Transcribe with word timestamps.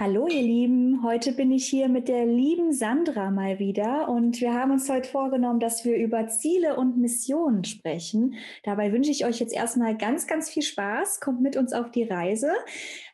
Hallo 0.00 0.28
ihr 0.28 0.42
Lieben, 0.42 1.02
heute 1.02 1.32
bin 1.32 1.50
ich 1.50 1.66
hier 1.66 1.88
mit 1.88 2.06
der 2.06 2.24
lieben 2.24 2.72
Sandra 2.72 3.32
mal 3.32 3.58
wieder 3.58 4.08
und 4.08 4.40
wir 4.40 4.54
haben 4.54 4.70
uns 4.70 4.88
heute 4.88 5.08
vorgenommen, 5.08 5.58
dass 5.58 5.84
wir 5.84 5.96
über 5.96 6.28
Ziele 6.28 6.76
und 6.76 6.98
Missionen 6.98 7.64
sprechen. 7.64 8.36
Dabei 8.62 8.92
wünsche 8.92 9.10
ich 9.10 9.24
euch 9.24 9.40
jetzt 9.40 9.52
erstmal 9.52 9.96
ganz, 9.96 10.28
ganz 10.28 10.50
viel 10.50 10.62
Spaß. 10.62 11.18
Kommt 11.18 11.40
mit 11.40 11.56
uns 11.56 11.72
auf 11.72 11.90
die 11.90 12.04
Reise. 12.04 12.52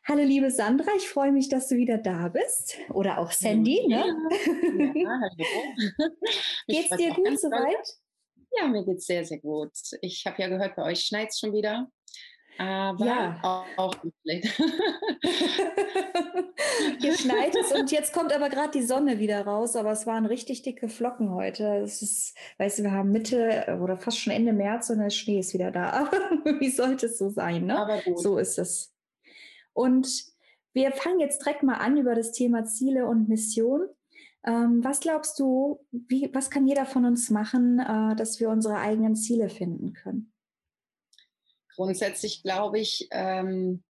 Hallo 0.07 0.21
liebe 0.21 0.51
Sandra, 0.51 0.91
ich 0.95 1.09
freue 1.09 1.31
mich, 1.31 1.49
dass 1.49 1.67
du 1.69 1.75
wieder 1.75 1.97
da 1.97 2.27
bist. 2.27 2.77
Oder 2.93 3.17
auch 3.17 3.31
Sandy, 3.31 3.81
ja, 3.87 4.05
ne? 4.05 4.29
Ja, 4.93 5.09
hallo. 5.09 6.11
geht's 6.67 6.95
dir 6.97 7.15
gut 7.15 7.39
soweit? 7.39 7.97
Ja, 8.59 8.67
mir 8.67 8.85
geht's 8.85 9.07
sehr, 9.07 9.25
sehr 9.25 9.39
gut. 9.39 9.71
Ich 10.01 10.23
habe 10.27 10.39
ja 10.39 10.49
gehört, 10.49 10.75
bei 10.75 10.83
euch 10.83 10.99
schneit 10.99 11.29
es 11.29 11.39
schon 11.39 11.51
wieder. 11.51 11.89
Aber 12.57 13.05
ja. 13.05 13.39
auch, 13.43 13.65
auch 13.77 13.95
nicht 14.03 14.15
Hier 16.99 17.17
schneit 17.17 17.55
es 17.55 17.71
und 17.71 17.91
jetzt 17.91 18.13
kommt 18.13 18.33
aber 18.33 18.49
gerade 18.49 18.71
die 18.71 18.83
Sonne 18.83 19.19
wieder 19.19 19.45
raus, 19.45 19.75
aber 19.75 19.91
es 19.91 20.07
waren 20.07 20.25
richtig 20.25 20.61
dicke 20.61 20.87
Flocken 20.87 21.31
heute. 21.31 21.81
Es 21.83 22.01
ist, 22.01 22.37
weißt 22.57 22.79
du, 22.79 22.83
wir 22.83 22.91
haben 22.91 23.11
Mitte 23.11 23.77
oder 23.81 23.97
fast 23.97 24.19
schon 24.19 24.33
Ende 24.33 24.53
März 24.53 24.89
und 24.89 24.99
der 24.99 25.09
Schnee 25.09 25.39
ist 25.39 25.53
wieder 25.53 25.71
da. 25.71 25.89
Aber 25.91 26.11
wie 26.59 26.69
sollte 26.69 27.07
es 27.07 27.17
so 27.17 27.29
sein, 27.29 27.65
ne? 27.65 27.77
Aber 27.77 28.01
gut. 28.01 28.19
So 28.19 28.37
ist 28.37 28.57
es. 28.57 28.93
Und 29.73 30.07
wir 30.73 30.91
fangen 30.91 31.19
jetzt 31.19 31.41
direkt 31.45 31.63
mal 31.63 31.75
an 31.75 31.97
über 31.97 32.15
das 32.15 32.31
Thema 32.31 32.65
Ziele 32.65 33.05
und 33.05 33.27
Mission. 33.29 33.87
Ähm, 34.45 34.83
was 34.83 34.99
glaubst 34.99 35.39
du, 35.39 35.79
wie, 35.91 36.29
was 36.33 36.49
kann 36.49 36.67
jeder 36.67 36.85
von 36.85 37.05
uns 37.05 37.29
machen, 37.29 37.79
äh, 37.79 38.15
dass 38.15 38.39
wir 38.39 38.49
unsere 38.49 38.77
eigenen 38.77 39.15
Ziele 39.15 39.49
finden 39.49 39.93
können? 39.93 40.31
Grundsätzlich 41.75 42.43
glaube 42.43 42.79
ich, 42.79 43.07
ähm, 43.11 43.83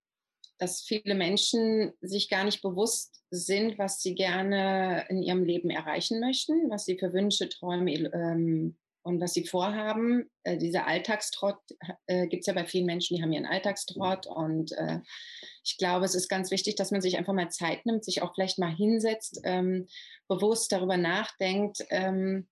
dass 0.58 0.82
viele 0.82 1.14
Menschen 1.14 1.92
sich 2.00 2.28
gar 2.28 2.44
nicht 2.44 2.62
bewusst 2.62 3.22
sind, 3.30 3.78
was 3.78 4.00
sie 4.00 4.14
gerne 4.14 5.04
in 5.08 5.22
ihrem 5.22 5.44
Leben 5.44 5.70
erreichen 5.70 6.20
möchten, 6.20 6.70
was 6.70 6.84
sie 6.84 6.98
für 6.98 7.12
Wünsche, 7.12 7.48
Träume 7.48 7.92
ähm, 7.92 8.76
und 9.02 9.20
was 9.20 9.34
sie 9.34 9.46
vorhaben. 9.46 10.30
Äh, 10.44 10.56
dieser 10.56 10.86
Alltagstrott 10.86 11.58
äh, 12.06 12.26
gibt 12.28 12.42
es 12.42 12.46
ja 12.46 12.54
bei 12.54 12.64
vielen 12.64 12.86
Menschen, 12.86 13.16
die 13.16 13.22
haben 13.22 13.32
ihren 13.32 13.46
Alltagstrott. 13.46 14.26
Und 14.26 14.72
äh, 14.72 15.00
ich 15.64 15.76
glaube, 15.76 16.04
es 16.04 16.14
ist 16.14 16.28
ganz 16.28 16.50
wichtig, 16.50 16.76
dass 16.76 16.90
man 16.90 17.00
sich 17.00 17.18
einfach 17.18 17.34
mal 17.34 17.50
Zeit 17.50 17.84
nimmt, 17.84 18.04
sich 18.04 18.22
auch 18.22 18.34
vielleicht 18.34 18.58
mal 18.58 18.74
hinsetzt, 18.74 19.40
ähm, 19.44 19.86
bewusst 20.28 20.72
darüber 20.72 20.96
nachdenkt, 20.96 21.84
ähm, 21.90 22.48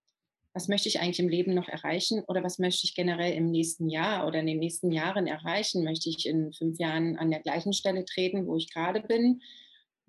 was 0.54 0.68
möchte 0.68 0.88
ich 0.88 1.00
eigentlich 1.00 1.20
im 1.20 1.28
Leben 1.28 1.54
noch 1.54 1.68
erreichen 1.68 2.22
oder 2.26 2.42
was 2.42 2.58
möchte 2.58 2.86
ich 2.86 2.94
generell 2.94 3.32
im 3.32 3.50
nächsten 3.50 3.88
Jahr 3.88 4.26
oder 4.26 4.40
in 4.40 4.46
den 4.46 4.58
nächsten 4.58 4.92
Jahren 4.92 5.26
erreichen? 5.26 5.84
Möchte 5.84 6.10
ich 6.10 6.26
in 6.26 6.52
fünf 6.52 6.78
Jahren 6.78 7.16
an 7.16 7.30
der 7.30 7.40
gleichen 7.40 7.72
Stelle 7.72 8.04
treten, 8.04 8.46
wo 8.46 8.56
ich 8.56 8.72
gerade 8.72 9.00
bin? 9.00 9.40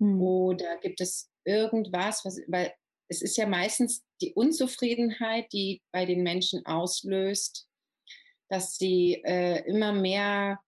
Hm. 0.00 0.20
Oder 0.20 0.76
gibt 0.78 1.00
es 1.00 1.30
irgendwas, 1.44 2.24
was, 2.24 2.40
weil 2.46 2.72
es 3.08 3.22
ist 3.22 3.36
ja 3.36 3.46
meistens 3.46 4.04
die 4.20 4.34
Unzufriedenheit, 4.34 5.52
die 5.52 5.82
bei 5.92 6.04
den 6.04 6.22
Menschen 6.22 6.64
auslöst, 6.66 7.66
dass 8.48 8.76
sie 8.76 9.22
äh, 9.24 9.66
immer 9.66 9.92
mehr 9.92 10.60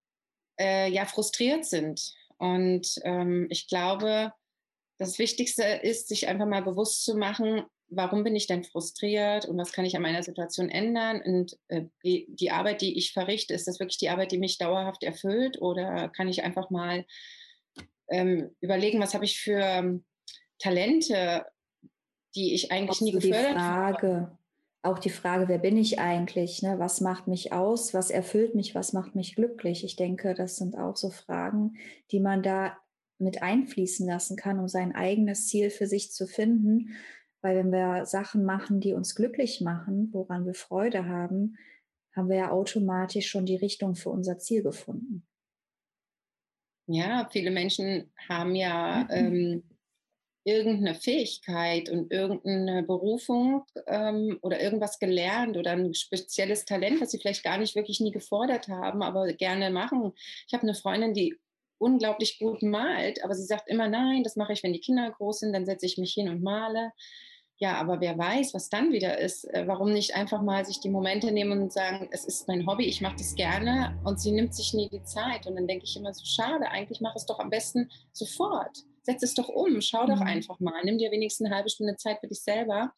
äh, 0.59 0.91
ja, 0.91 1.05
frustriert 1.05 1.67
sind. 1.67 2.15
Und 2.39 2.99
ähm, 3.05 3.47
ich 3.50 3.69
glaube, 3.69 4.33
das 4.99 5.19
Wichtigste 5.19 5.62
ist, 5.62 6.09
sich 6.09 6.29
einfach 6.29 6.47
mal 6.47 6.62
bewusst 6.62 7.05
zu 7.05 7.17
machen, 7.17 7.65
warum 7.89 8.25
bin 8.25 8.35
ich 8.35 8.47
denn 8.47 8.65
frustriert 8.65 9.47
und 9.47 9.57
was 9.59 9.73
kann 9.73 9.85
ich 9.85 9.97
an 9.97 10.03
meiner 10.03 10.23
Situation 10.23 10.69
ändern? 10.69 11.23
Und 11.23 11.59
äh, 11.69 11.85
die, 12.05 12.27
die, 12.29 12.51
Arbeit, 12.51 12.81
die 12.81 12.97
ich 12.99 13.13
verrichte, 13.13 13.55
ist 13.55 13.69
das 13.69 13.79
wirklich 13.79 13.99
die 13.99 14.09
Arbeit, 14.09 14.33
die 14.33 14.39
mich 14.39 14.59
dauerhaft 14.59 15.03
erfüllt? 15.03 15.61
Oder 15.61 16.09
kann 16.09 16.29
ich 16.29 16.43
einfach 16.43 16.71
mal 16.71 17.05
ähm, 18.09 18.51
überlegen, 18.61 19.01
was 19.01 19.15
habe 19.15 19.25
ich 19.25 19.41
für 19.41 19.61
ähm, 19.61 20.05
Talente, 20.59 21.47
die 22.35 22.55
ich 22.55 22.73
eigentlich 22.73 23.01
nie 23.01 23.13
gefördert 23.13 23.51
die 23.51 23.55
Frage, 23.55 24.09
habe? 24.09 24.39
Auch 24.83 24.99
die 24.99 25.11
Frage, 25.11 25.49
wer 25.49 25.59
bin 25.59 25.77
ich 25.77 25.99
eigentlich? 25.99 26.63
Ne? 26.63 26.79
Was 26.79 27.01
macht 27.01 27.29
mich 27.29 27.53
aus? 27.53 27.95
Was 27.95 28.11
erfüllt 28.11 28.55
mich? 28.55 28.75
Was 28.75 28.93
macht 28.93 29.15
mich 29.15 29.35
glücklich? 29.35 29.85
Ich 29.85 29.97
denke, 29.97 30.35
das 30.35 30.57
sind 30.57 30.77
auch 30.77 30.97
so 30.97 31.11
Fragen, 31.11 31.77
die 32.11 32.21
man 32.21 32.43
da 32.43 32.77
mit 33.19 33.43
einfließen 33.43 34.07
lassen 34.07 34.37
kann, 34.37 34.59
um 34.59 34.69
sein 34.69 34.95
eigenes 34.95 35.49
Ziel 35.49 35.71
für 35.71 35.87
sich 35.87 36.13
zu 36.13 36.27
finden. 36.27 36.95
Weil 37.43 37.57
wenn 37.57 37.73
wir 37.73 38.07
Sachen 38.07 38.45
machen, 38.45 38.81
die 38.81 38.95
uns 38.95 39.15
glücklich 39.15 39.61
machen, 39.61 40.09
woran 40.13 40.47
wir 40.47 40.55
Freude 40.55 41.07
haben, 41.07 41.57
haben 42.15 42.29
wir 42.29 42.37
ja 42.37 42.51
automatisch 42.51 43.29
schon 43.29 43.47
die 43.47 43.57
Richtung 43.57 43.95
für 43.95 44.11
unser 44.11 44.39
Ziel 44.39 44.63
gefunden. 44.63 45.27
Ja, 46.89 47.29
viele 47.31 47.51
Menschen 47.51 48.11
haben 48.29 48.55
ja 48.55 49.07
ähm, 49.11 49.63
irgendeine 50.47 50.95
Fähigkeit 50.95 51.91
und 51.91 52.13
irgendeine 52.13 52.85
Berufung 52.85 53.65
ähm, 53.89 54.39
oder 54.43 54.61
irgendwas 54.61 55.01
gelernt 55.01 55.57
oder 55.57 55.73
ein 55.73 55.93
spezielles 55.93 56.65
Talent, 56.65 57.01
was 57.01 57.11
sie 57.11 57.19
vielleicht 57.19 57.43
gar 57.43 57.59
nicht 57.59 57.75
wirklich 57.75 58.01
nie 58.01 58.13
gefordert 58.13 58.69
haben, 58.69 59.03
aber 59.03 59.27
gerne 59.33 59.71
machen. 59.71 60.13
Ich 60.47 60.55
habe 60.55 60.63
eine 60.63 60.75
Freundin, 60.75 61.15
die 61.15 61.37
unglaublich 61.79 62.39
gut 62.39 62.63
malt, 62.63 63.23
aber 63.25 63.35
sie 63.35 63.45
sagt 63.45 63.69
immer, 63.69 63.89
nein, 63.89 64.23
das 64.23 64.37
mache 64.37 64.53
ich, 64.53 64.63
wenn 64.63 64.73
die 64.73 64.81
Kinder 64.81 65.11
groß 65.11 65.41
sind, 65.41 65.53
dann 65.53 65.67
setze 65.67 65.85
ich 65.85 65.99
mich 65.99 66.15
hin 66.15 66.29
und 66.29 66.43
male. 66.43 66.93
Ja, 67.59 67.78
aber 67.78 68.00
wer 68.03 68.19
weiß, 68.19 68.53
was 68.53 68.69
dann 68.69 68.93
wieder 68.93 69.19
ist. 69.19 69.44
Äh, 69.44 69.67
warum 69.67 69.93
nicht 69.93 70.15
einfach 70.15 70.43
mal 70.43 70.65
sich 70.67 70.81
die 70.81 70.91
Momente 70.91 71.33
nehmen 71.33 71.62
und 71.62 71.72
sagen, 71.72 72.09
es 72.11 72.27
ist 72.27 72.47
mein 72.49 72.67
Hobby, 72.67 72.84
ich 72.84 73.00
mache 73.00 73.17
das 73.17 73.34
gerne 73.34 73.99
und 74.05 74.21
sie 74.21 74.33
nimmt 74.33 74.55
sich 74.55 74.75
nie 74.75 74.91
die 74.91 75.03
Zeit. 75.05 75.47
Und 75.47 75.56
dann 75.56 75.67
denke 75.67 75.87
ich 75.87 75.97
immer 75.97 76.12
so, 76.12 76.25
schade, 76.27 76.69
eigentlich 76.69 77.00
mach 77.00 77.17
es 77.17 77.25
doch 77.25 77.39
am 77.39 77.49
besten 77.49 77.91
sofort. 78.12 78.84
Setz 79.03 79.22
es 79.22 79.34
doch 79.34 79.49
um, 79.49 79.81
schau 79.81 80.05
doch 80.06 80.21
mhm. 80.21 80.27
einfach 80.27 80.61
mal, 80.61 80.83
nimm 80.84 80.99
dir 80.99 81.11
wenigstens 81.11 81.47
eine 81.47 81.56
halbe 81.56 81.71
Stunde 81.71 81.97
Zeit 81.97 82.19
für 82.21 82.28
dich 82.28 82.43
selber. 82.43 82.93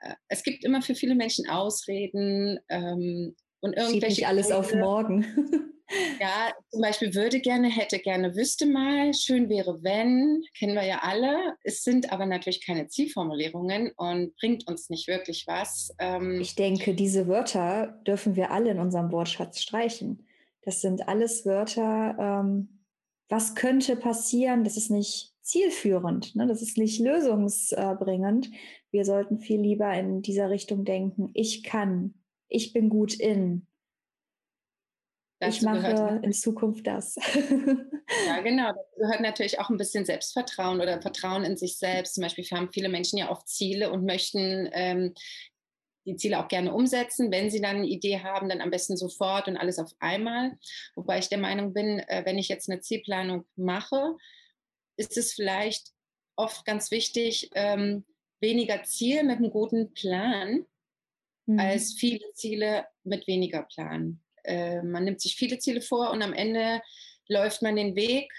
Äh, 0.00 0.14
es 0.28 0.42
gibt 0.42 0.64
immer 0.64 0.82
für 0.82 0.96
viele 0.96 1.14
Menschen 1.14 1.48
Ausreden 1.48 2.58
ähm, 2.68 3.36
und 3.64 3.72
irgendwelche. 3.72 4.00
Sieht 4.00 4.18
nicht 4.18 4.28
alles 4.28 4.48
Gründe. 4.48 4.60
auf 4.60 4.74
morgen. 4.74 5.70
Ja, 6.20 6.50
zum 6.70 6.80
Beispiel 6.80 7.14
würde 7.14 7.40
gerne, 7.40 7.68
hätte 7.68 7.98
gerne, 7.98 8.34
wüsste 8.34 8.66
mal, 8.66 9.12
schön 9.14 9.48
wäre, 9.48 9.82
wenn, 9.82 10.42
kennen 10.58 10.74
wir 10.74 10.84
ja 10.84 11.00
alle. 11.02 11.56
Es 11.62 11.84
sind 11.84 12.12
aber 12.12 12.26
natürlich 12.26 12.64
keine 12.64 12.88
Zielformulierungen 12.88 13.92
und 13.96 14.34
bringt 14.36 14.66
uns 14.66 14.88
nicht 14.90 15.08
wirklich 15.08 15.46
was. 15.46 15.94
Ähm 15.98 16.40
ich 16.40 16.54
denke, 16.54 16.94
diese 16.94 17.28
Wörter 17.28 18.00
dürfen 18.06 18.34
wir 18.36 18.50
alle 18.50 18.70
in 18.70 18.78
unserem 18.78 19.12
Wortschatz 19.12 19.60
streichen. 19.60 20.26
Das 20.62 20.80
sind 20.80 21.06
alles 21.08 21.44
Wörter, 21.44 22.16
ähm, 22.18 22.80
was 23.28 23.54
könnte 23.54 23.96
passieren, 23.96 24.64
das 24.64 24.76
ist 24.76 24.90
nicht 24.90 25.32
zielführend, 25.42 26.34
ne? 26.36 26.46
das 26.46 26.62
ist 26.62 26.78
nicht 26.78 27.00
lösungsbringend. 27.00 28.50
Wir 28.90 29.04
sollten 29.04 29.38
viel 29.38 29.60
lieber 29.60 29.92
in 29.92 30.22
dieser 30.22 30.48
Richtung 30.50 30.84
denken, 30.84 31.30
ich 31.34 31.62
kann, 31.62 32.14
ich 32.48 32.72
bin 32.72 32.88
gut 32.88 33.14
in, 33.14 33.66
ich 35.48 35.62
mache 35.62 36.20
in 36.22 36.32
Zukunft 36.32 36.86
das. 36.86 37.16
ja, 38.26 38.40
genau. 38.40 38.72
Das 38.72 38.86
gehört 38.96 39.20
natürlich 39.20 39.58
auch 39.58 39.70
ein 39.70 39.76
bisschen 39.76 40.04
Selbstvertrauen 40.04 40.80
oder 40.80 41.00
Vertrauen 41.00 41.44
in 41.44 41.56
sich 41.56 41.76
selbst. 41.76 42.14
Zum 42.14 42.22
Beispiel 42.22 42.44
haben 42.46 42.72
viele 42.72 42.88
Menschen 42.88 43.18
ja 43.18 43.30
oft 43.30 43.48
Ziele 43.48 43.90
und 43.90 44.04
möchten 44.04 44.68
ähm, 44.72 45.14
die 46.06 46.16
Ziele 46.16 46.38
auch 46.38 46.48
gerne 46.48 46.72
umsetzen. 46.72 47.30
Wenn 47.30 47.50
sie 47.50 47.60
dann 47.60 47.76
eine 47.76 47.86
Idee 47.86 48.20
haben, 48.20 48.48
dann 48.48 48.60
am 48.60 48.70
besten 48.70 48.96
sofort 48.96 49.48
und 49.48 49.56
alles 49.56 49.78
auf 49.78 49.92
einmal. 49.98 50.56
Wobei 50.94 51.18
ich 51.18 51.28
der 51.28 51.38
Meinung 51.38 51.72
bin, 51.72 51.98
äh, 52.00 52.22
wenn 52.24 52.38
ich 52.38 52.48
jetzt 52.48 52.70
eine 52.70 52.80
Zielplanung 52.80 53.44
mache, 53.56 54.16
ist 54.96 55.16
es 55.16 55.32
vielleicht 55.32 55.88
oft 56.36 56.64
ganz 56.64 56.90
wichtig, 56.90 57.50
ähm, 57.54 58.04
weniger 58.40 58.82
Ziel 58.84 59.22
mit 59.24 59.38
einem 59.38 59.50
guten 59.50 59.92
Plan 59.94 60.66
mhm. 61.46 61.58
als 61.58 61.94
viele 61.94 62.32
Ziele 62.34 62.86
mit 63.02 63.26
weniger 63.26 63.62
Plan. 63.62 64.20
Äh, 64.44 64.82
man 64.82 65.04
nimmt 65.04 65.20
sich 65.20 65.36
viele 65.36 65.58
Ziele 65.58 65.80
vor 65.80 66.10
und 66.10 66.22
am 66.22 66.32
Ende 66.32 66.82
läuft 67.28 67.62
man 67.62 67.76
den 67.76 67.96
Weg 67.96 68.30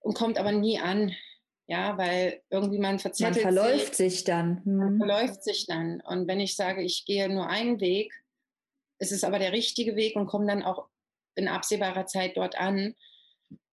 und 0.00 0.14
kommt 0.14 0.38
aber 0.38 0.52
nie 0.52 0.78
an. 0.78 1.14
Ja, 1.68 1.98
weil 1.98 2.42
irgendwie 2.48 2.78
man 2.78 3.00
verzettelt 3.00 3.44
Man 3.44 3.54
verläuft 3.54 3.96
sich, 3.96 4.14
sich 4.14 4.24
dann. 4.24 4.64
Hm. 4.64 4.76
Man 4.76 4.98
verläuft 4.98 5.42
sich 5.42 5.66
dann. 5.66 6.00
Und 6.00 6.28
wenn 6.28 6.38
ich 6.38 6.54
sage, 6.54 6.82
ich 6.82 7.04
gehe 7.04 7.28
nur 7.28 7.48
einen 7.48 7.80
Weg, 7.80 8.12
ist 9.00 9.10
es 9.10 9.24
aber 9.24 9.40
der 9.40 9.52
richtige 9.52 9.96
Weg 9.96 10.14
und 10.14 10.26
komme 10.26 10.46
dann 10.46 10.62
auch 10.62 10.88
in 11.34 11.48
absehbarer 11.48 12.06
Zeit 12.06 12.36
dort 12.36 12.56
an, 12.56 12.94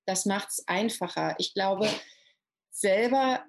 das 0.05 0.25
macht 0.25 0.50
es 0.50 0.67
einfacher. 0.67 1.35
Ich 1.38 1.53
glaube, 1.53 1.88
selber 2.71 3.45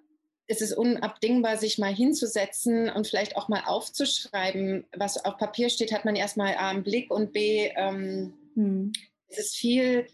ist 0.46 0.62
es 0.62 0.72
unabdingbar, 0.72 1.56
sich 1.56 1.78
mal 1.78 1.94
hinzusetzen 1.94 2.90
und 2.90 3.06
vielleicht 3.06 3.36
auch 3.36 3.48
mal 3.48 3.62
aufzuschreiben. 3.66 4.84
Was 4.96 5.24
auf 5.24 5.38
Papier 5.38 5.70
steht, 5.70 5.92
hat 5.92 6.04
man 6.04 6.16
erstmal 6.16 6.54
A, 6.56 6.70
einen 6.70 6.84
Blick 6.84 7.10
und 7.10 7.32
B, 7.32 7.70
ähm, 7.76 8.34
hm. 8.54 8.92
es 9.28 9.38
ist 9.38 9.56
viel, 9.56 10.06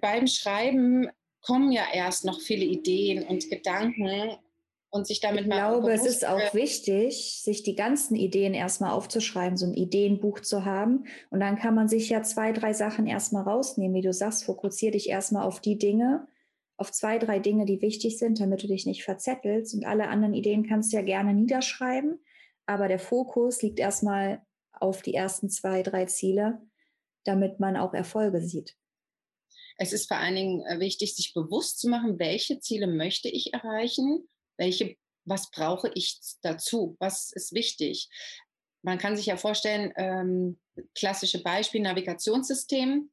beim 0.00 0.26
Schreiben 0.26 1.08
kommen 1.42 1.72
ja 1.72 1.84
erst 1.92 2.24
noch 2.24 2.40
viele 2.40 2.64
Ideen 2.64 3.24
und 3.24 3.48
Gedanken 3.50 4.36
und 4.90 5.06
sich 5.06 5.20
damit 5.20 5.42
ich 5.42 5.46
mal. 5.46 5.56
Ich 5.56 5.80
glaube, 5.80 5.92
es 5.92 6.04
ist 6.04 6.26
auch 6.26 6.54
wichtig, 6.54 7.40
sich 7.42 7.62
die 7.62 7.74
ganzen 7.74 8.16
Ideen 8.16 8.54
erstmal 8.54 8.92
aufzuschreiben, 8.92 9.56
so 9.56 9.66
ein 9.66 9.74
Ideenbuch 9.74 10.40
zu 10.40 10.64
haben. 10.64 11.06
Und 11.30 11.40
dann 11.40 11.56
kann 11.56 11.74
man 11.74 11.88
sich 11.88 12.08
ja 12.08 12.22
zwei, 12.22 12.52
drei 12.52 12.72
Sachen 12.72 13.06
erstmal 13.06 13.44
rausnehmen. 13.44 13.94
Wie 13.94 14.02
du 14.02 14.12
sagst, 14.12 14.44
fokussiere 14.44 14.92
dich 14.92 15.08
erstmal 15.08 15.44
auf 15.44 15.60
die 15.60 15.78
Dinge, 15.78 16.26
auf 16.80 16.90
zwei, 16.92 17.18
drei 17.18 17.38
Dinge, 17.38 17.66
die 17.66 17.82
wichtig 17.82 18.18
sind, 18.18 18.40
damit 18.40 18.62
du 18.62 18.66
dich 18.66 18.86
nicht 18.86 19.04
verzettelst. 19.04 19.74
Und 19.74 19.84
alle 19.84 20.08
anderen 20.08 20.34
Ideen 20.34 20.66
kannst 20.66 20.92
du 20.92 20.96
ja 20.96 21.02
gerne 21.02 21.34
niederschreiben. 21.34 22.24
Aber 22.66 22.88
der 22.88 22.98
Fokus 22.98 23.62
liegt 23.62 23.78
erstmal 23.78 24.42
auf 24.72 25.02
die 25.02 25.14
ersten 25.14 25.50
zwei, 25.50 25.82
drei 25.82 26.06
Ziele, 26.06 26.60
damit 27.24 27.60
man 27.60 27.76
auch 27.76 27.94
Erfolge 27.94 28.40
sieht. 28.40 28.76
Es 29.76 29.92
ist 29.92 30.08
vor 30.08 30.18
allen 30.18 30.36
Dingen 30.36 30.62
äh, 30.66 30.80
wichtig, 30.80 31.14
sich 31.14 31.34
bewusst 31.34 31.80
zu 31.80 31.88
machen, 31.88 32.18
welche 32.18 32.60
Ziele 32.60 32.86
möchte 32.86 33.28
ich 33.28 33.52
erreichen 33.52 34.28
welche, 34.60 34.96
was 35.24 35.50
brauche 35.50 35.90
ich 35.94 36.20
dazu? 36.42 36.96
Was 37.00 37.32
ist 37.32 37.52
wichtig? 37.52 38.08
Man 38.82 38.98
kann 38.98 39.16
sich 39.16 39.26
ja 39.26 39.36
vorstellen, 39.36 39.92
ähm, 39.96 40.60
klassische 40.94 41.42
Beispiel, 41.42 41.80
Navigationssystem. 41.80 43.10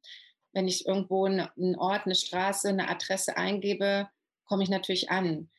Wenn 0.58 0.68
ich 0.68 0.88
irgendwo 0.88 1.26
einen 1.26 1.76
Ort, 1.76 2.08
eine 2.08 2.16
Straße, 2.16 2.70
eine 2.70 2.90
Adresse 2.90 3.38
eingebe, 3.38 4.10
komme 4.46 4.64
ich 4.64 4.70
natürlich 4.70 5.12
an. 5.12 5.52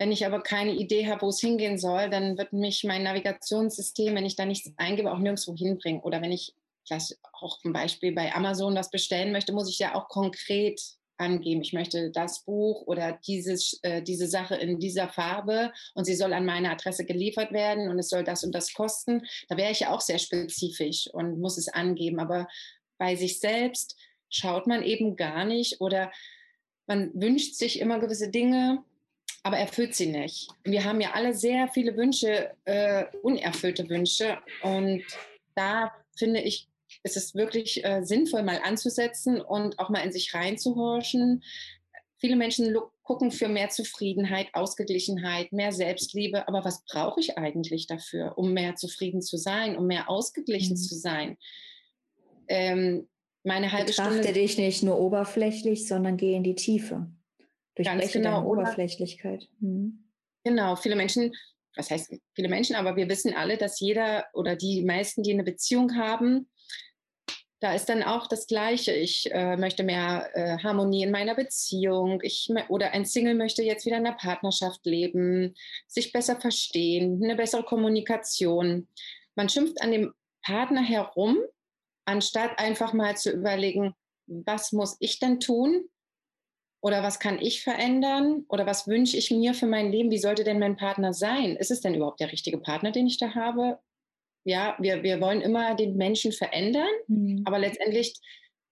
Wenn 0.00 0.10
ich 0.10 0.26
aber 0.26 0.42
keine 0.42 0.72
Idee 0.72 1.06
habe, 1.06 1.22
wo 1.22 1.28
es 1.28 1.38
hingehen 1.38 1.78
soll, 1.78 2.10
dann 2.10 2.36
wird 2.36 2.52
mich 2.52 2.82
mein 2.82 3.04
Navigationssystem, 3.04 4.16
wenn 4.16 4.26
ich 4.26 4.34
da 4.34 4.44
nichts 4.44 4.72
eingebe, 4.78 5.12
auch 5.12 5.18
nirgendwo 5.18 5.54
hinbringen. 5.54 6.02
Oder 6.02 6.20
wenn 6.22 6.32
ich 6.32 6.56
vielleicht 6.84 7.18
auch 7.34 7.60
zum 7.60 7.72
Beispiel 7.72 8.10
bei 8.10 8.34
Amazon 8.34 8.74
was 8.74 8.90
bestellen 8.90 9.30
möchte, 9.30 9.52
muss 9.52 9.70
ich 9.70 9.78
ja 9.78 9.94
auch 9.94 10.08
konkret 10.08 10.80
angeben, 11.18 11.62
ich 11.62 11.72
möchte 11.72 12.10
das 12.10 12.44
Buch 12.44 12.82
oder 12.86 13.20
dieses, 13.24 13.78
äh, 13.82 14.02
diese 14.02 14.26
Sache 14.26 14.56
in 14.56 14.80
dieser 14.80 15.08
Farbe 15.08 15.72
und 15.94 16.04
sie 16.04 16.16
soll 16.16 16.32
an 16.32 16.44
meine 16.44 16.72
Adresse 16.72 17.04
geliefert 17.04 17.52
werden 17.52 17.90
und 17.90 17.98
es 18.00 18.08
soll 18.08 18.24
das 18.24 18.42
und 18.42 18.52
das 18.52 18.74
kosten, 18.74 19.22
da 19.48 19.56
wäre 19.56 19.70
ich 19.70 19.80
ja 19.80 19.92
auch 19.92 20.00
sehr 20.00 20.18
spezifisch 20.18 21.06
und 21.12 21.38
muss 21.38 21.58
es 21.58 21.68
angeben. 21.68 22.18
Aber 22.18 22.48
bei 22.98 23.14
sich 23.14 23.38
selbst 23.38 23.96
schaut 24.32 24.66
man 24.66 24.82
eben 24.82 25.16
gar 25.16 25.44
nicht 25.44 25.80
oder 25.80 26.10
man 26.86 27.10
wünscht 27.14 27.54
sich 27.54 27.78
immer 27.78 28.00
gewisse 28.00 28.28
Dinge, 28.30 28.82
aber 29.44 29.58
erfüllt 29.58 29.94
sie 29.94 30.06
nicht. 30.06 30.48
Wir 30.64 30.84
haben 30.84 31.00
ja 31.00 31.12
alle 31.12 31.34
sehr 31.34 31.68
viele 31.68 31.96
Wünsche, 31.96 32.50
äh, 32.64 33.04
unerfüllte 33.22 33.88
Wünsche 33.88 34.38
und 34.62 35.04
da 35.54 35.92
finde 36.16 36.40
ich, 36.40 36.68
ist 37.04 37.16
es 37.16 37.34
wirklich 37.34 37.84
äh, 37.84 38.02
sinnvoll, 38.02 38.42
mal 38.42 38.60
anzusetzen 38.62 39.40
und 39.40 39.78
auch 39.78 39.90
mal 39.90 40.04
in 40.04 40.12
sich 40.12 40.34
reinzuhorchen. 40.34 41.42
Viele 42.18 42.36
Menschen 42.36 42.76
gucken 43.02 43.30
für 43.30 43.48
mehr 43.48 43.68
Zufriedenheit, 43.68 44.48
Ausgeglichenheit, 44.52 45.52
mehr 45.52 45.72
Selbstliebe. 45.72 46.46
Aber 46.48 46.64
was 46.64 46.84
brauche 46.84 47.20
ich 47.20 47.36
eigentlich 47.36 47.86
dafür, 47.86 48.38
um 48.38 48.52
mehr 48.52 48.76
zufrieden 48.76 49.22
zu 49.22 49.36
sein, 49.36 49.76
um 49.76 49.86
mehr 49.86 50.08
ausgeglichen 50.08 50.76
mhm. 50.76 50.80
zu 50.80 50.94
sein? 50.94 51.36
Ähm, 52.48 53.08
meine 53.44 53.72
halbe 53.72 53.86
Betrachte 53.86 54.14
Stunde. 54.14 54.32
dich 54.32 54.58
nicht 54.58 54.82
nur 54.82 54.98
oberflächlich, 54.98 55.88
sondern 55.88 56.16
geh 56.16 56.34
in 56.34 56.44
die 56.44 56.54
Tiefe. 56.54 57.08
Durchbreche 57.74 58.18
genau, 58.18 58.36
deine 58.36 58.46
Oberflächlichkeit. 58.46 59.48
Mhm. 59.60 60.04
Genau, 60.44 60.76
viele 60.76 60.96
Menschen, 60.96 61.32
was 61.76 61.90
heißt 61.90 62.14
viele 62.34 62.48
Menschen, 62.48 62.76
aber 62.76 62.96
wir 62.96 63.08
wissen 63.08 63.34
alle, 63.34 63.56
dass 63.56 63.80
jeder 63.80 64.26
oder 64.34 64.56
die 64.56 64.82
meisten, 64.82 65.22
die 65.22 65.32
eine 65.32 65.44
Beziehung 65.44 65.96
haben, 65.96 66.48
da 67.62 67.74
ist 67.74 67.88
dann 67.88 68.02
auch 68.02 68.26
das 68.26 68.48
Gleiche. 68.48 68.92
Ich 68.92 69.30
äh, 69.30 69.56
möchte 69.56 69.84
mehr 69.84 70.28
äh, 70.34 70.58
Harmonie 70.58 71.04
in 71.04 71.12
meiner 71.12 71.36
Beziehung. 71.36 72.20
Ich, 72.24 72.50
oder 72.68 72.90
ein 72.90 73.04
Single 73.04 73.36
möchte 73.36 73.62
jetzt 73.62 73.86
wieder 73.86 73.98
in 73.98 74.06
einer 74.06 74.16
Partnerschaft 74.16 74.84
leben, 74.84 75.54
sich 75.86 76.10
besser 76.10 76.40
verstehen, 76.40 77.22
eine 77.22 77.36
bessere 77.36 77.62
Kommunikation. 77.62 78.88
Man 79.36 79.48
schimpft 79.48 79.80
an 79.80 79.92
dem 79.92 80.12
Partner 80.44 80.82
herum, 80.82 81.38
anstatt 82.04 82.58
einfach 82.58 82.92
mal 82.92 83.16
zu 83.16 83.30
überlegen, 83.30 83.94
was 84.26 84.72
muss 84.72 84.96
ich 85.00 85.18
denn 85.18 85.40
tun? 85.40 85.88
Oder 86.80 87.02
was 87.02 87.20
kann 87.20 87.40
ich 87.40 87.62
verändern? 87.62 88.44
Oder 88.48 88.66
was 88.66 88.88
wünsche 88.88 89.16
ich 89.16 89.30
mir 89.30 89.54
für 89.54 89.66
mein 89.66 89.92
Leben? 89.92 90.10
Wie 90.10 90.18
sollte 90.18 90.42
denn 90.42 90.58
mein 90.58 90.76
Partner 90.76 91.12
sein? 91.12 91.56
Ist 91.56 91.70
es 91.70 91.80
denn 91.80 91.94
überhaupt 91.94 92.20
der 92.20 92.32
richtige 92.32 92.58
Partner, 92.58 92.90
den 92.90 93.06
ich 93.06 93.18
da 93.18 93.34
habe? 93.34 93.78
ja, 94.44 94.76
wir, 94.78 95.02
wir 95.02 95.20
wollen 95.20 95.40
immer 95.40 95.74
den 95.74 95.96
Menschen 95.96 96.32
verändern, 96.32 96.88
mhm. 97.06 97.42
aber 97.44 97.58
letztendlich 97.58 98.14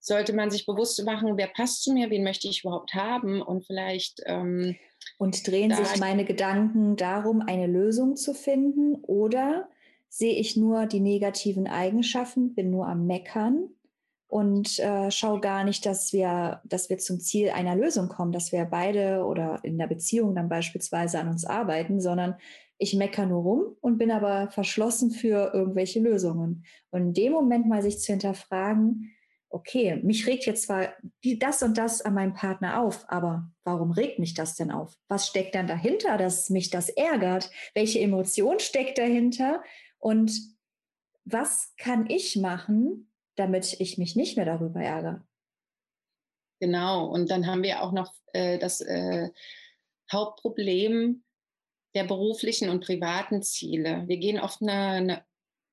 sollte 0.01 0.33
man 0.33 0.51
sich 0.51 0.67
bewusst 0.67 1.03
machen, 1.05 1.37
wer 1.37 1.49
passt 1.49 1.83
zu 1.83 1.93
mir, 1.93 2.11
wen 2.11 2.25
möchte 2.25 2.49
ich 2.49 2.65
überhaupt 2.65 2.95
haben 2.95 3.43
und 3.43 3.67
vielleicht. 3.67 4.23
Ähm, 4.27 4.77
und 5.19 5.47
drehen 5.47 5.75
sich 5.75 5.99
meine 5.99 6.25
Gedanken 6.25 6.97
darum, 6.97 7.43
eine 7.43 7.67
Lösung 7.67 8.17
zu 8.17 8.35
finden 8.35 8.97
oder 8.97 9.69
sehe 10.11 10.35
ich 10.35 10.57
nur 10.57 10.87
die 10.87 11.01
negativen 11.01 11.67
Eigenschaften, 11.67 12.55
bin 12.55 12.71
nur 12.71 12.87
am 12.89 13.07
Meckern 13.07 13.71
und 14.27 14.79
äh, 14.81 15.11
schau 15.11 15.41
gar 15.41 15.65
nicht, 15.65 15.87
dass 15.87 16.13
wir, 16.13 16.61
dass 16.65 16.91
wir 16.91 16.99
zum 16.99 17.21
Ziel 17.21 17.51
einer 17.51 17.77
Lösung 17.77 18.09
kommen, 18.09 18.33
dass 18.33 18.53
wir 18.53 18.65
beide 18.65 19.25
oder 19.25 19.61
in 19.63 19.79
der 19.79 19.87
Beziehung 19.87 20.35
dann 20.35 20.49
beispielsweise 20.49 21.19
an 21.19 21.29
uns 21.29 21.45
arbeiten, 21.45 22.01
sondern 22.01 22.37
ich 22.79 22.95
meckere 22.95 23.27
nur 23.27 23.43
rum 23.43 23.77
und 23.81 23.99
bin 23.99 24.11
aber 24.11 24.51
verschlossen 24.51 25.11
für 25.11 25.53
irgendwelche 25.53 26.01
Lösungen. 26.01 26.65
Und 26.91 27.01
in 27.03 27.15
dem 27.15 27.33
Moment 27.33 27.69
mal 27.69 27.83
sich 27.83 28.01
zu 28.01 28.13
hinterfragen, 28.13 29.13
okay, 29.51 30.01
mich 30.03 30.27
regt 30.27 30.47
jetzt 30.47 30.63
zwar 30.63 30.95
die, 31.25 31.39
das 31.39 31.63
und 31.63 31.77
das 31.77 32.01
an 32.01 32.15
meinem 32.15 32.33
Partner 32.33 32.81
auf, 32.81 33.05
aber 33.09 33.51
warum 33.65 33.91
regt 33.91 34.19
mich 34.19 34.35
das 34.35 34.55
denn 34.55 34.71
auf? 34.71 34.97
Was 35.09 35.27
steckt 35.27 35.55
dann 35.55 35.67
dahinter, 35.67 36.17
dass 36.17 36.51
mich 36.51 36.71
das 36.71 36.89
ärgert? 36.89 37.51
Welche 37.75 38.01
Emotion 38.01 38.61
steckt 38.61 38.97
dahinter? 38.97 39.63
Und 40.01 40.33
was 41.25 41.75
kann 41.77 42.09
ich 42.11 42.37
machen, 42.37 43.13
damit 43.37 43.81
ich 43.81 43.99
mich 43.99 44.17
nicht 44.17 44.37
mehr 44.37 44.47
darüber 44.47 44.81
ärgere? 44.81 45.25
Genau, 46.61 47.07
und 47.07 47.31
dann 47.31 47.47
haben 47.47 47.63
wir 47.63 47.83
auch 47.83 47.93
noch 47.93 48.13
äh, 48.33 48.59
das 48.59 48.81
äh, 48.81 49.31
Hauptproblem, 50.13 51.23
der 51.95 52.05
beruflichen 52.05 52.69
und 52.69 52.85
privaten 52.85 53.43
Ziele. 53.43 54.05
Wir 54.07 54.19
gehen 54.19 54.39
oft 54.39 54.63
eine, 54.63 54.73
eine 54.73 55.25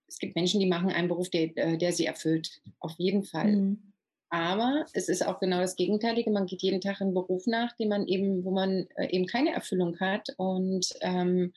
es 0.07 0.19
gibt 0.19 0.35
Menschen, 0.35 0.59
die 0.59 0.67
machen 0.67 0.89
einen 0.89 1.09
Beruf, 1.09 1.29
der, 1.29 1.55
äh, 1.57 1.77
der 1.77 1.91
sie 1.91 2.05
erfüllt, 2.05 2.61
auf 2.79 2.93
jeden 2.97 3.23
Fall. 3.23 3.55
Mhm. 3.57 3.93
Aber 4.29 4.85
es 4.93 5.09
ist 5.09 5.25
auch 5.25 5.39
genau 5.39 5.59
das 5.59 5.75
Gegenteilige. 5.75 6.31
Man 6.31 6.47
geht 6.47 6.61
jeden 6.61 6.81
Tag 6.81 7.01
einen 7.01 7.13
Beruf 7.13 7.47
nach, 7.47 7.75
den 7.75 7.89
man 7.89 8.07
eben, 8.07 8.43
wo 8.43 8.51
man 8.51 8.87
äh, 8.95 9.09
eben 9.09 9.25
keine 9.25 9.53
Erfüllung 9.53 9.99
hat. 9.99 10.29
Und 10.37 10.93
ähm, 11.01 11.53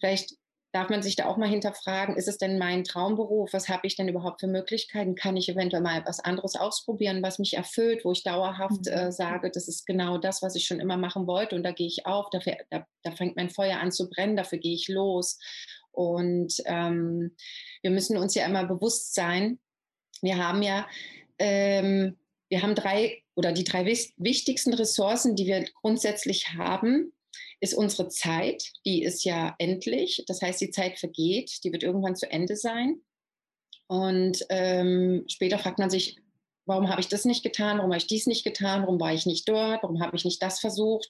vielleicht 0.00 0.36
darf 0.72 0.90
man 0.90 1.02
sich 1.02 1.16
da 1.16 1.26
auch 1.26 1.38
mal 1.38 1.48
hinterfragen, 1.48 2.16
ist 2.16 2.28
es 2.28 2.36
denn 2.36 2.58
mein 2.58 2.84
Traumberuf? 2.84 3.52
Was 3.52 3.68
habe 3.68 3.86
ich 3.86 3.96
denn 3.96 4.08
überhaupt 4.08 4.40
für 4.40 4.46
Möglichkeiten? 4.46 5.14
Kann 5.14 5.36
ich 5.36 5.48
eventuell 5.48 5.82
mal 5.82 6.04
was 6.06 6.20
anderes 6.20 6.56
ausprobieren, 6.56 7.22
was 7.22 7.38
mich 7.38 7.54
erfüllt, 7.54 8.04
wo 8.04 8.12
ich 8.12 8.22
dauerhaft 8.22 8.86
mhm. 8.86 8.92
äh, 8.92 9.12
sage, 9.12 9.50
das 9.50 9.68
ist 9.68 9.86
genau 9.86 10.18
das, 10.18 10.42
was 10.42 10.54
ich 10.56 10.66
schon 10.66 10.80
immer 10.80 10.96
machen 10.96 11.26
wollte 11.26 11.56
und 11.56 11.62
da 11.62 11.72
gehe 11.72 11.86
ich 11.86 12.06
auf, 12.06 12.28
dafür, 12.30 12.56
da, 12.70 12.86
da 13.02 13.12
fängt 13.12 13.36
mein 13.36 13.50
Feuer 13.50 13.78
an 13.78 13.92
zu 13.92 14.10
brennen, 14.10 14.36
dafür 14.36 14.58
gehe 14.58 14.74
ich 14.74 14.88
los. 14.88 15.38
Und 15.90 16.54
ähm, 16.66 17.34
wir 17.82 17.90
müssen 17.90 18.18
uns 18.18 18.34
ja 18.34 18.44
immer 18.44 18.64
bewusst 18.64 19.14
sein, 19.14 19.58
wir 20.20 20.36
haben 20.36 20.62
ja, 20.62 20.86
ähm, 21.38 22.18
wir 22.48 22.62
haben 22.62 22.74
drei 22.74 23.22
oder 23.34 23.52
die 23.52 23.64
drei 23.64 23.84
wichtigsten 23.84 24.74
Ressourcen, 24.74 25.36
die 25.36 25.46
wir 25.46 25.64
grundsätzlich 25.80 26.54
haben, 26.54 27.12
ist 27.60 27.74
unsere 27.74 28.08
Zeit, 28.08 28.62
die 28.84 29.02
ist 29.02 29.24
ja 29.24 29.54
endlich. 29.58 30.24
Das 30.26 30.42
heißt, 30.42 30.60
die 30.60 30.70
Zeit 30.70 30.98
vergeht, 30.98 31.64
die 31.64 31.72
wird 31.72 31.82
irgendwann 31.82 32.16
zu 32.16 32.30
Ende 32.30 32.56
sein. 32.56 33.00
Und 33.86 34.44
ähm, 34.50 35.24
später 35.28 35.58
fragt 35.58 35.78
man 35.78 35.90
sich, 35.90 36.20
warum 36.66 36.90
habe 36.90 37.00
ich 37.00 37.08
das 37.08 37.24
nicht 37.24 37.42
getan, 37.42 37.78
warum 37.78 37.90
habe 37.90 37.98
ich 37.98 38.06
dies 38.06 38.26
nicht 38.26 38.44
getan, 38.44 38.82
warum 38.82 39.00
war 39.00 39.14
ich 39.14 39.26
nicht 39.26 39.48
dort, 39.48 39.82
warum 39.82 40.00
habe 40.00 40.16
ich 40.16 40.24
nicht 40.24 40.42
das 40.42 40.60
versucht. 40.60 41.08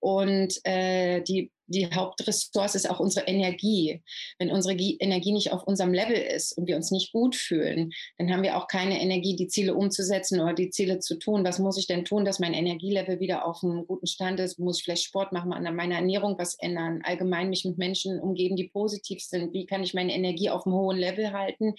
Und 0.00 0.58
äh, 0.64 1.20
die, 1.22 1.52
die 1.68 1.86
Hauptressource 1.86 2.74
ist 2.74 2.90
auch 2.90 2.98
unsere 2.98 3.26
Energie. 3.26 4.02
Wenn 4.38 4.50
unsere 4.50 4.74
Energie 4.74 5.32
nicht 5.32 5.52
auf 5.52 5.64
unserem 5.64 5.92
Level 5.92 6.16
ist 6.16 6.52
und 6.52 6.66
wir 6.66 6.76
uns 6.76 6.90
nicht 6.90 7.12
gut 7.12 7.36
fühlen, 7.36 7.92
dann 8.16 8.32
haben 8.32 8.42
wir 8.42 8.56
auch 8.56 8.66
keine 8.66 9.00
Energie, 9.00 9.36
die 9.36 9.48
Ziele 9.48 9.74
umzusetzen 9.74 10.40
oder 10.40 10.54
die 10.54 10.70
Ziele 10.70 10.98
zu 10.98 11.18
tun. 11.18 11.44
Was 11.44 11.58
muss 11.58 11.78
ich 11.78 11.86
denn 11.86 12.04
tun, 12.04 12.24
dass 12.24 12.38
mein 12.38 12.54
Energielevel 12.54 13.20
wieder 13.20 13.46
auf 13.46 13.62
einem 13.62 13.86
guten 13.86 14.06
Stand 14.06 14.40
ist? 14.40 14.58
Muss 14.58 14.78
ich 14.78 14.84
vielleicht 14.84 15.04
Sport 15.04 15.32
machen, 15.32 15.52
an 15.52 15.76
meiner 15.76 15.96
Ernährung 15.96 16.36
was 16.38 16.54
ändern? 16.54 17.00
Allgemein 17.04 17.50
mich 17.50 17.64
mit 17.64 17.78
Menschen 17.78 18.18
umgeben, 18.18 18.56
die 18.56 18.68
positiv 18.68 19.22
sind? 19.22 19.52
Wie 19.52 19.66
kann 19.66 19.82
ich 19.82 19.94
meine 19.94 20.14
Energie 20.14 20.50
auf 20.50 20.66
einem 20.66 20.76
hohen 20.76 20.96
Level 20.96 21.32
halten, 21.32 21.74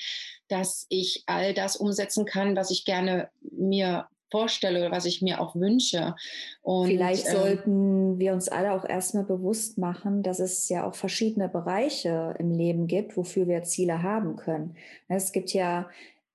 dass 0.48 0.86
ich 0.90 1.24
all 1.26 1.54
das 1.54 1.76
umsetzen 1.76 2.26
kann, 2.26 2.56
was 2.56 2.72
ich 2.72 2.86
gerne 2.86 3.30
mir 3.42 4.08
vorstelle 4.30 4.80
oder 4.80 4.92
was 4.92 5.06
ich 5.06 5.22
mir 5.22 5.42
auch 5.42 5.56
wünsche. 5.56 6.16
Und, 6.62 6.88
Vielleicht 6.88 7.28
ähm, 7.28 7.32
sollten 7.32 8.20
wir 8.20 8.34
uns 8.34 8.50
alle 8.50 8.74
auch 8.74 8.88
erstmal 8.88 9.24
bewusst 9.24 9.78
machen, 9.78 10.24
dass 10.24 10.40
es 10.40 10.70
ja 10.70 10.88
auch 10.88 10.96
verschiedene 10.96 11.50
Bereiche 11.50 12.36
im 12.40 12.52
Leben 12.52 12.88
gibt, 12.88 13.18
wofür 13.18 13.48
wir 13.48 13.64
Ziele 13.64 14.04
haben 14.04 14.36
können. 14.36 14.76
Es 15.08 15.32
gibt 15.32 15.54
ja 15.54 15.90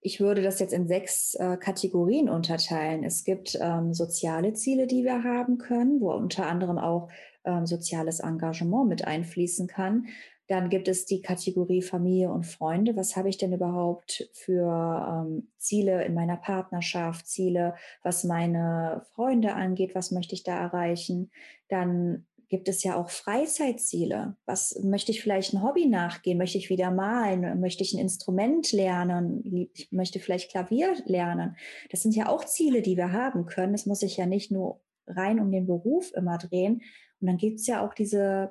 ich 0.06 0.20
würde 0.20 0.42
das 0.42 0.60
jetzt 0.60 0.74
in 0.74 0.86
sechs 0.86 1.34
äh, 1.34 1.56
Kategorien 1.56 2.28
unterteilen. 2.28 3.04
Es 3.04 3.24
gibt 3.24 3.58
ähm, 3.58 3.94
soziale 3.94 4.52
Ziele, 4.52 4.86
die 4.86 5.02
wir 5.02 5.24
haben 5.24 5.56
können, 5.56 5.98
wo 6.02 6.12
unter 6.12 6.46
anderem 6.46 6.76
auch 6.76 7.08
ähm, 7.44 7.66
soziales 7.66 8.20
Engagement 8.20 8.86
mit 8.86 9.06
einfließen 9.06 9.66
kann. 9.66 10.08
Dann 10.46 10.68
gibt 10.68 10.88
es 10.88 11.06
die 11.06 11.22
Kategorie 11.22 11.80
Familie 11.80 12.30
und 12.30 12.44
Freunde. 12.44 12.96
Was 12.96 13.16
habe 13.16 13.28
ich 13.30 13.38
denn 13.38 13.52
überhaupt 13.52 14.28
für 14.32 15.24
ähm, 15.26 15.48
Ziele 15.56 16.04
in 16.04 16.14
meiner 16.14 16.36
Partnerschaft, 16.36 17.26
Ziele, 17.26 17.74
was 18.02 18.24
meine 18.24 19.06
Freunde 19.14 19.54
angeht, 19.54 19.94
was 19.94 20.10
möchte 20.10 20.34
ich 20.34 20.42
da 20.42 20.58
erreichen? 20.58 21.30
Dann 21.68 22.26
gibt 22.48 22.68
es 22.68 22.82
ja 22.84 22.96
auch 22.96 23.10
Freizeitziele. 23.10 24.36
Was 24.46 24.78
möchte 24.82 25.12
ich 25.12 25.22
vielleicht 25.22 25.54
ein 25.54 25.62
Hobby 25.62 25.86
nachgehen? 25.86 26.38
Möchte 26.38 26.58
ich 26.58 26.70
wieder 26.70 26.90
malen? 26.90 27.60
Möchte 27.60 27.82
ich 27.82 27.94
ein 27.94 27.98
Instrument 27.98 28.70
lernen? 28.70 29.70
Ich 29.74 29.90
möchte 29.90 30.20
vielleicht 30.20 30.50
Klavier 30.50 30.94
lernen. 31.06 31.56
Das 31.90 32.02
sind 32.02 32.14
ja 32.14 32.28
auch 32.28 32.44
Ziele, 32.44 32.82
die 32.82 32.96
wir 32.96 33.12
haben 33.12 33.46
können. 33.46 33.74
Es 33.74 33.86
muss 33.86 34.00
sich 34.00 34.18
ja 34.18 34.26
nicht 34.26 34.50
nur 34.50 34.80
rein 35.06 35.40
um 35.40 35.50
den 35.50 35.66
Beruf 35.66 36.12
immer 36.14 36.38
drehen. 36.38 36.82
Und 37.20 37.26
dann 37.26 37.38
gibt 37.38 37.60
es 37.60 37.66
ja 37.66 37.84
auch 37.84 37.94
diese 37.94 38.50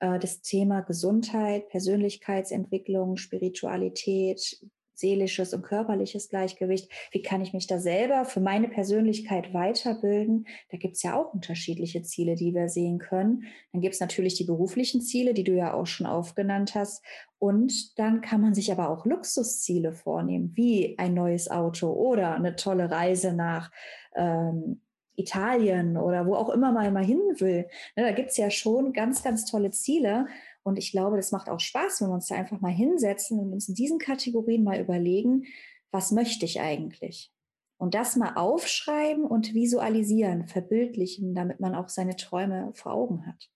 äh, 0.00 0.18
das 0.18 0.40
Thema 0.40 0.80
Gesundheit, 0.82 1.68
Persönlichkeitsentwicklung, 1.68 3.16
Spiritualität, 3.16 4.58
seelisches 4.94 5.52
und 5.52 5.62
körperliches 5.62 6.28
Gleichgewicht. 6.28 6.90
Wie 7.10 7.22
kann 7.22 7.40
ich 7.40 7.52
mich 7.52 7.66
da 7.66 7.78
selber 7.78 8.24
für 8.24 8.40
meine 8.40 8.68
Persönlichkeit 8.68 9.52
weiterbilden? 9.52 10.46
Da 10.70 10.78
gibt 10.78 10.96
es 10.96 11.02
ja 11.02 11.16
auch 11.16 11.34
unterschiedliche 11.34 12.02
Ziele, 12.02 12.36
die 12.36 12.54
wir 12.54 12.68
sehen 12.68 12.98
können. 12.98 13.44
Dann 13.72 13.80
gibt 13.80 13.94
es 13.94 14.00
natürlich 14.00 14.34
die 14.34 14.44
beruflichen 14.44 15.00
Ziele, 15.02 15.34
die 15.34 15.44
du 15.44 15.52
ja 15.52 15.74
auch 15.74 15.86
schon 15.86 16.06
aufgenannt 16.06 16.74
hast. 16.74 17.04
Und 17.38 17.98
dann 17.98 18.20
kann 18.20 18.40
man 18.40 18.54
sich 18.54 18.70
aber 18.72 18.88
auch 18.88 19.04
Luxusziele 19.04 19.92
vornehmen, 19.92 20.52
wie 20.54 20.96
ein 20.98 21.14
neues 21.14 21.50
Auto 21.50 21.92
oder 21.92 22.36
eine 22.36 22.56
tolle 22.56 22.90
Reise 22.90 23.32
nach 23.32 23.70
ähm, 24.14 24.80
Italien 25.16 25.96
oder 25.96 26.26
wo 26.26 26.34
auch 26.34 26.50
immer 26.50 26.72
man 26.72 26.92
mal 26.92 27.04
hin 27.04 27.20
will. 27.38 27.66
Ne, 27.96 28.04
da 28.04 28.12
gibt 28.12 28.30
es 28.30 28.36
ja 28.36 28.50
schon 28.50 28.92
ganz, 28.92 29.22
ganz 29.22 29.44
tolle 29.44 29.70
Ziele. 29.70 30.26
Und 30.62 30.78
ich 30.78 30.92
glaube, 30.92 31.16
das 31.16 31.32
macht 31.32 31.48
auch 31.48 31.60
Spaß, 31.60 32.00
wenn 32.00 32.08
wir 32.08 32.14
uns 32.14 32.28
da 32.28 32.36
einfach 32.36 32.60
mal 32.60 32.72
hinsetzen 32.72 33.38
und 33.38 33.52
uns 33.52 33.68
in 33.68 33.74
diesen 33.74 33.98
Kategorien 33.98 34.64
mal 34.64 34.80
überlegen, 34.80 35.44
was 35.90 36.10
möchte 36.10 36.44
ich 36.44 36.60
eigentlich? 36.60 37.30
Und 37.76 37.94
das 37.94 38.16
mal 38.16 38.34
aufschreiben 38.36 39.24
und 39.24 39.54
visualisieren, 39.54 40.46
verbildlichen, 40.46 41.34
damit 41.34 41.60
man 41.60 41.74
auch 41.74 41.88
seine 41.88 42.16
Träume 42.16 42.70
vor 42.74 42.92
Augen 42.92 43.26
hat. 43.26 43.50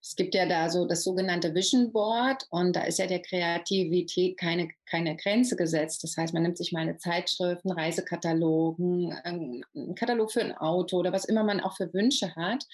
Es 0.00 0.16
gibt 0.16 0.34
ja 0.34 0.46
da 0.46 0.68
so 0.68 0.84
das 0.86 1.04
sogenannte 1.04 1.54
Vision 1.54 1.92
Board 1.92 2.46
und 2.50 2.74
da 2.74 2.82
ist 2.82 2.98
ja 2.98 3.06
der 3.06 3.22
Kreativität 3.22 4.36
keine, 4.36 4.68
keine 4.86 5.16
Grenze 5.16 5.56
gesetzt. 5.56 6.02
Das 6.02 6.16
heißt, 6.16 6.34
man 6.34 6.42
nimmt 6.42 6.58
sich 6.58 6.72
mal 6.72 6.80
eine 6.80 6.96
Zeitschrift, 6.96 7.64
einen 7.64 7.78
Reisekatalogen, 7.78 9.12
einen 9.24 9.94
Katalog 9.94 10.32
für 10.32 10.40
ein 10.40 10.56
Auto 10.56 10.98
oder 10.98 11.12
was 11.12 11.24
immer 11.24 11.44
man 11.44 11.60
auch 11.60 11.76
für 11.76 11.92
Wünsche 11.92 12.34
hat 12.34 12.64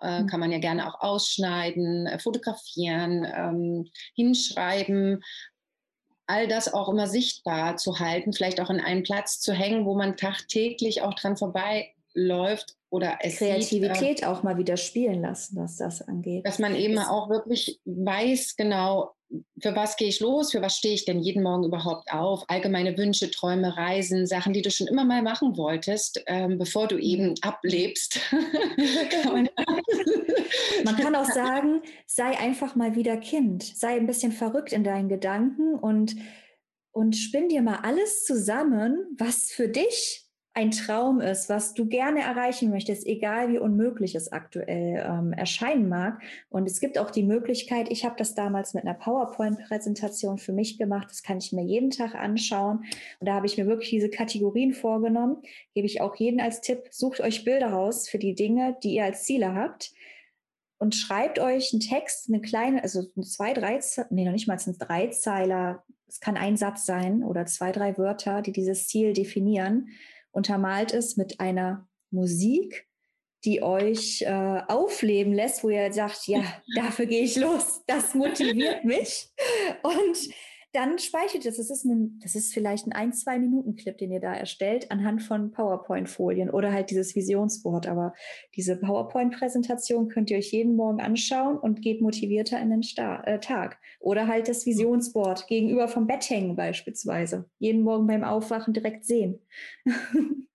äh, 0.00 0.22
mhm. 0.22 0.26
kann 0.26 0.40
man 0.40 0.50
ja 0.50 0.58
gerne 0.58 0.88
auch 0.88 1.00
ausschneiden, 1.00 2.06
äh, 2.06 2.18
fotografieren, 2.18 3.24
ähm, 3.24 3.90
hinschreiben. 4.14 5.22
All 6.26 6.48
das 6.48 6.72
auch 6.72 6.88
immer 6.88 7.06
sichtbar 7.06 7.76
zu 7.76 7.98
halten, 7.98 8.32
vielleicht 8.32 8.60
auch 8.60 8.70
in 8.70 8.80
einen 8.80 9.02
Platz 9.02 9.40
zu 9.40 9.52
hängen, 9.52 9.84
wo 9.84 9.96
man 9.96 10.16
tagtäglich 10.16 11.02
auch 11.02 11.14
dran 11.14 11.36
vorbeiläuft 11.36 12.76
oder 12.90 13.18
es 13.20 13.36
Kreativität 13.36 14.18
sieht, 14.18 14.22
äh, 14.22 14.26
auch 14.26 14.42
mal 14.42 14.58
wieder 14.58 14.76
spielen 14.76 15.22
lassen, 15.22 15.56
was 15.56 15.76
das 15.76 16.02
angeht. 16.02 16.44
Dass 16.44 16.58
man 16.58 16.74
eben 16.74 16.98
auch 16.98 17.30
wirklich 17.30 17.80
weiß, 17.84 18.56
genau, 18.56 19.12
für 19.62 19.76
was 19.76 19.96
gehe 19.96 20.08
ich 20.08 20.18
los, 20.18 20.50
für 20.50 20.60
was 20.60 20.76
stehe 20.76 20.94
ich 20.94 21.04
denn 21.04 21.20
jeden 21.20 21.44
Morgen 21.44 21.62
überhaupt 21.62 22.12
auf? 22.12 22.42
Allgemeine 22.48 22.98
Wünsche, 22.98 23.30
Träume, 23.30 23.76
Reisen, 23.76 24.26
Sachen, 24.26 24.52
die 24.52 24.62
du 24.62 24.72
schon 24.72 24.88
immer 24.88 25.04
mal 25.04 25.22
machen 25.22 25.56
wolltest, 25.56 26.20
ähm, 26.26 26.58
bevor 26.58 26.88
du 26.88 26.98
eben 26.98 27.36
ablebst. 27.42 28.18
man 30.84 30.96
kann 30.96 31.14
auch 31.14 31.30
sagen, 31.30 31.82
sei 32.06 32.36
einfach 32.38 32.74
mal 32.74 32.96
wieder 32.96 33.18
Kind, 33.18 33.62
sei 33.62 33.94
ein 33.94 34.08
bisschen 34.08 34.32
verrückt 34.32 34.72
in 34.72 34.82
deinen 34.82 35.08
Gedanken 35.08 35.76
und, 35.76 36.16
und 36.90 37.14
spinn 37.14 37.48
dir 37.48 37.62
mal 37.62 37.78
alles 37.84 38.24
zusammen, 38.24 39.14
was 39.16 39.52
für 39.52 39.68
dich 39.68 40.26
ein 40.52 40.72
Traum 40.72 41.20
ist, 41.20 41.48
was 41.48 41.74
du 41.74 41.86
gerne 41.86 42.20
erreichen 42.20 42.70
möchtest, 42.70 43.06
egal 43.06 43.52
wie 43.52 43.58
unmöglich 43.58 44.16
es 44.16 44.32
aktuell 44.32 45.04
ähm, 45.08 45.32
erscheinen 45.32 45.88
mag. 45.88 46.20
Und 46.48 46.66
es 46.66 46.80
gibt 46.80 46.98
auch 46.98 47.12
die 47.12 47.22
Möglichkeit, 47.22 47.90
ich 47.90 48.04
habe 48.04 48.16
das 48.18 48.34
damals 48.34 48.74
mit 48.74 48.84
einer 48.84 48.94
PowerPoint-Präsentation 48.94 50.38
für 50.38 50.52
mich 50.52 50.76
gemacht, 50.76 51.08
das 51.08 51.22
kann 51.22 51.38
ich 51.38 51.52
mir 51.52 51.62
jeden 51.62 51.90
Tag 51.90 52.16
anschauen. 52.16 52.84
Und 53.20 53.28
da 53.28 53.34
habe 53.34 53.46
ich 53.46 53.58
mir 53.58 53.66
wirklich 53.66 53.90
diese 53.90 54.10
Kategorien 54.10 54.74
vorgenommen, 54.74 55.36
gebe 55.74 55.86
ich 55.86 56.00
auch 56.00 56.16
jeden 56.16 56.40
als 56.40 56.60
Tipp, 56.60 56.88
sucht 56.90 57.20
euch 57.20 57.44
Bilder 57.44 57.68
raus 57.68 58.08
für 58.08 58.18
die 58.18 58.34
Dinge, 58.34 58.76
die 58.82 58.96
ihr 58.96 59.04
als 59.04 59.22
Ziele 59.22 59.54
habt 59.54 59.92
und 60.78 60.96
schreibt 60.96 61.38
euch 61.38 61.72
einen 61.72 61.80
Text, 61.80 62.28
eine 62.28 62.40
kleine, 62.40 62.82
also 62.82 63.04
zwei, 63.22 63.54
drei, 63.54 63.78
nee, 64.10 64.24
noch 64.24 64.32
nicht 64.32 64.48
mal 64.48 64.58
sind 64.58 64.78
drei 64.80 65.08
Zeiler. 65.08 65.84
Es 66.08 66.18
kann 66.18 66.36
ein 66.36 66.56
Satz 66.56 66.86
sein 66.86 67.22
oder 67.22 67.46
zwei, 67.46 67.70
drei 67.70 67.96
Wörter, 67.96 68.42
die 68.42 68.50
dieses 68.50 68.88
Ziel 68.88 69.12
definieren 69.12 69.90
untermalt 70.32 70.92
ist 70.92 71.18
mit 71.18 71.40
einer 71.40 71.88
Musik, 72.10 72.86
die 73.44 73.62
euch 73.62 74.22
äh, 74.22 74.62
aufleben 74.68 75.32
lässt, 75.32 75.64
wo 75.64 75.70
ihr 75.70 75.92
sagt, 75.92 76.26
ja, 76.26 76.42
dafür 76.76 77.06
gehe 77.06 77.22
ich 77.22 77.36
los, 77.36 77.82
das 77.86 78.14
motiviert 78.14 78.84
mich. 78.84 79.30
Und 79.82 80.18
dann 80.72 80.98
speichert 80.98 81.44
es. 81.46 81.56
Das 81.56 81.70
ist, 81.70 81.84
ein, 81.84 82.18
das 82.22 82.34
ist 82.34 82.54
vielleicht 82.54 82.86
ein 82.86 82.92
ein, 82.92 83.12
zwei 83.12 83.38
Minuten 83.38 83.76
Clip, 83.76 83.96
den 83.96 84.12
ihr 84.12 84.20
da 84.20 84.34
erstellt 84.34 84.90
anhand 84.90 85.22
von 85.22 85.50
PowerPoint-Folien 85.50 86.50
oder 86.50 86.72
halt 86.72 86.90
dieses 86.90 87.14
Visionsboard. 87.14 87.86
Aber 87.86 88.14
diese 88.56 88.76
PowerPoint-Präsentation 88.76 90.08
könnt 90.08 90.30
ihr 90.30 90.38
euch 90.38 90.52
jeden 90.52 90.76
Morgen 90.76 91.00
anschauen 91.00 91.58
und 91.58 91.82
geht 91.82 92.00
motivierter 92.00 92.60
in 92.60 92.70
den 92.70 92.82
Star 92.82 93.26
äh, 93.26 93.40
Tag. 93.40 93.78
Oder 93.98 94.26
halt 94.26 94.48
das 94.48 94.66
Visionsboard 94.66 95.46
gegenüber 95.46 95.88
vom 95.88 96.06
Bett 96.06 96.28
hängen 96.30 96.56
beispielsweise. 96.56 97.48
Jeden 97.58 97.82
Morgen 97.82 98.06
beim 98.06 98.24
Aufwachen 98.24 98.72
direkt 98.72 99.04
sehen. 99.04 99.40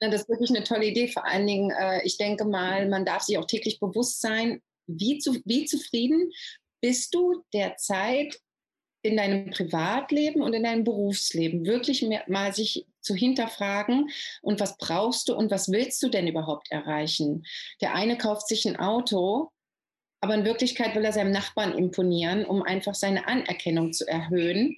Ja, 0.00 0.10
das 0.10 0.22
ist 0.22 0.28
wirklich 0.28 0.50
eine 0.50 0.64
tolle 0.64 0.86
Idee. 0.86 1.06
Vor 1.06 1.24
allen 1.24 1.46
Dingen, 1.46 1.70
äh, 1.70 2.04
ich 2.04 2.18
denke 2.18 2.44
mal, 2.44 2.88
man 2.88 3.04
darf 3.04 3.22
sich 3.22 3.38
auch 3.38 3.46
täglich 3.46 3.78
bewusst 3.78 4.20
sein, 4.20 4.60
wie, 4.88 5.18
zu, 5.18 5.40
wie 5.44 5.66
zufrieden 5.66 6.32
bist 6.80 7.14
du 7.14 7.44
derzeit 7.54 8.36
in 9.02 9.16
deinem 9.16 9.50
Privatleben 9.50 10.42
und 10.42 10.52
in 10.54 10.62
deinem 10.62 10.84
Berufsleben 10.84 11.66
wirklich 11.66 12.06
mal 12.28 12.54
sich 12.54 12.86
zu 13.00 13.14
hinterfragen 13.14 14.10
und 14.42 14.60
was 14.60 14.78
brauchst 14.78 15.28
du 15.28 15.34
und 15.34 15.50
was 15.50 15.70
willst 15.70 16.02
du 16.02 16.08
denn 16.08 16.28
überhaupt 16.28 16.70
erreichen? 16.70 17.44
Der 17.80 17.94
eine 17.94 18.16
kauft 18.16 18.46
sich 18.46 18.66
ein 18.66 18.78
Auto, 18.78 19.50
aber 20.20 20.36
in 20.36 20.44
Wirklichkeit 20.44 20.94
will 20.94 21.04
er 21.04 21.12
seinem 21.12 21.32
Nachbarn 21.32 21.76
imponieren, 21.76 22.44
um 22.44 22.62
einfach 22.62 22.94
seine 22.94 23.26
Anerkennung 23.26 23.92
zu 23.92 24.06
erhöhen. 24.06 24.76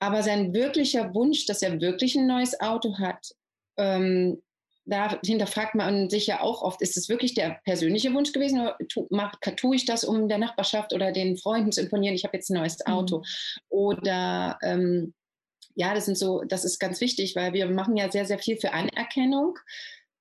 Aber 0.00 0.22
sein 0.22 0.52
wirklicher 0.52 1.14
Wunsch, 1.14 1.46
dass 1.46 1.62
er 1.62 1.80
wirklich 1.80 2.14
ein 2.14 2.26
neues 2.26 2.60
Auto 2.60 2.98
hat, 2.98 3.34
ähm, 3.78 4.42
da 4.86 5.18
hinterfragt 5.24 5.74
man 5.74 6.08
sich 6.08 6.26
ja 6.28 6.40
auch 6.40 6.62
oft, 6.62 6.80
ist 6.80 6.96
es 6.96 7.08
wirklich 7.08 7.34
der 7.34 7.60
persönliche 7.64 8.14
Wunsch 8.14 8.32
gewesen 8.32 8.60
oder 8.60 8.76
tu, 8.88 9.06
mach, 9.10 9.34
tue 9.56 9.76
ich 9.76 9.84
das, 9.84 10.04
um 10.04 10.28
der 10.28 10.38
Nachbarschaft 10.38 10.92
oder 10.92 11.12
den 11.12 11.36
Freunden 11.36 11.72
zu 11.72 11.82
imponieren, 11.82 12.14
ich 12.14 12.24
habe 12.24 12.36
jetzt 12.36 12.50
ein 12.50 12.58
neues 12.58 12.86
Auto? 12.86 13.18
Mhm. 13.18 13.24
Oder 13.68 14.58
ähm, 14.62 15.14
ja, 15.74 15.92
das 15.94 16.06
sind 16.06 16.16
so, 16.16 16.42
das 16.42 16.64
ist 16.64 16.78
ganz 16.78 17.00
wichtig, 17.00 17.36
weil 17.36 17.52
wir 17.52 17.68
machen 17.68 17.96
ja 17.96 18.10
sehr, 18.10 18.24
sehr 18.24 18.38
viel 18.38 18.56
für 18.56 18.72
Anerkennung. 18.72 19.58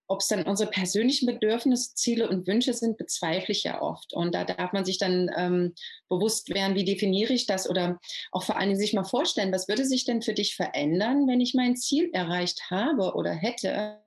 Ob 0.07 0.21
es 0.21 0.27
dann 0.27 0.43
unsere 0.43 0.69
persönlichen 0.69 1.25
Bedürfnisse, 1.25 1.95
Ziele 1.95 2.29
und 2.29 2.47
Wünsche 2.47 2.73
sind, 2.73 2.97
bezweifle 2.97 3.51
ich 3.51 3.63
ja 3.63 3.81
oft. 3.81 4.13
Und 4.13 4.35
da 4.35 4.43
darf 4.43 4.71
man 4.71 4.85
sich 4.85 4.97
dann 4.97 5.31
ähm, 5.35 5.73
bewusst 6.09 6.53
werden, 6.53 6.75
wie 6.75 6.85
definiere 6.85 7.33
ich 7.33 7.47
das 7.47 7.69
oder 7.69 7.99
auch 8.31 8.43
vor 8.43 8.57
allen 8.57 8.69
Dingen 8.69 8.79
sich 8.79 8.93
mal 8.93 9.03
vorstellen, 9.03 9.51
was 9.51 9.67
würde 9.67 9.85
sich 9.85 10.05
denn 10.05 10.21
für 10.21 10.33
dich 10.33 10.55
verändern, 10.55 11.27
wenn 11.27 11.41
ich 11.41 11.53
mein 11.53 11.75
Ziel 11.75 12.09
erreicht 12.13 12.69
habe 12.69 13.13
oder 13.15 13.31
hätte? 13.31 13.99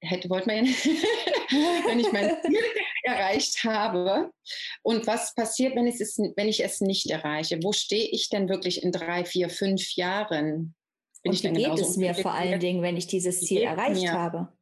Hätte, 0.00 0.30
wollte 0.30 0.46
man 0.46 0.56
ja 0.56 0.62
nicht, 0.62 0.84
wenn 1.88 1.98
ich 1.98 2.12
mein 2.12 2.36
Ziel 2.46 2.60
erreicht 3.02 3.64
habe. 3.64 4.30
Und 4.82 5.08
was 5.08 5.34
passiert, 5.34 5.74
wenn, 5.74 5.88
es, 5.88 6.18
wenn 6.36 6.48
ich 6.48 6.62
es 6.62 6.80
nicht 6.80 7.10
erreiche? 7.10 7.58
Wo 7.62 7.72
stehe 7.72 8.08
ich 8.08 8.28
denn 8.28 8.48
wirklich 8.48 8.82
in 8.82 8.92
drei, 8.92 9.24
vier, 9.24 9.50
fünf 9.50 9.96
Jahren? 9.96 10.74
Bin 11.22 11.32
und 11.32 11.42
wie 11.42 11.52
geht 11.52 11.78
es 11.78 11.96
mir 11.96 12.14
vor 12.14 12.32
allen 12.32 12.58
Dingen, 12.58 12.82
wenn 12.82 12.96
ich 12.96 13.06
dieses 13.06 13.40
Ziel 13.40 13.62
erreicht 13.62 14.02
mir? 14.02 14.12
habe? 14.12 14.52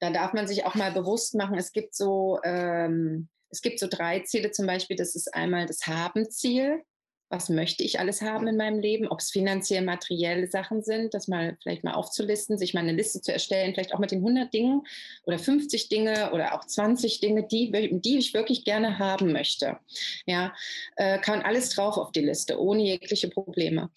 Da 0.00 0.10
darf 0.10 0.32
man 0.32 0.46
sich 0.46 0.64
auch 0.64 0.74
mal 0.74 0.92
bewusst 0.92 1.34
machen, 1.34 1.56
es 1.56 1.72
gibt 1.72 1.94
so, 1.94 2.38
ähm, 2.44 3.28
es 3.50 3.62
gibt 3.62 3.78
so 3.78 3.86
drei 3.88 4.20
Ziele 4.20 4.50
zum 4.50 4.66
Beispiel. 4.66 4.96
Das 4.96 5.14
ist 5.14 5.32
einmal 5.34 5.66
das 5.66 5.86
Haben-Ziel. 5.86 6.82
was 7.28 7.48
möchte 7.48 7.82
ich 7.82 7.98
alles 7.98 8.22
haben 8.22 8.46
in 8.46 8.56
meinem 8.56 8.78
Leben, 8.78 9.08
ob 9.08 9.18
es 9.18 9.32
finanziell, 9.32 9.82
materielle 9.82 10.46
Sachen 10.46 10.84
sind, 10.84 11.12
das 11.12 11.26
mal 11.26 11.56
vielleicht 11.60 11.82
mal 11.82 11.94
aufzulisten, 11.94 12.56
sich 12.56 12.72
mal 12.72 12.80
eine 12.80 12.92
Liste 12.92 13.20
zu 13.20 13.32
erstellen, 13.32 13.74
vielleicht 13.74 13.92
auch 13.94 13.98
mit 13.98 14.12
den 14.12 14.20
100 14.20 14.54
Dingen 14.54 14.82
oder 15.24 15.36
50 15.36 15.88
Dinge 15.88 16.30
oder 16.32 16.54
auch 16.54 16.64
20 16.64 17.18
Dinge, 17.18 17.44
die, 17.44 17.72
die 18.00 18.18
ich 18.18 18.32
wirklich 18.32 18.64
gerne 18.64 19.00
haben 19.00 19.32
möchte. 19.32 19.78
Ja, 20.26 20.54
äh, 20.94 21.18
kann 21.18 21.42
alles 21.42 21.70
drauf 21.70 21.96
auf 21.96 22.12
die 22.12 22.20
Liste, 22.20 22.60
ohne 22.60 22.84
jegliche 22.84 23.28
Probleme. 23.28 23.90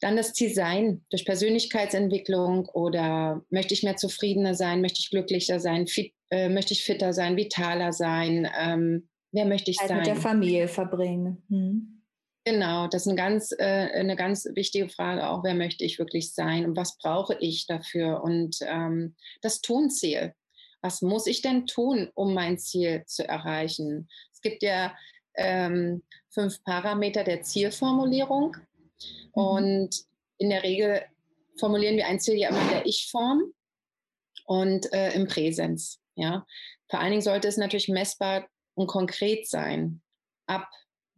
Dann 0.00 0.16
das 0.16 0.34
Ziel 0.34 0.52
sein, 0.52 1.04
durch 1.10 1.24
Persönlichkeitsentwicklung 1.24 2.66
oder 2.66 3.42
möchte 3.50 3.74
ich 3.74 3.82
mehr 3.82 3.96
zufriedener 3.96 4.54
sein, 4.54 4.80
möchte 4.82 5.00
ich 5.00 5.10
glücklicher 5.10 5.58
sein, 5.58 5.86
fit, 5.86 6.12
äh, 6.30 6.48
möchte 6.48 6.74
ich 6.74 6.84
fitter 6.84 7.12
sein, 7.12 7.36
vitaler 7.36 7.92
sein, 7.92 8.48
ähm, 8.58 9.08
wer 9.32 9.46
möchte 9.46 9.70
ich 9.70 9.78
Zeit 9.78 9.88
sein? 9.88 9.98
Mit 9.98 10.06
der 10.06 10.16
Familie 10.16 10.68
verbringen. 10.68 11.42
Hm. 11.48 12.02
Genau, 12.44 12.86
das 12.86 13.02
ist 13.02 13.08
eine 13.08 13.16
ganz, 13.16 13.52
äh, 13.58 13.90
eine 13.92 14.14
ganz 14.14 14.46
wichtige 14.54 14.88
Frage 14.88 15.28
auch, 15.28 15.42
wer 15.42 15.54
möchte 15.54 15.84
ich 15.84 15.98
wirklich 15.98 16.32
sein 16.32 16.64
und 16.64 16.76
was 16.76 16.96
brauche 16.98 17.36
ich 17.40 17.66
dafür? 17.66 18.22
Und 18.22 18.58
ähm, 18.62 19.16
das 19.42 19.60
Tonziel. 19.60 20.32
Was 20.80 21.02
muss 21.02 21.26
ich 21.26 21.42
denn 21.42 21.66
tun, 21.66 22.08
um 22.14 22.34
mein 22.34 22.58
Ziel 22.58 23.02
zu 23.06 23.26
erreichen? 23.28 24.08
Es 24.32 24.40
gibt 24.40 24.62
ja 24.62 24.94
ähm, 25.34 26.04
fünf 26.28 26.62
Parameter 26.62 27.24
der 27.24 27.42
Zielformulierung. 27.42 28.56
Mhm. 29.02 29.30
Und 29.32 30.04
in 30.38 30.50
der 30.50 30.62
Regel 30.62 31.02
formulieren 31.58 31.96
wir 31.96 32.06
ein 32.06 32.20
Ziel 32.20 32.36
ja 32.36 32.48
immer 32.50 32.62
in 32.62 32.68
der 32.68 32.86
Ich-Form 32.86 33.52
und 34.44 34.92
äh, 34.92 35.12
im 35.12 35.26
Präsens. 35.26 36.00
Ja? 36.14 36.46
Vor 36.88 37.00
allen 37.00 37.10
Dingen 37.10 37.22
sollte 37.22 37.48
es 37.48 37.56
natürlich 37.56 37.88
messbar 37.88 38.48
und 38.74 38.86
konkret 38.86 39.48
sein. 39.48 40.02
Ab 40.46 40.68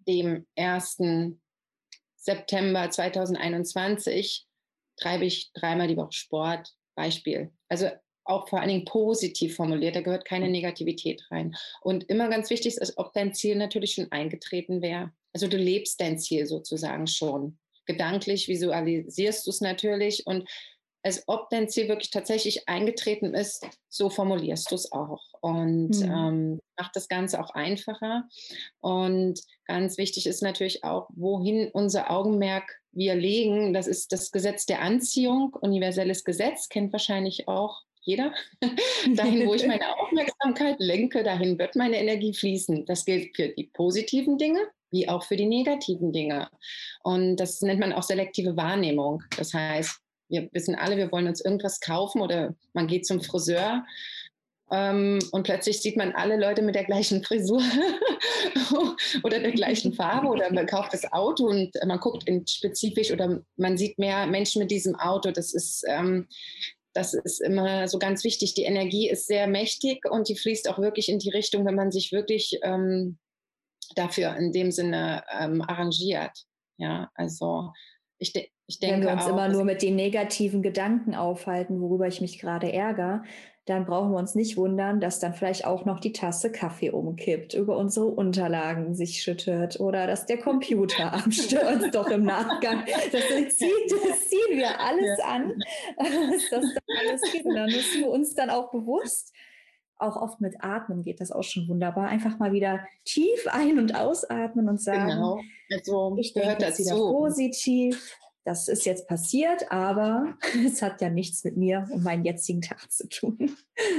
dem 0.07 0.47
1. 0.57 0.99
September 2.17 2.91
2021 2.91 4.47
treibe 4.97 5.25
ich 5.25 5.53
dreimal 5.53 5.89
die 5.89 5.97
Woche 5.97 6.13
Sport. 6.13 6.73
Beispiel. 6.99 7.53
Also 7.69 7.89
auch 8.25 8.49
vor 8.49 8.59
allen 8.59 8.69
Dingen 8.69 8.85
positiv 8.85 9.55
formuliert, 9.55 9.95
da 9.95 10.01
gehört 10.01 10.27
keine 10.27 10.49
Negativität 10.49 11.23
rein. 11.31 11.57
Und 11.81 12.05
immer 12.11 12.29
ganz 12.29 12.51
wichtig 12.51 12.77
ist, 12.77 12.99
ob 12.99 13.13
dein 13.15 13.33
Ziel 13.33 13.55
natürlich 13.55 13.95
schon 13.95 14.11
eingetreten 14.11 14.83
wäre. 14.83 15.13
Also 15.33 15.47
du 15.47 15.57
lebst 15.57 16.01
dein 16.01 16.19
Ziel 16.19 16.45
sozusagen 16.47 17.07
schon. 17.07 17.59
Gedanklich 17.89 18.47
visualisierst 18.47 19.45
du 19.47 19.51
es 19.51 19.61
natürlich 19.61 20.27
und 20.27 20.49
als 21.03 21.25
ob 21.27 21.49
dein 21.49 21.69
Ziel 21.69 21.89
wirklich 21.89 22.11
tatsächlich 22.11 22.69
eingetreten 22.69 23.33
ist, 23.35 23.67
so 23.89 24.11
formulierst 24.11 24.71
du 24.71 24.75
es 24.75 24.93
auch 24.93 25.23
und 25.41 25.91
mhm. 25.91 26.03
ähm, 26.03 26.61
macht 26.77 26.95
das 26.97 27.09
Ganze 27.09 27.41
auch 27.43 27.51
einfacher. 27.51 28.29
Und 28.81 29.41
ganz 29.65 29.97
wichtig 29.97 30.27
ist 30.27 30.43
natürlich 30.43 30.85
auch, 30.85 31.09
wohin 31.15 31.71
unser 31.73 32.11
Augenmerk 32.11 32.81
wir 32.93 33.15
legen. 33.15 33.73
Das 33.73 33.87
ist 33.87 34.13
das 34.13 34.33
Gesetz 34.33 34.67
der 34.67 34.83
Anziehung, 34.83 35.55
universelles 35.61 36.25
Gesetz, 36.25 36.69
kennt 36.69 36.93
wahrscheinlich 36.93 37.49
auch 37.49 37.83
jeder. 38.03 38.33
dahin, 39.15 39.47
wo 39.47 39.55
ich 39.55 39.67
meine 39.67 39.97
Aufmerksamkeit 40.01 40.77
lenke, 40.79 41.23
dahin 41.23 41.59
wird 41.59 41.77
meine 41.77 41.99
Energie 41.99 42.35
fließen. 42.35 42.87
Das 42.87 43.05
gilt 43.05 43.37
für 43.37 43.49
die 43.49 43.71
positiven 43.73 44.37
Dinge 44.37 44.61
wie 44.91 45.09
auch 45.09 45.25
für 45.25 45.37
die 45.37 45.47
negativen 45.47 46.13
Dinge. 46.13 46.49
Und 47.03 47.37
das 47.37 47.61
nennt 47.63 47.81
man 47.81 47.93
auch 47.93 48.03
selektive 48.03 48.57
Wahrnehmung. 48.57 49.23
Das 49.37 49.55
heißt, 49.55 50.01
wir 50.29 50.49
wissen 50.53 50.75
alle, 50.75 50.97
wir 50.97 51.11
wollen 51.11 51.27
uns 51.27 51.45
irgendwas 51.45 51.81
kaufen 51.81 52.21
oder 52.21 52.55
man 52.75 52.87
geht 52.87 53.07
zum 53.07 53.21
Friseur 53.21 53.85
ähm, 54.71 55.19
und 55.33 55.45
plötzlich 55.45 55.81
sieht 55.81 55.97
man 55.97 56.13
alle 56.13 56.37
Leute 56.37 56.63
mit 56.63 56.75
der 56.75 56.85
gleichen 56.85 57.25
Frisur 57.25 57.63
oder 59.23 59.41
der 59.41 59.53
gleichen 59.53 59.95
Farbe 59.95 60.29
oder 60.29 60.53
man 60.53 60.67
kauft 60.67 60.93
das 60.93 61.11
Auto 61.11 61.47
und 61.47 61.73
man 61.87 61.99
guckt 62.01 62.29
spezifisch 62.49 63.11
oder 63.11 63.41
man 63.57 63.79
sieht 63.79 63.99
mehr 63.99 64.27
Menschen 64.27 64.61
mit 64.61 64.71
diesem 64.71 64.95
Auto. 64.97 65.31
Das 65.31 65.55
ist, 65.55 65.85
ähm, 65.89 66.27
das 66.93 67.15
ist 67.15 67.41
immer 67.41 67.89
so 67.89 67.99
ganz 67.99 68.25
wichtig. 68.25 68.55
Die 68.55 68.65
Energie 68.65 69.09
ist 69.09 69.27
sehr 69.27 69.47
mächtig 69.47 70.05
und 70.11 70.29
die 70.29 70.37
fließt 70.37 70.69
auch 70.69 70.79
wirklich 70.79 71.09
in 71.09 71.19
die 71.19 71.31
Richtung, 71.31 71.65
wenn 71.65 71.75
man 71.75 71.91
sich 71.91 72.13
wirklich 72.13 72.59
ähm, 72.63 73.19
dafür 73.95 74.37
in 74.37 74.53
dem 74.53 74.71
Sinne 74.71 75.25
ähm, 75.39 75.63
arrangiert. 75.63 76.45
Ja, 76.77 77.11
also 77.15 77.73
ich, 78.19 78.33
de 78.33 78.49
ich 78.67 78.81
denke. 78.81 78.97
Wenn 78.97 79.07
wir 79.07 79.13
uns 79.13 79.25
auch, 79.25 79.31
immer 79.31 79.49
nur 79.49 79.65
mit 79.65 79.83
den 79.83 79.97
negativen 79.97 80.63
Gedanken 80.63 81.15
aufhalten, 81.15 81.81
worüber 81.81 82.07
ich 82.07 82.21
mich 82.21 82.39
gerade 82.39 82.73
ärgere, 82.73 83.23
dann 83.69 83.85
brauchen 83.85 84.13
wir 84.13 84.19
uns 84.19 84.35
nicht 84.35 84.57
wundern, 84.57 85.01
dass 85.01 85.21
dann 85.21 85.35
vielleicht 85.35 85.67
auch 85.67 85.85
noch 85.85 86.01
die 86.01 86.13
Tasse 86.13 86.51
Kaffee 86.51 86.91
umkippt, 86.91 87.53
über 87.55 87.77
unsere 87.77 88.07
Unterlagen 88.07 88.95
sich 88.95 89.23
schüttet 89.23 89.79
oder 89.79 90.07
dass 90.07 90.27
der 90.27 90.39
Computer 90.39 91.13
abstürzt 91.13 91.89
doch 91.95 92.09
im 92.09 92.25
Nachgang. 92.25 92.85
Das, 93.13 93.23
zieht, 93.57 93.91
das 93.91 94.29
ziehen 94.29 94.59
wir 94.59 94.81
alles 94.81 95.21
an, 95.21 95.53
dass 95.99 96.51
das 96.51 96.65
dann 96.75 96.97
alles 97.09 97.23
geht. 97.33 97.45
Und 97.45 97.55
dann 97.55 97.71
müssen 97.71 98.01
wir 98.01 98.11
uns 98.11 98.35
dann 98.35 98.49
auch 98.49 98.71
bewusst 98.71 99.35
auch 99.99 100.17
oft 100.17 100.41
mit 100.41 100.63
Atmen 100.63 101.03
geht 101.03 101.21
das 101.21 101.33
auch 101.33 101.43
schon 101.43 101.69
wunderbar. 101.69 102.09
Einfach 102.09 102.39
mal 102.39 102.53
wieder 102.53 102.81
tief 103.05 103.47
ein- 103.49 103.79
und 103.79 103.95
ausatmen 103.95 104.69
und 104.69 104.81
sagen, 104.81 105.11
genau. 105.11 105.41
also, 105.71 106.17
ich 106.19 106.33
denke 106.33 106.65
jetzt 106.65 106.79
wieder 106.79 106.97
positiv, 106.97 108.17
das 108.45 108.69
ist 108.69 108.87
jetzt 108.87 109.09
passiert, 109.09 109.71
aber 109.71 110.35
es 110.67 110.81
hat 110.83 111.01
ja 111.01 111.11
nichts 111.11 111.45
mit 111.45 111.57
mir 111.57 111.87
und 111.91 112.03
meinem 112.03 112.25
jetzigen 112.25 112.63
Tag 112.63 112.91
zu 112.91 113.09
tun. 113.09 113.57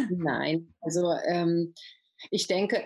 Nein, 0.10 0.74
also 0.82 1.12
ähm, 1.28 1.74
ich 2.32 2.48
denke, 2.48 2.86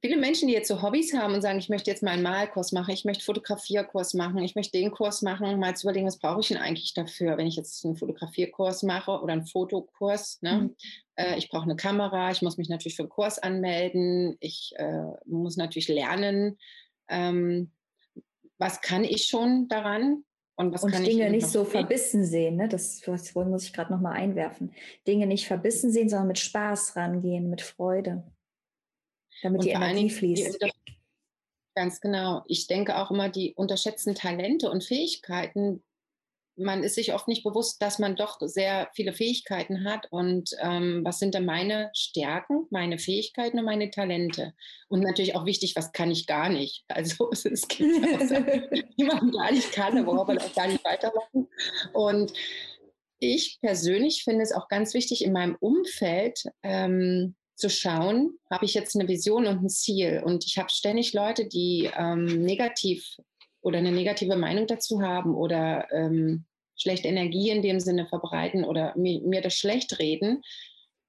viele 0.00 0.16
Menschen, 0.16 0.48
die 0.48 0.54
jetzt 0.54 0.68
so 0.68 0.82
Hobbys 0.82 1.14
haben 1.14 1.34
und 1.34 1.42
sagen, 1.42 1.58
ich 1.58 1.68
möchte 1.68 1.90
jetzt 1.90 2.02
mal 2.02 2.12
einen 2.12 2.22
Malkurs 2.22 2.72
machen, 2.72 2.92
ich 2.92 3.04
möchte 3.04 3.24
Fotografierkurs 3.24 4.14
machen, 4.14 4.38
ich 4.38 4.54
möchte 4.54 4.78
den 4.78 4.90
Kurs 4.90 5.22
machen, 5.22 5.58
mal 5.58 5.76
zu 5.76 5.86
überlegen, 5.86 6.06
was 6.06 6.18
brauche 6.18 6.40
ich 6.40 6.48
denn 6.48 6.56
eigentlich 6.56 6.94
dafür, 6.94 7.36
wenn 7.36 7.46
ich 7.46 7.56
jetzt 7.56 7.84
einen 7.84 7.96
Fotografierkurs 7.96 8.82
mache 8.82 9.12
oder 9.20 9.34
einen 9.34 9.46
Fotokurs. 9.46 10.40
Ne? 10.40 10.52
Mhm. 10.52 10.76
Äh, 11.16 11.38
ich 11.38 11.48
brauche 11.48 11.64
eine 11.64 11.76
Kamera, 11.76 12.30
ich 12.30 12.42
muss 12.42 12.56
mich 12.56 12.68
natürlich 12.68 12.96
für 12.96 13.02
einen 13.02 13.10
Kurs 13.10 13.38
anmelden, 13.38 14.36
ich 14.40 14.72
äh, 14.76 15.04
muss 15.26 15.56
natürlich 15.56 15.88
lernen, 15.88 16.58
ähm, 17.08 17.70
was 18.58 18.80
kann 18.80 19.04
ich 19.04 19.24
schon 19.24 19.68
daran, 19.68 20.24
und, 20.56 20.78
und 20.82 21.06
Dinge 21.06 21.30
nicht 21.30 21.46
so 21.46 21.64
verbissen 21.64 22.22
sehen, 22.22 22.56
ne? 22.56 22.68
das, 22.68 23.00
das 23.00 23.34
muss 23.34 23.64
ich 23.64 23.72
gerade 23.72 23.90
nochmal 23.90 24.12
einwerfen. 24.12 24.72
Dinge 25.06 25.26
nicht 25.26 25.46
verbissen 25.46 25.90
sehen, 25.90 26.10
sondern 26.10 26.28
mit 26.28 26.38
Spaß 26.38 26.96
rangehen, 26.96 27.48
mit 27.48 27.62
Freude, 27.62 28.24
damit 29.42 29.60
und 29.60 29.66
die 29.66 29.70
Energie 29.70 30.10
fließt. 30.10 30.62
Die, 30.62 30.72
ganz 31.74 32.00
genau. 32.00 32.42
Ich 32.46 32.66
denke 32.66 32.98
auch 32.98 33.10
immer, 33.10 33.28
die 33.28 33.54
unterschätzten 33.54 34.14
Talente 34.14 34.70
und 34.70 34.84
Fähigkeiten, 34.84 35.82
man 36.56 36.82
ist 36.82 36.94
sich 36.94 37.14
oft 37.14 37.26
nicht 37.26 37.42
bewusst, 37.42 37.80
dass 37.80 37.98
man 37.98 38.16
doch 38.16 38.36
sehr 38.40 38.90
viele 38.92 39.14
Fähigkeiten 39.14 39.84
hat. 39.84 40.06
Und 40.10 40.50
ähm, 40.60 41.00
was 41.04 41.18
sind 41.18 41.34
denn 41.34 41.46
meine 41.46 41.90
Stärken, 41.94 42.66
meine 42.70 42.98
Fähigkeiten 42.98 43.58
und 43.58 43.64
meine 43.64 43.90
Talente? 43.90 44.52
Und 44.88 45.00
natürlich 45.00 45.36
auch 45.36 45.46
wichtig, 45.46 45.74
was 45.74 45.92
kann 45.92 46.10
ich 46.10 46.26
gar 46.26 46.48
nicht? 46.48 46.84
Also 46.94 47.30
es 47.32 47.66
gibt 47.66 47.80
die 48.98 49.04
man 49.04 49.30
gar 49.30 49.52
nicht 49.52 49.72
kann, 49.72 50.04
worauf 50.06 50.28
man 50.28 50.38
auch 50.38 50.54
gar 50.54 50.66
nicht 50.66 50.84
weitermachen. 50.84 51.48
Und 51.94 52.32
ich 53.18 53.58
persönlich 53.60 54.24
finde 54.24 54.42
es 54.42 54.52
auch 54.52 54.68
ganz 54.68 54.92
wichtig, 54.92 55.24
in 55.24 55.32
meinem 55.32 55.56
Umfeld 55.60 56.44
ähm, 56.62 57.36
zu 57.60 57.70
schauen, 57.70 58.38
habe 58.50 58.64
ich 58.64 58.74
jetzt 58.74 58.96
eine 58.96 59.08
Vision 59.08 59.46
und 59.46 59.62
ein 59.62 59.68
Ziel. 59.68 60.22
Und 60.24 60.44
ich 60.46 60.58
habe 60.58 60.70
ständig 60.70 61.12
Leute, 61.12 61.46
die 61.46 61.90
ähm, 61.96 62.24
negativ 62.42 63.16
oder 63.62 63.78
eine 63.78 63.92
negative 63.92 64.36
Meinung 64.36 64.66
dazu 64.66 65.02
haben 65.02 65.34
oder 65.34 65.86
ähm, 65.92 66.44
schlechte 66.76 67.08
Energie 67.08 67.50
in 67.50 67.62
dem 67.62 67.78
Sinne 67.78 68.06
verbreiten 68.06 68.64
oder 68.64 68.94
mir, 68.96 69.20
mir 69.20 69.42
das 69.42 69.54
schlecht 69.54 69.98
reden, 69.98 70.42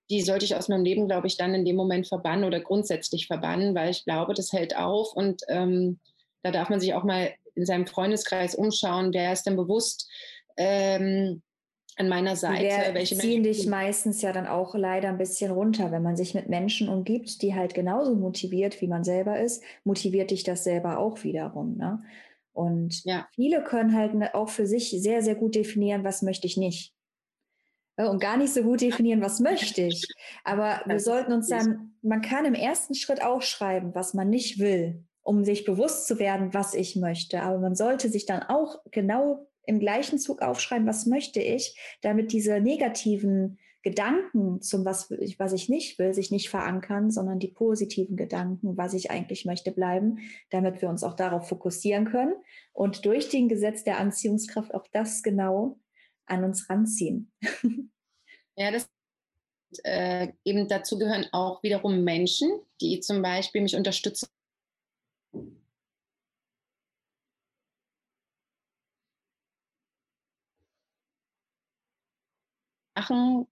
die 0.10 0.22
sollte 0.22 0.44
ich 0.44 0.56
aus 0.56 0.68
meinem 0.68 0.84
Leben, 0.84 1.08
glaube 1.08 1.28
ich, 1.28 1.38
dann 1.38 1.54
in 1.54 1.64
dem 1.64 1.78
Moment 1.78 2.08
verbannen 2.08 2.44
oder 2.44 2.60
grundsätzlich 2.60 3.28
verbannen, 3.28 3.74
weil 3.74 3.92
ich 3.92 4.04
glaube, 4.04 4.34
das 4.34 4.52
hält 4.52 4.76
auf 4.76 5.14
und 5.14 5.42
ähm, 5.48 6.00
da 6.44 6.52
darf 6.52 6.70
man 6.70 6.82
sich 6.82 6.94
auch 6.94 7.06
mal 7.06 7.34
in 7.56 7.66
seinem 7.66 7.88
Freundeskreis 7.88 8.56
umschauen, 8.56 9.14
wer 9.14 9.32
ist 9.32 9.44
denn 9.44 9.56
bewusst 9.56 10.10
ähm, 10.58 11.42
an 11.98 12.10
meiner 12.10 12.36
Seite. 12.36 12.64
Wer 12.64 12.94
welche 12.94 13.18
ziehen 13.18 13.42
Menschen 13.42 13.64
dich 13.64 13.68
meistens 13.68 14.22
ja 14.22 14.32
dann 14.32 14.48
auch 14.48 14.76
leider 14.76 15.10
ein 15.10 15.18
bisschen 15.18 15.52
runter, 15.52 15.92
wenn 15.92 16.04
man 16.04 16.16
sich 16.16 16.34
mit 16.34 16.50
Menschen 16.50 16.90
umgibt, 16.90 17.42
die 17.42 17.54
halt 17.54 17.74
genauso 17.74 18.16
motiviert, 18.16 18.82
wie 18.82 18.88
man 18.88 19.04
selber 19.04 19.40
ist, 19.40 19.64
motiviert 19.84 20.32
dich 20.32 20.44
das 20.44 20.64
selber 20.64 21.00
auch 21.00 21.24
wiederum. 21.24 21.78
Ne? 21.78 22.02
Und 22.54 23.04
ja. 23.04 23.28
viele 23.36 23.64
können 23.64 23.96
halt 23.96 24.14
ne, 24.14 24.34
auch 24.36 24.50
für 24.50 24.68
sich 24.68 24.90
sehr, 24.90 25.22
sehr 25.22 25.36
gut 25.36 25.56
definieren, 25.56 26.04
was 26.04 26.22
möchte 26.22 26.48
ich 26.48 26.58
nicht. 26.58 26.94
Äh, 27.98 28.08
und 28.08 28.20
gar 28.20 28.38
nicht 28.38 28.54
so 28.54 28.64
gut 28.64 28.82
definieren, 28.82 29.22
was 29.22 29.40
möchte 29.40 29.82
ich. 29.84 30.06
Aber 30.44 30.82
wir 30.86 31.00
sollten 31.00 31.34
uns 31.34 31.48
dann, 31.48 31.96
man 32.02 32.22
kann 32.22 32.46
im 32.46 32.54
ersten 32.54 32.96
Schritt 32.96 33.22
aufschreiben, 33.22 33.96
was 33.96 34.14
man 34.14 34.30
nicht 34.30 34.60
will, 34.60 35.04
um 35.22 35.44
sich 35.44 35.66
bewusst 35.66 36.08
zu 36.08 36.20
werden, 36.20 36.54
was 36.54 36.74
ich 36.74 36.96
möchte. 36.96 37.42
Aber 37.44 37.60
man 37.60 37.76
sollte 37.76 38.10
sich 38.10 38.26
dann 38.26 38.44
auch 38.44 38.82
genau 38.92 39.48
im 39.72 39.80
gleichen 39.80 40.20
Zug 40.20 40.42
aufschreiben, 40.42 40.86
was 40.86 41.06
möchte 41.06 41.42
ich, 41.42 41.76
damit 42.02 42.34
diese 42.34 42.60
negativen 42.60 43.58
Gedanken 43.84 44.62
zum, 44.62 44.86
was, 44.86 45.10
was 45.10 45.54
ich 45.54 45.70
nicht 45.70 45.98
will, 45.98 46.14
sich 46.14 46.30
nicht 46.30 46.50
verankern, 46.50 47.10
sondern 47.10 47.40
die 47.40 47.48
positiven 47.48 48.16
Gedanken, 48.16 48.78
was 48.78 48.94
ich 48.94 49.10
eigentlich 49.10 49.46
möchte, 49.46 49.72
bleiben, 49.72 50.20
damit 50.52 50.82
wir 50.82 50.90
uns 50.90 51.04
auch 51.04 51.16
darauf 51.16 51.48
fokussieren 51.48 52.06
können 52.06 52.36
und 52.74 53.06
durch 53.06 53.30
den 53.30 53.50
Gesetz 53.50 53.84
der 53.84 53.98
Anziehungskraft 53.98 54.74
auch 54.76 54.86
das 54.92 55.24
genau 55.24 55.80
an 56.26 56.44
uns 56.44 56.70
ranziehen. 56.70 57.32
Ja, 58.58 58.70
das 58.70 58.90
äh, 59.84 60.34
eben 60.44 60.68
dazu 60.68 61.00
gehören 61.00 61.26
auch 61.32 61.64
wiederum 61.64 62.04
Menschen, 62.04 62.52
die 62.82 63.00
zum 63.00 63.22
Beispiel 63.22 63.62
mich 63.62 63.78
unterstützen 63.78 64.28
machen. 72.96 73.48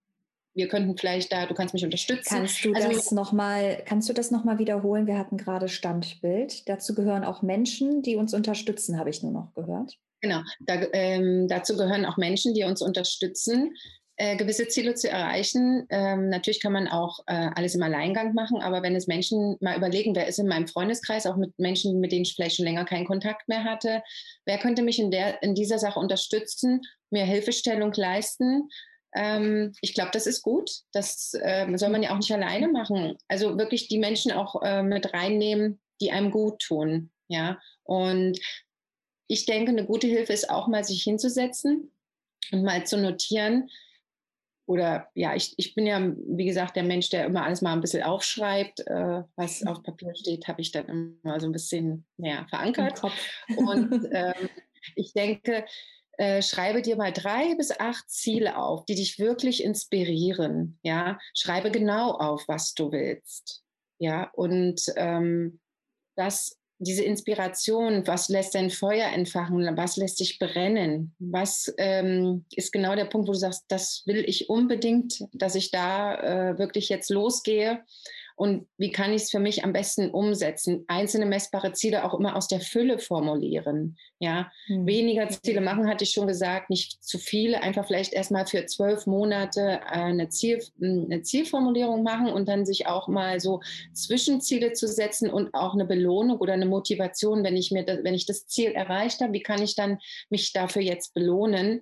Wir 0.54 0.68
könnten 0.68 0.98
vielleicht 0.98 1.32
da, 1.32 1.46
du 1.46 1.54
kannst 1.54 1.74
mich 1.74 1.86
unterstützen. 1.86 2.36
Kannst 2.36 2.66
du 2.66 2.74
also, 2.74 2.90
das 2.90 3.12
nochmal, 3.12 3.82
kannst 3.86 4.10
du 4.10 4.14
das 4.14 4.32
nochmal 4.32 4.60
wiederholen? 4.60 5.08
Wir 5.08 5.18
hatten 5.18 5.38
gerade 5.38 5.70
Standbild. 5.70 6.68
Dazu 6.68 6.96
gehören 6.96 7.24
auch 7.24 7.42
Menschen, 7.42 8.02
die 8.02 8.16
uns 8.16 8.34
unterstützen, 8.34 9.00
habe 9.00 9.10
ich 9.10 9.24
nur 9.24 9.32
noch 9.32 9.54
gehört. 9.54 9.98
Genau, 10.22 10.42
da, 10.60 10.82
ähm, 10.92 11.48
dazu 11.48 11.78
gehören 11.78 12.06
auch 12.06 12.18
Menschen, 12.18 12.54
die 12.54 12.64
uns 12.64 12.82
unterstützen, 12.82 13.74
äh, 14.18 14.36
gewisse 14.36 14.68
Ziele 14.68 14.96
zu 14.96 15.10
erreichen. 15.10 15.86
Ähm, 15.90 16.28
natürlich 16.28 16.62
kann 16.62 16.74
man 16.74 16.90
auch 16.90 17.20
äh, 17.28 17.52
alles 17.56 17.74
im 17.76 17.84
Alleingang 17.84 18.34
machen, 18.34 18.62
aber 18.62 18.84
wenn 18.84 18.96
es 18.96 19.08
Menschen 19.08 19.56
mal 19.62 19.78
überlegen, 19.78 20.14
wer 20.14 20.28
ist 20.28 20.40
in 20.40 20.48
meinem 20.48 20.68
Freundeskreis, 20.68 21.26
auch 21.26 21.38
mit 21.38 21.58
Menschen, 21.58 22.02
mit 22.02 22.12
denen 22.12 22.24
ich 22.24 22.36
vielleicht 22.36 22.58
schon 22.58 22.66
länger 22.66 22.84
keinen 22.84 23.08
Kontakt 23.08 23.48
mehr 23.48 23.64
hatte, 23.64 24.04
wer 24.46 24.58
könnte 24.58 24.82
mich 24.82 25.00
in, 25.00 25.10
der, 25.10 25.42
in 25.42 25.56
dieser 25.56 25.80
Sache 25.80 26.00
unterstützen, 26.00 26.82
mir 27.12 27.24
Hilfestellung 27.24 27.94
leisten, 27.94 28.68
ähm, 29.14 29.74
ich 29.82 29.94
glaube, 29.94 30.12
das 30.14 30.28
ist 30.28 30.42
gut. 30.42 30.70
Das 30.92 31.34
äh, 31.34 31.68
soll 31.78 31.90
man 31.90 32.04
ja 32.04 32.12
auch 32.12 32.18
nicht 32.18 32.34
alleine 32.34 32.68
machen. 32.68 33.18
Also 33.28 33.58
wirklich 33.58 33.88
die 33.88 33.98
Menschen 33.98 34.32
auch 34.32 34.62
äh, 34.62 34.84
mit 34.84 35.14
reinnehmen, 35.14 35.80
die 36.02 36.12
einem 36.12 36.32
gut 36.32 36.60
tun. 36.62 37.12
Ja, 37.28 37.60
und 37.84 38.40
ich 39.28 39.46
denke, 39.46 39.72
eine 39.72 39.86
gute 39.86 40.08
Hilfe 40.08 40.34
ist 40.34 40.50
auch 40.50 40.68
mal 40.68 40.84
sich 40.84 41.04
hinzusetzen 41.04 41.92
und 42.52 42.64
mal 42.64 42.86
zu 42.86 42.98
notieren. 42.98 43.70
Oder 44.66 45.10
ja, 45.16 45.36
ich, 45.36 45.54
ich 45.58 45.74
bin 45.74 45.88
ja, 45.88 46.00
wie 46.28 46.46
gesagt, 46.46 46.76
der 46.76 46.84
Mensch, 46.84 47.10
der 47.10 47.26
immer 47.26 47.44
alles 47.44 47.62
mal 47.62 47.74
ein 47.74 47.82
bisschen 47.82 48.04
aufschreibt. 48.04 48.82
Äh, 48.82 49.24
was 49.36 49.66
auf 49.66 49.82
Papier 49.82 50.16
steht, 50.16 50.48
habe 50.48 50.62
ich 50.62 50.72
dann 50.72 51.18
immer 51.24 51.40
so 51.40 51.48
ein 51.48 51.52
bisschen 51.52 52.06
mehr 52.18 52.46
verankert. 52.50 53.02
Und 53.56 54.08
ähm, 54.12 54.50
ich 54.96 55.14
denke, 55.14 55.66
äh, 56.20 56.42
schreibe 56.42 56.82
dir 56.82 56.98
mal 56.98 57.14
drei 57.14 57.56
bis 57.56 57.72
acht 57.80 58.10
Ziele 58.10 58.58
auf, 58.58 58.84
die 58.84 58.96
dich 58.96 59.20
wirklich 59.20 59.64
inspirieren. 59.64 60.78
Ja, 60.84 61.18
schreibe 61.34 61.72
genau 61.72 62.12
auf, 62.12 62.44
was 62.48 62.74
du 62.74 62.92
willst. 62.92 63.64
Ja, 64.00 64.30
und 64.34 64.82
ähm, 64.98 65.62
das, 66.18 66.58
diese 66.78 67.06
Inspiration, 67.06 68.06
was 68.06 68.28
lässt 68.28 68.54
dein 68.54 68.70
Feuer 68.70 69.08
entfachen, 69.08 69.78
was 69.78 69.96
lässt 69.96 70.20
dich 70.20 70.40
brennen, 70.40 71.16
was 71.20 71.74
ähm, 71.78 72.46
ist 72.54 72.74
genau 72.74 72.96
der 72.96 73.06
Punkt, 73.06 73.30
wo 73.30 73.32
du 73.32 73.40
sagst, 73.40 73.64
das 73.70 74.04
will 74.06 74.26
ich 74.28 74.50
unbedingt, 74.50 75.24
dass 75.32 75.56
ich 75.56 75.72
da 75.72 76.16
äh, 76.16 76.60
wirklich 76.60 76.90
jetzt 76.90 77.10
losgehe 77.10 77.86
und 78.40 78.68
wie 78.78 78.90
kann 78.90 79.12
ich 79.12 79.24
es 79.24 79.32
für 79.32 79.40
mich 79.40 79.66
am 79.66 79.74
besten 79.74 80.12
umsetzen? 80.12 80.86
Einzelne 80.88 81.26
messbare 81.26 81.74
Ziele 81.74 82.06
auch 82.06 82.18
immer 82.18 82.38
aus 82.38 82.48
der 82.48 82.62
Fülle 82.62 82.98
formulieren. 82.98 83.98
Ja, 84.20 84.50
mhm. 84.70 84.88
weniger 84.88 85.28
Ziele 85.28 85.60
machen, 85.60 85.90
hatte 85.90 86.06
ich 86.06 86.12
schon 86.12 86.26
gesagt, 86.26 86.70
nicht 86.70 87.04
zu 87.04 87.18
viele. 87.18 87.62
Einfach 87.62 87.86
vielleicht 87.86 88.14
erstmal 88.14 88.48
für 88.48 88.66
zwölf 88.66 89.08
Monate 89.08 89.82
äh, 89.86 89.90
eine, 89.90 90.30
Ziel, 90.30 90.64
eine 90.82 91.22
Zielformulierung 91.22 92.02
machen 92.02 92.28
und 92.28 92.48
dann 92.48 92.66
sich 92.66 92.88
auch 92.88 93.10
mal 93.10 93.42
so 93.42 93.60
Zwischenziele 93.92 94.72
zu 94.72 94.88
setzen 94.88 95.30
und 95.30 95.54
auch 95.54 95.74
eine 95.74 95.84
Belohnung 95.84 96.38
oder 96.38 96.54
eine 96.54 96.66
Motivation, 96.66 97.44
wenn 97.44 97.58
ich 97.58 97.72
mir, 97.72 97.84
das, 97.84 98.06
wenn 98.06 98.14
ich 98.14 98.26
das 98.26 98.48
Ziel 98.48 98.72
erreicht 98.72 99.20
habe, 99.20 99.34
wie 99.34 99.44
kann 99.44 99.62
ich 99.62 99.76
dann 99.76 100.00
mich 100.30 100.54
dafür 100.54 100.82
jetzt 100.82 101.14
belohnen, 101.14 101.82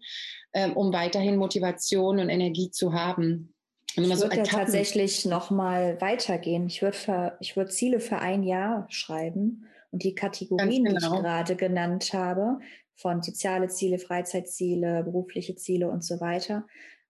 äh, 0.54 0.72
um 0.72 0.92
weiterhin 0.92 1.38
Motivation 1.38 2.18
und 2.18 2.30
Energie 2.30 2.72
zu 2.72 2.94
haben? 2.94 3.54
Ich 4.04 4.10
würde 4.10 4.16
so 4.16 4.28
ja 4.28 4.44
tatsächlich 4.44 5.26
noch 5.26 5.50
mal 5.50 6.00
weitergehen. 6.02 6.68
Ich 6.68 6.82
würde 6.82 7.38
ich 7.40 7.56
würde 7.56 7.72
Ziele 7.72 8.00
für 8.00 8.20
ein 8.20 8.44
Jahr 8.44 8.86
schreiben 8.90 9.66
und 9.92 10.04
die 10.04 10.16
Kategorien, 10.16 10.84
genau. 10.84 11.00
die 11.00 11.06
ich 11.06 11.10
genau. 11.10 11.22
gerade 11.22 11.56
genannt 11.56 12.14
habe, 12.14 12.60
von 12.96 13.22
soziale 13.22 13.68
Ziele, 13.68 14.00
Freizeitziele, 14.00 15.04
berufliche 15.04 15.56
Ziele 15.56 15.90
und 15.90 16.04
so 16.04 16.20
weiter, 16.20 16.66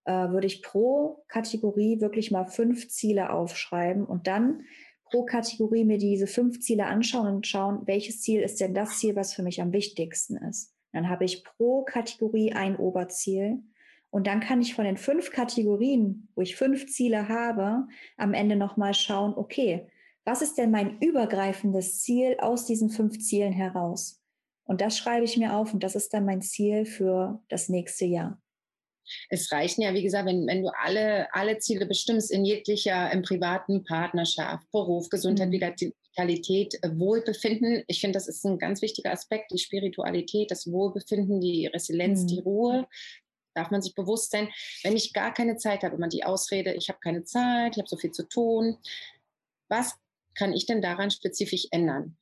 äh, 0.06 0.12
würde 0.12 0.48
ich 0.48 0.62
pro 0.62 1.24
Kategorie 1.28 2.02
wirklich 2.02 2.32
mal 2.32 2.46
fünf 2.46 2.90
Ziele 2.90 3.32
aufschreiben 3.32 4.06
und 4.06 4.28
dann 4.28 4.64
pro 5.06 5.24
Kategorie 5.24 5.86
mir 5.86 5.98
diese 5.98 6.28
fünf 6.28 6.60
Ziele 6.60 6.86
anschauen 6.86 7.36
und 7.36 7.48
schauen, 7.48 7.82
welches 7.86 8.22
Ziel 8.22 8.42
ist 8.42 8.60
denn 8.60 8.74
das 8.74 9.00
Ziel, 9.00 9.16
was 9.16 9.34
für 9.34 9.44
mich 9.44 9.62
am 9.62 9.72
wichtigsten 9.72 10.38
ist. 10.38 10.74
Dann 10.92 11.10
habe 11.10 11.26
ich 11.26 11.44
pro 11.44 11.84
Kategorie 11.84 12.54
ein 12.54 12.76
Oberziel 12.76 13.64
und 14.10 14.28
dann 14.28 14.40
kann 14.40 14.62
ich 14.62 14.74
von 14.74 14.86
den 14.86 14.98
fünf 14.98 15.32
Kategorien, 15.32 16.30
wo 16.36 16.42
ich 16.42 16.56
fünf 16.56 16.88
Ziele 16.88 17.28
habe, 17.28 17.88
am 18.16 18.34
Ende 18.34 18.56
nochmal 18.56 18.94
schauen, 18.94 19.34
okay, 19.36 19.88
was 20.26 20.42
ist 20.42 20.58
denn 20.58 20.72
mein 20.72 21.00
übergreifendes 21.00 22.02
Ziel 22.02 22.38
aus 22.40 22.66
diesen 22.66 22.90
fünf 22.90 23.20
Zielen 23.20 23.54
heraus? 23.54 24.22
Und 24.66 24.82
das 24.82 24.98
schreibe 24.98 25.24
ich 25.24 25.38
mir 25.38 25.56
auf 25.56 25.74
und 25.74 25.84
das 25.84 25.96
ist 25.96 26.14
dann 26.14 26.26
mein 26.26 26.42
Ziel 26.42 26.86
für 26.86 27.42
das 27.48 27.70
nächste 27.70 28.06
Jahr. 28.06 28.42
Es 29.30 29.52
reichen 29.54 29.82
ja, 29.82 29.94
wie 29.94 30.04
gesagt, 30.04 30.28
wenn, 30.28 30.46
wenn 30.48 30.64
du 30.64 30.70
alle, 30.84 31.34
alle 31.34 31.60
Ziele 31.60 31.86
bestimmst 31.86 32.30
in 32.30 32.44
jeglicher, 32.44 33.10
im 33.12 33.22
privaten 33.22 33.86
Partnerschaft, 33.86 34.70
Beruf, 34.72 35.08
Gesundheit, 35.10 35.48
mhm. 35.48 35.94
Vitalität, 36.18 36.74
äh, 36.82 36.90
Wohlbefinden. 36.98 37.84
Ich 37.88 38.02
finde, 38.02 38.18
das 38.18 38.28
ist 38.28 38.44
ein 38.46 38.58
ganz 38.58 38.82
wichtiger 38.82 39.12
Aspekt, 39.12 39.52
die 39.52 39.60
Spiritualität, 39.60 40.52
das 40.52 40.70
Wohlbefinden, 40.70 41.40
die 41.40 41.68
Resilienz, 41.68 42.24
mhm. 42.24 42.28
die 42.28 42.40
Ruhe, 42.40 42.88
darf 43.58 43.72
man 43.72 43.82
sich 43.82 43.96
bewusst 43.96 44.32
sein, 44.32 44.50
wenn 44.84 44.96
ich 44.96 45.14
gar 45.14 45.34
keine 45.34 45.58
Zeit 45.58 45.84
habe, 45.84 45.96
immer 45.96 46.08
die 46.08 46.24
Ausrede, 46.24 46.74
ich 46.74 46.90
habe 46.90 47.00
keine 47.02 47.24
Zeit, 47.24 47.76
ich 47.76 47.80
habe 47.80 47.90
so 47.90 47.98
viel 47.98 48.12
zu 48.12 48.28
tun, 48.28 48.78
was 49.68 49.96
kann 50.36 50.54
ich 50.54 50.66
denn 50.66 50.82
daran 50.82 51.12
spezifisch 51.12 51.68
ändern? 51.72 52.16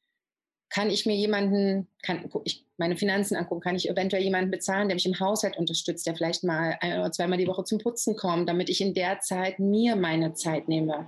Kann 0.70 0.90
ich 0.90 1.06
mir 1.06 1.16
jemanden, 1.16 1.88
kann 2.02 2.30
ich 2.44 2.66
meine 2.78 2.98
Finanzen 2.98 3.36
angucken, 3.36 3.62
kann 3.62 3.76
ich 3.76 3.90
eventuell 3.90 4.24
jemanden 4.24 4.52
bezahlen, 4.52 4.88
der 4.88 4.96
mich 4.96 5.06
im 5.06 5.20
Haushalt 5.20 5.58
unterstützt, 5.58 6.08
der 6.08 6.16
vielleicht 6.16 6.44
mal 6.44 6.78
ein 6.82 7.00
oder 7.00 7.12
zweimal 7.12 7.38
die 7.38 7.48
Woche 7.48 7.64
zum 7.64 7.78
Putzen 7.78 8.16
kommt, 8.16 8.50
damit 8.50 8.70
ich 8.70 8.82
in 8.82 8.94
der 8.94 9.20
Zeit 9.20 9.60
mir 9.60 9.96
meine 9.96 10.34
Zeit 10.34 10.68
nehme. 10.68 11.08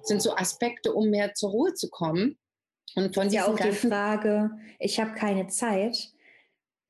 Das 0.00 0.08
sind 0.08 0.22
so 0.22 0.36
Aspekte, 0.36 0.92
um 0.92 1.08
mehr 1.08 1.34
zur 1.34 1.50
Ruhe 1.50 1.74
zu 1.74 1.88
kommen. 1.88 2.38
Und 2.94 3.14
von 3.14 3.30
ja 3.30 3.46
auch 3.46 3.58
die 3.58 3.72
Frage, 3.72 4.50
ich 4.78 5.00
habe 5.00 5.14
keine 5.14 5.46
Zeit 5.46 6.12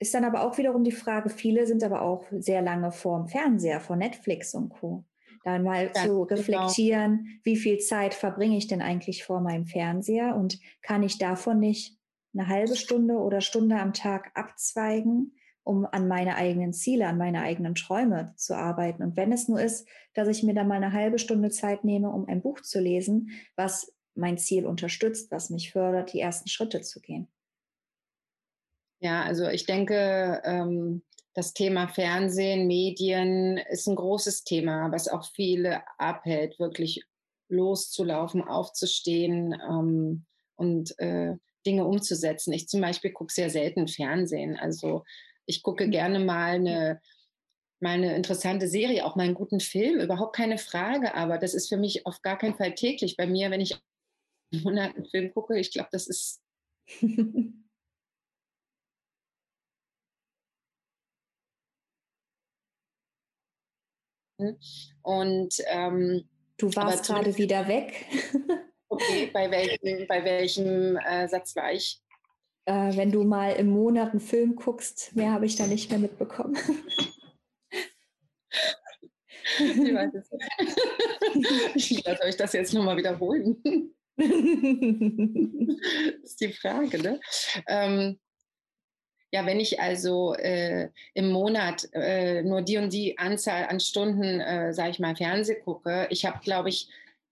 ist 0.01 0.15
dann 0.15 0.25
aber 0.25 0.43
auch 0.43 0.57
wiederum 0.59 0.83
die 0.83 0.93
Frage, 0.93 1.29
viele 1.29 1.67
sind 1.67 1.85
aber 1.85 2.03
auch 2.03 2.25
sehr 2.33 2.63
lange 2.63 2.91
vorm 2.91 3.29
Fernseher, 3.29 3.81
vor 3.81 3.97
Netflix 3.97 4.55
und 4.55 4.71
Co. 4.71 5.05
Dann 5.45 5.63
mal 5.63 5.91
ja, 5.95 6.05
zu 6.05 6.09
genau. 6.09 6.23
reflektieren, 6.25 7.19
genau. 7.19 7.41
wie 7.45 7.57
viel 7.57 7.79
Zeit 7.79 8.15
verbringe 8.15 8.57
ich 8.57 8.67
denn 8.67 8.83
eigentlich 8.83 9.25
vor 9.25 9.41
meinem 9.41 9.67
Fernseher 9.67 10.37
und 10.37 10.59
kann 10.83 11.03
ich 11.03 11.19
davon 11.19 11.61
nicht 11.61 11.99
eine 12.33 12.49
halbe 12.49 12.77
Stunde 12.77 13.17
oder 13.19 13.41
Stunde 13.41 13.77
am 13.77 13.93
Tag 13.93 14.31
abzweigen, 14.35 15.35
um 15.65 15.85
an 15.85 16.09
meine 16.09 16.37
eigenen 16.37 16.73
Ziele, 16.73 17.07
an 17.07 17.19
meine 17.19 17.43
eigenen 17.43 17.75
Träume 17.75 18.33
zu 18.37 18.57
arbeiten. 18.57 19.03
Und 19.03 19.17
wenn 19.17 19.33
es 19.33 19.49
nur 19.49 19.61
ist, 19.61 19.87
dass 20.15 20.29
ich 20.29 20.43
mir 20.43 20.55
dann 20.55 20.69
mal 20.69 20.77
eine 20.77 20.93
halbe 20.93 21.19
Stunde 21.19 21.51
Zeit 21.51 21.85
nehme, 21.85 22.11
um 22.11 22.27
ein 22.27 22.41
Buch 22.41 22.61
zu 22.63 22.81
lesen, 22.81 23.31
was 23.57 23.95
mein 24.15 24.39
Ziel 24.39 24.67
unterstützt, 24.67 25.31
was 25.31 25.51
mich 25.51 25.73
fördert, 25.73 26.13
die 26.13 26.21
ersten 26.21 26.49
Schritte 26.49 26.81
zu 26.81 27.01
gehen. 27.01 27.29
Ja, 29.01 29.23
also 29.23 29.49
ich 29.49 29.65
denke, 29.65 30.43
ähm, 30.45 31.03
das 31.35 31.55
Thema 31.55 31.89
Fernsehen, 31.89 32.67
Medien 32.67 33.57
ist 33.71 33.87
ein 33.87 33.97
großes 33.97 34.45
Thema, 34.45 34.93
was 34.93 35.09
auch 35.09 35.25
viele 35.25 35.83
abhält, 35.99 36.59
wirklich 36.59 37.03
loszulaufen, 37.49 38.43
aufzustehen 38.43 39.59
ähm, 39.69 40.27
und 40.57 40.99
äh, 40.99 41.37
Dinge 41.67 41.85
umzusetzen. 41.85 42.53
Ich 42.53 42.69
zum 42.69 42.81
Beispiel 42.81 43.13
gucke 43.13 43.33
sehr 43.33 43.51
selten 43.51 43.89
Fernsehen. 43.89 44.57
Also 44.57 45.05
ich 45.47 45.63
gucke 45.63 45.87
mhm. 45.87 45.91
gerne 45.91 46.19
mal 46.21 46.55
eine, 46.55 47.01
mal 47.81 47.95
eine 47.95 48.17
interessante 48.17 48.69
Serie, 48.69 49.05
auch 49.05 49.17
mal 49.17 49.25
einen 49.25 49.35
guten 49.35 49.61
Film, 49.61 50.01
überhaupt 50.01 50.37
keine 50.37 50.59
Frage. 50.59 51.15
Aber 51.15 51.39
das 51.39 51.55
ist 51.55 51.69
für 51.69 51.77
mich 51.77 52.07
auf 52.07 52.23
gar 52.23 52.39
keinen 52.39 52.57
Fall 52.57 52.75
täglich. 52.75 53.17
Bei 53.17 53.27
mir, 53.27 53.51
wenn 53.51 53.61
ich 53.61 53.79
einen 54.53 55.07
Film 55.07 55.33
gucke, 55.33 55.59
ich 55.59 55.73
glaube, 55.73 55.89
das 55.93 56.07
ist 56.07 56.43
Und 65.03 65.55
ähm, 65.67 66.29
du 66.59 66.75
warst 66.75 67.07
gerade 67.07 67.37
wieder 67.37 67.69
weg. 67.69 68.07
okay, 68.89 69.31
bei 69.33 69.51
welchem, 69.51 70.07
bei 70.07 70.25
welchem 70.25 70.97
äh, 70.97 71.29
Satz 71.29 71.57
war 71.57 71.73
ich? 71.73 72.01
Äh, 72.67 72.97
wenn 72.97 73.11
du 73.11 73.25
mal 73.25 73.53
im 73.53 73.71
Monat 73.71 74.11
einen 74.11 74.21
Film 74.21 74.57
guckst, 74.57 75.17
mehr 75.17 75.33
habe 75.33 75.47
ich 75.47 75.57
da 75.57 75.67
nicht 75.67 75.91
mehr 75.91 75.99
mitbekommen. 75.99 76.55
ich, 79.59 79.95
weiß 79.95 80.15
es 80.15 80.31
ich 81.75 82.05
lasse 82.05 82.23
euch 82.23 82.37
das 82.37 82.53
jetzt 82.53 82.73
nochmal 82.75 82.97
wiederholen. 82.97 83.61
das 84.17 84.29
ist 86.31 86.41
die 86.41 86.53
Frage, 86.53 87.03
ne? 87.03 87.19
Ähm, 87.67 88.21
ja, 89.33 89.47
wenn 89.47 89.61
ich 89.61 89.81
also 89.81 90.35
äh, 90.35 90.89
im 91.15 91.31
Monat 91.31 91.89
äh, 91.93 92.43
nur 92.43 92.63
die 92.63 92.79
und 92.79 92.93
die 92.93 93.17
Anzahl 93.19 93.67
an 93.67 93.79
Stunden, 93.79 94.41
äh, 94.41 94.73
sage 94.73 94.91
ich 94.91 94.99
mal, 94.99 95.15
Fernseh 95.15 95.55
gucke, 95.57 96.09
ich 96.11 96.25
habe, 96.25 96.41
glaube 96.43 96.69
ich, 96.69 96.89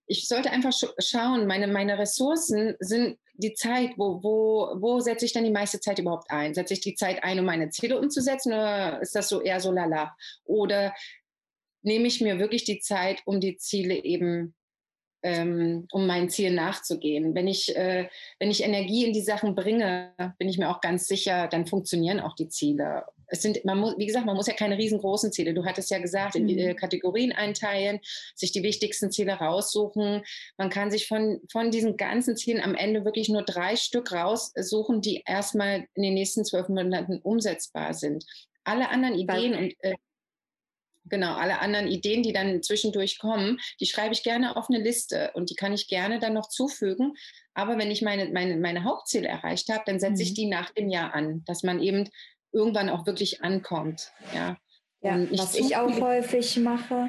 ich 0.06 0.28
sollte 0.28 0.50
einfach 0.50 0.72
sch 0.72 0.86
schauen, 0.98 1.46
meine, 1.46 1.66
meine 1.66 1.98
Ressourcen 1.98 2.76
sind 2.80 3.18
die 3.34 3.54
Zeit, 3.54 3.92
wo, 3.96 4.22
wo, 4.22 4.80
wo 4.80 5.00
setze 5.00 5.24
ich 5.24 5.32
denn 5.32 5.44
die 5.44 5.50
meiste 5.50 5.80
Zeit 5.80 5.98
überhaupt 5.98 6.30
ein? 6.30 6.54
Setze 6.54 6.74
ich 6.74 6.80
die 6.80 6.94
Zeit 6.94 7.22
ein, 7.24 7.38
um 7.38 7.44
meine 7.44 7.70
Ziele 7.70 7.98
umzusetzen 7.98 8.52
oder 8.52 9.00
ist 9.00 9.14
das 9.14 9.28
so 9.28 9.40
eher 9.40 9.60
so 9.60 9.70
lala? 9.70 10.16
Oder 10.44 10.94
nehme 11.82 12.06
ich 12.06 12.20
mir 12.20 12.38
wirklich 12.38 12.64
die 12.64 12.80
Zeit, 12.80 13.22
um 13.26 13.40
die 13.40 13.56
Ziele 13.56 13.94
eben 13.94 14.54
ähm, 15.22 15.86
um 15.90 16.06
meinen 16.06 16.30
Zielen 16.30 16.54
nachzugehen. 16.54 17.34
Wenn 17.34 17.48
ich, 17.48 17.74
äh, 17.76 18.08
wenn 18.38 18.50
ich 18.50 18.62
Energie 18.62 19.04
in 19.06 19.12
die 19.12 19.20
Sachen 19.20 19.54
bringe, 19.54 20.12
bin 20.38 20.48
ich 20.48 20.58
mir 20.58 20.70
auch 20.70 20.80
ganz 20.80 21.06
sicher, 21.06 21.48
dann 21.48 21.66
funktionieren 21.66 22.20
auch 22.20 22.34
die 22.34 22.48
Ziele. 22.48 23.04
Es 23.30 23.42
sind, 23.42 23.64
man 23.64 23.78
muss, 23.78 23.98
wie 23.98 24.06
gesagt, 24.06 24.24
man 24.24 24.36
muss 24.36 24.46
ja 24.46 24.54
keine 24.54 24.78
riesengroßen 24.78 25.32
Ziele. 25.32 25.52
Du 25.52 25.64
hattest 25.64 25.90
ja 25.90 25.98
gesagt, 25.98 26.34
in 26.34 26.46
die 26.46 26.68
mhm. 26.68 26.76
Kategorien 26.76 27.32
einteilen, 27.32 28.00
sich 28.34 28.52
die 28.52 28.62
wichtigsten 28.62 29.10
Ziele 29.10 29.34
raussuchen. 29.34 30.22
Man 30.56 30.70
kann 30.70 30.90
sich 30.90 31.06
von, 31.06 31.40
von 31.50 31.70
diesen 31.70 31.96
ganzen 31.96 32.36
Zielen 32.36 32.62
am 32.62 32.74
Ende 32.74 33.04
wirklich 33.04 33.28
nur 33.28 33.42
drei 33.42 33.76
Stück 33.76 34.12
raussuchen, 34.12 35.02
die 35.02 35.22
erstmal 35.26 35.86
in 35.94 36.02
den 36.02 36.14
nächsten 36.14 36.44
zwölf 36.44 36.68
Monaten 36.68 37.18
umsetzbar 37.18 37.92
sind. 37.92 38.24
Alle 38.64 38.88
anderen 38.88 39.14
Ideen 39.14 39.54
und 39.54 39.74
äh, 39.80 39.94
Genau, 41.08 41.34
alle 41.34 41.60
anderen 41.60 41.86
Ideen, 41.86 42.22
die 42.22 42.32
dann 42.32 42.62
zwischendurch 42.62 43.18
kommen, 43.18 43.58
die 43.80 43.86
schreibe 43.86 44.12
ich 44.12 44.22
gerne 44.22 44.56
auf 44.56 44.68
eine 44.68 44.82
Liste 44.82 45.30
und 45.34 45.50
die 45.50 45.54
kann 45.54 45.72
ich 45.72 45.88
gerne 45.88 46.18
dann 46.18 46.34
noch 46.34 46.48
zufügen. 46.48 47.14
Aber 47.54 47.78
wenn 47.78 47.90
ich 47.90 48.02
meine, 48.02 48.30
meine, 48.30 48.56
meine 48.56 48.84
Hauptziele 48.84 49.28
erreicht 49.28 49.68
habe, 49.68 49.82
dann 49.86 50.00
setze 50.00 50.22
mhm. 50.22 50.28
ich 50.28 50.34
die 50.34 50.46
nach 50.46 50.70
dem 50.70 50.88
Jahr 50.88 51.14
an, 51.14 51.42
dass 51.46 51.62
man 51.62 51.80
eben 51.80 52.08
irgendwann 52.52 52.88
auch 52.88 53.06
wirklich 53.06 53.42
ankommt. 53.42 54.12
Ja, 54.34 54.56
ja 55.00 55.26
was 55.30 55.54
ich 55.54 55.76
auch 55.76 56.00
häufig 56.00 56.56
mache, 56.58 57.08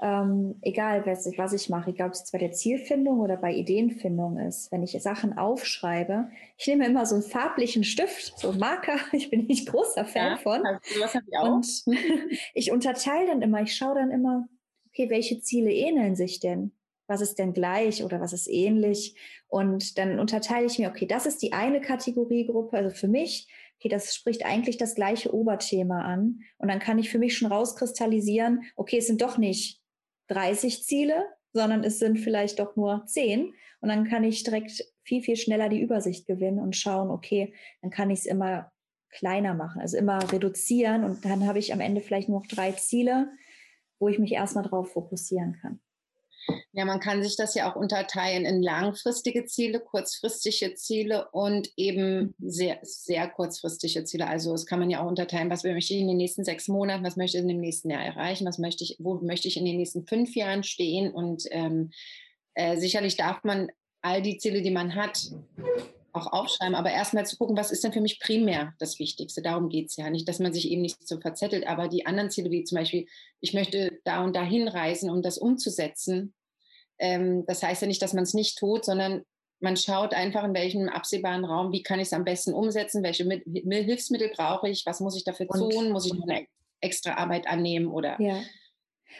ähm, 0.00 0.56
egal 0.60 1.06
was 1.06 1.26
ich, 1.26 1.38
was 1.38 1.52
ich 1.52 1.70
mache, 1.70 1.90
egal 1.90 2.08
ob 2.08 2.14
es 2.14 2.30
bei 2.30 2.38
der 2.38 2.52
Zielfindung 2.52 3.20
oder 3.20 3.36
bei 3.36 3.54
Ideenfindung 3.54 4.38
ist, 4.38 4.70
wenn 4.70 4.82
ich 4.82 4.92
Sachen 5.02 5.38
aufschreibe, 5.38 6.28
ich 6.58 6.66
nehme 6.66 6.86
immer 6.86 7.06
so 7.06 7.14
einen 7.14 7.24
farblichen 7.24 7.82
Stift, 7.82 8.38
so 8.38 8.50
einen 8.50 8.58
Marker, 8.58 8.98
ich 9.12 9.30
bin 9.30 9.46
nicht 9.46 9.68
großer 9.68 10.04
Fan 10.04 10.32
ja, 10.32 10.36
von. 10.36 10.62
Was 11.00 11.14
habe 11.14 11.24
ich 11.26 11.38
auch. 11.38 11.54
Und 11.54 11.84
ich 12.54 12.72
unterteile 12.72 13.28
dann 13.28 13.42
immer, 13.42 13.62
ich 13.62 13.74
schaue 13.74 13.94
dann 13.94 14.10
immer, 14.10 14.48
okay, 14.88 15.08
welche 15.08 15.40
Ziele 15.40 15.72
ähneln 15.72 16.14
sich 16.14 16.40
denn? 16.40 16.72
Was 17.06 17.20
ist 17.20 17.38
denn 17.38 17.52
gleich 17.52 18.02
oder 18.02 18.20
was 18.20 18.32
ist 18.32 18.48
ähnlich? 18.48 19.16
Und 19.48 19.96
dann 19.96 20.18
unterteile 20.18 20.66
ich 20.66 20.78
mir, 20.78 20.90
okay, 20.90 21.06
das 21.06 21.24
ist 21.24 21.40
die 21.40 21.52
eine 21.52 21.80
Kategoriegruppe, 21.80 22.76
also 22.76 22.94
für 22.94 23.08
mich, 23.08 23.46
okay, 23.78 23.88
das 23.88 24.14
spricht 24.14 24.44
eigentlich 24.44 24.76
das 24.76 24.94
gleiche 24.94 25.32
Oberthema 25.32 26.02
an. 26.02 26.40
Und 26.58 26.68
dann 26.68 26.80
kann 26.80 26.98
ich 26.98 27.08
für 27.08 27.18
mich 27.18 27.36
schon 27.36 27.50
rauskristallisieren, 27.50 28.62
okay, 28.74 28.98
es 28.98 29.06
sind 29.06 29.22
doch 29.22 29.38
nicht 29.38 29.80
30 30.28 30.84
Ziele, 30.84 31.26
sondern 31.52 31.84
es 31.84 31.98
sind 31.98 32.18
vielleicht 32.18 32.58
doch 32.58 32.76
nur 32.76 33.04
10. 33.06 33.54
Und 33.80 33.88
dann 33.88 34.04
kann 34.04 34.24
ich 34.24 34.42
direkt 34.42 34.84
viel, 35.02 35.22
viel 35.22 35.36
schneller 35.36 35.68
die 35.68 35.80
Übersicht 35.80 36.26
gewinnen 36.26 36.58
und 36.58 36.76
schauen, 36.76 37.10
okay, 37.10 37.54
dann 37.82 37.90
kann 37.90 38.10
ich 38.10 38.20
es 38.20 38.26
immer 38.26 38.72
kleiner 39.10 39.54
machen, 39.54 39.80
also 39.80 39.96
immer 39.96 40.30
reduzieren. 40.32 41.04
Und 41.04 41.24
dann 41.24 41.46
habe 41.46 41.58
ich 41.58 41.72
am 41.72 41.80
Ende 41.80 42.00
vielleicht 42.00 42.28
nur 42.28 42.40
noch 42.40 42.46
drei 42.46 42.72
Ziele, 42.72 43.30
wo 43.98 44.08
ich 44.08 44.18
mich 44.18 44.32
erstmal 44.32 44.64
drauf 44.64 44.92
fokussieren 44.92 45.58
kann. 45.60 45.80
Ja, 46.72 46.84
man 46.84 47.00
kann 47.00 47.22
sich 47.22 47.36
das 47.36 47.54
ja 47.54 47.70
auch 47.70 47.76
unterteilen 47.76 48.44
in 48.44 48.62
langfristige 48.62 49.46
Ziele, 49.46 49.80
kurzfristige 49.80 50.74
Ziele 50.74 51.28
und 51.32 51.70
eben 51.76 52.34
sehr, 52.38 52.78
sehr 52.82 53.28
kurzfristige 53.28 54.04
Ziele. 54.04 54.26
Also 54.26 54.52
das 54.52 54.66
kann 54.66 54.78
man 54.78 54.90
ja 54.90 55.02
auch 55.02 55.08
unterteilen, 55.08 55.50
was 55.50 55.64
möchte 55.64 55.94
ich 55.94 56.00
in 56.00 56.08
den 56.08 56.18
nächsten 56.18 56.44
sechs 56.44 56.68
Monaten, 56.68 57.04
was 57.04 57.16
möchte 57.16 57.38
ich 57.38 57.42
in 57.42 57.48
dem 57.48 57.60
nächsten 57.60 57.90
Jahr 57.90 58.04
erreichen, 58.04 58.46
was 58.46 58.58
möchte 58.58 58.84
ich, 58.84 58.96
wo 58.98 59.14
möchte 59.14 59.48
ich 59.48 59.56
in 59.56 59.64
den 59.64 59.78
nächsten 59.78 60.06
fünf 60.06 60.36
Jahren 60.36 60.62
stehen. 60.62 61.12
Und 61.12 61.44
ähm, 61.50 61.90
äh, 62.54 62.76
sicherlich 62.76 63.16
darf 63.16 63.42
man 63.42 63.70
all 64.02 64.22
die 64.22 64.38
Ziele, 64.38 64.62
die 64.62 64.70
man 64.70 64.94
hat, 64.94 65.30
auch 66.16 66.32
aufschreiben, 66.32 66.74
aber 66.74 66.90
erstmal 66.90 67.26
zu 67.26 67.36
gucken, 67.36 67.56
was 67.56 67.70
ist 67.70 67.84
denn 67.84 67.92
für 67.92 68.00
mich 68.00 68.20
primär 68.20 68.74
das 68.78 68.98
Wichtigste. 68.98 69.42
Darum 69.42 69.68
geht 69.68 69.88
es 69.90 69.96
ja 69.96 70.10
nicht, 70.10 70.28
dass 70.28 70.38
man 70.38 70.52
sich 70.52 70.70
eben 70.70 70.82
nicht 70.82 71.06
so 71.06 71.20
verzettelt, 71.20 71.66
aber 71.66 71.88
die 71.88 72.06
anderen 72.06 72.30
Ziele, 72.30 72.50
wie 72.50 72.64
zum 72.64 72.78
Beispiel, 72.78 73.06
ich 73.40 73.54
möchte 73.54 73.98
da 74.04 74.24
und 74.24 74.34
dahin 74.34 74.68
reisen, 74.68 75.10
um 75.10 75.22
das 75.22 75.38
umzusetzen, 75.38 76.34
ähm, 76.98 77.44
das 77.46 77.62
heißt 77.62 77.82
ja 77.82 77.88
nicht, 77.88 78.02
dass 78.02 78.14
man 78.14 78.24
es 78.24 78.34
nicht 78.34 78.58
tut, 78.58 78.84
sondern 78.84 79.22
man 79.60 79.76
schaut 79.76 80.12
einfach, 80.14 80.44
in 80.44 80.54
welchem 80.54 80.88
absehbaren 80.88 81.44
Raum, 81.44 81.72
wie 81.72 81.82
kann 81.82 81.98
ich 81.98 82.06
es 82.06 82.12
am 82.12 82.24
besten 82.24 82.52
umsetzen, 82.52 83.02
welche 83.02 83.24
Hilfsmittel 83.24 84.30
brauche 84.34 84.68
ich, 84.68 84.84
was 84.84 85.00
muss 85.00 85.16
ich 85.16 85.24
dafür 85.24 85.46
und, 85.48 85.70
tun, 85.70 85.90
muss 85.90 86.06
ich 86.06 86.12
noch 86.12 86.26
eine 86.28 86.46
extra 86.80 87.14
Arbeit 87.14 87.46
annehmen 87.46 87.88
oder. 87.88 88.20
Ja. 88.20 88.42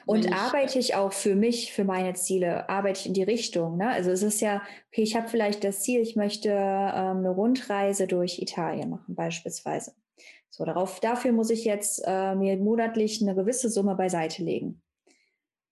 Und 0.05 0.33
arbeite 0.33 0.79
ich 0.79 0.95
auch 0.95 1.13
für 1.13 1.35
mich, 1.35 1.73
für 1.73 1.85
meine 1.85 2.15
Ziele, 2.15 2.69
arbeite 2.69 3.01
ich 3.01 3.07
in 3.07 3.15
die 3.15 3.23
Richtung. 3.23 3.77
Ne? 3.77 3.89
Also 3.89 4.11
es 4.11 4.23
ist 4.23 4.41
ja, 4.41 4.63
okay, 4.93 5.03
ich 5.03 5.17
habe 5.17 5.29
vielleicht 5.29 5.65
das 5.65 5.83
Ziel, 5.83 6.01
ich 6.01 6.17
möchte 6.17 6.51
ähm, 6.51 7.19
eine 7.19 7.31
Rundreise 7.31 8.07
durch 8.07 8.39
Italien 8.41 8.91
machen, 8.91 9.15
beispielsweise. 9.15 9.95
So, 10.51 10.65
darauf, 10.65 11.01
dafür 11.01 11.33
muss 11.33 11.51
ich 11.51 11.65
jetzt 11.65 12.03
äh, 12.07 12.35
mir 12.35 12.57
monatlich 12.57 13.21
eine 13.21 13.35
gewisse 13.35 13.69
Summe 13.69 13.95
beiseite 13.95 14.43
legen. 14.43 14.83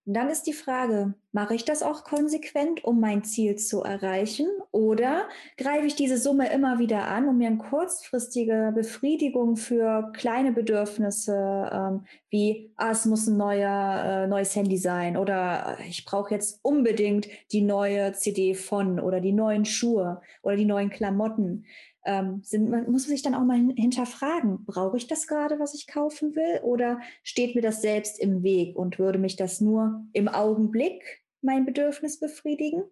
Und 0.07 0.12
dann 0.14 0.29
ist 0.29 0.47
die 0.47 0.53
Frage, 0.53 1.14
mache 1.33 1.55
ich 1.55 1.64
das 1.64 1.83
auch 1.83 2.05
konsequent, 2.05 2.85
um 2.85 3.01
mein 3.01 3.25
Ziel 3.25 3.57
zu 3.57 3.83
erreichen? 3.83 4.47
Oder 4.71 5.29
greife 5.57 5.87
ich 5.87 5.95
diese 5.95 6.19
Summe 6.19 6.53
immer 6.53 6.79
wieder 6.79 7.09
an, 7.09 7.27
um 7.27 7.38
mir 7.38 7.47
eine 7.47 7.57
kurzfristige 7.57 8.73
Befriedigung 8.75 9.57
für 9.57 10.12
kleine 10.14 10.53
Bedürfnisse, 10.53 11.71
ähm, 11.73 12.05
wie, 12.29 12.71
ah, 12.77 12.90
es 12.90 13.07
muss 13.07 13.27
ein 13.27 13.38
neuer, 13.38 14.05
äh, 14.05 14.27
neues 14.27 14.55
Handy 14.55 14.77
sein 14.77 15.17
oder 15.17 15.79
äh, 15.79 15.88
ich 15.88 16.05
brauche 16.05 16.35
jetzt 16.35 16.61
unbedingt 16.62 17.29
die 17.53 17.62
neue 17.62 18.12
CD 18.12 18.55
von 18.55 19.01
oder 19.01 19.21
die 19.21 19.33
neuen 19.33 19.64
Schuhe 19.64 20.21
oder 20.43 20.57
die 20.57 20.67
neuen 20.67 20.90
Klamotten 20.90 21.64
ähm, 22.05 22.40
sind, 22.43 22.71
man 22.71 22.90
muss 22.90 23.05
sich 23.05 23.23
dann 23.23 23.35
auch 23.35 23.45
mal 23.45 23.59
hinterfragen, 23.77 24.64
brauche 24.64 24.97
ich 24.97 25.07
das 25.07 25.27
gerade, 25.27 25.59
was 25.59 25.75
ich 25.75 25.87
kaufen 25.87 26.35
will, 26.37 26.61
oder 26.62 27.01
steht 27.23 27.55
mir 27.55 27.62
das 27.62 27.83
selbst 27.83 28.21
im 28.21 28.43
Weg 28.43 28.77
und 28.77 28.99
würde 28.99 29.19
mich 29.19 29.37
das 29.37 29.61
nur 29.61 30.05
im 30.12 30.29
Augenblick 30.29 31.23
mein 31.40 31.64
Bedürfnis 31.64 32.21
befriedigen? 32.21 32.85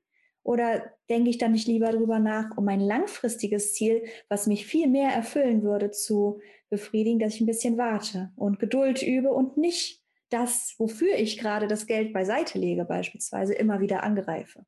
Oder 0.45 0.83
denke 1.09 1.31
ich 1.31 1.39
dann 1.39 1.53
nicht 1.53 1.69
lieber 1.69 1.93
darüber 1.93 2.19
nach, 2.19 2.57
um 2.57 2.67
ein 2.67 2.81
langfristiges 2.81 3.75
Ziel, 3.75 4.03
was 4.29 4.49
mich 4.49 4.67
viel 4.67 4.89
mehr 4.89 5.11
erfüllen 5.11 5.63
würde, 5.63 5.93
zu 5.93 6.41
befriedigen, 6.69 7.21
dass 7.21 7.35
ich 7.35 7.41
ein 7.41 7.47
bisschen 7.47 7.79
warte 7.79 8.33
und 8.35 8.59
Geduld 8.59 9.03
übe 9.03 9.31
und 9.31 9.57
nicht 9.57 10.03
das, 10.31 10.75
wofür 10.79 11.15
ich 11.15 11.39
gerade 11.39 11.69
das 11.69 11.87
Geld 11.87 12.13
beiseite 12.13 12.59
lege, 12.59 12.85
beispielsweise 12.85 13.55
immer 13.55 13.81
wieder 13.81 14.03
angreife. 14.03 14.65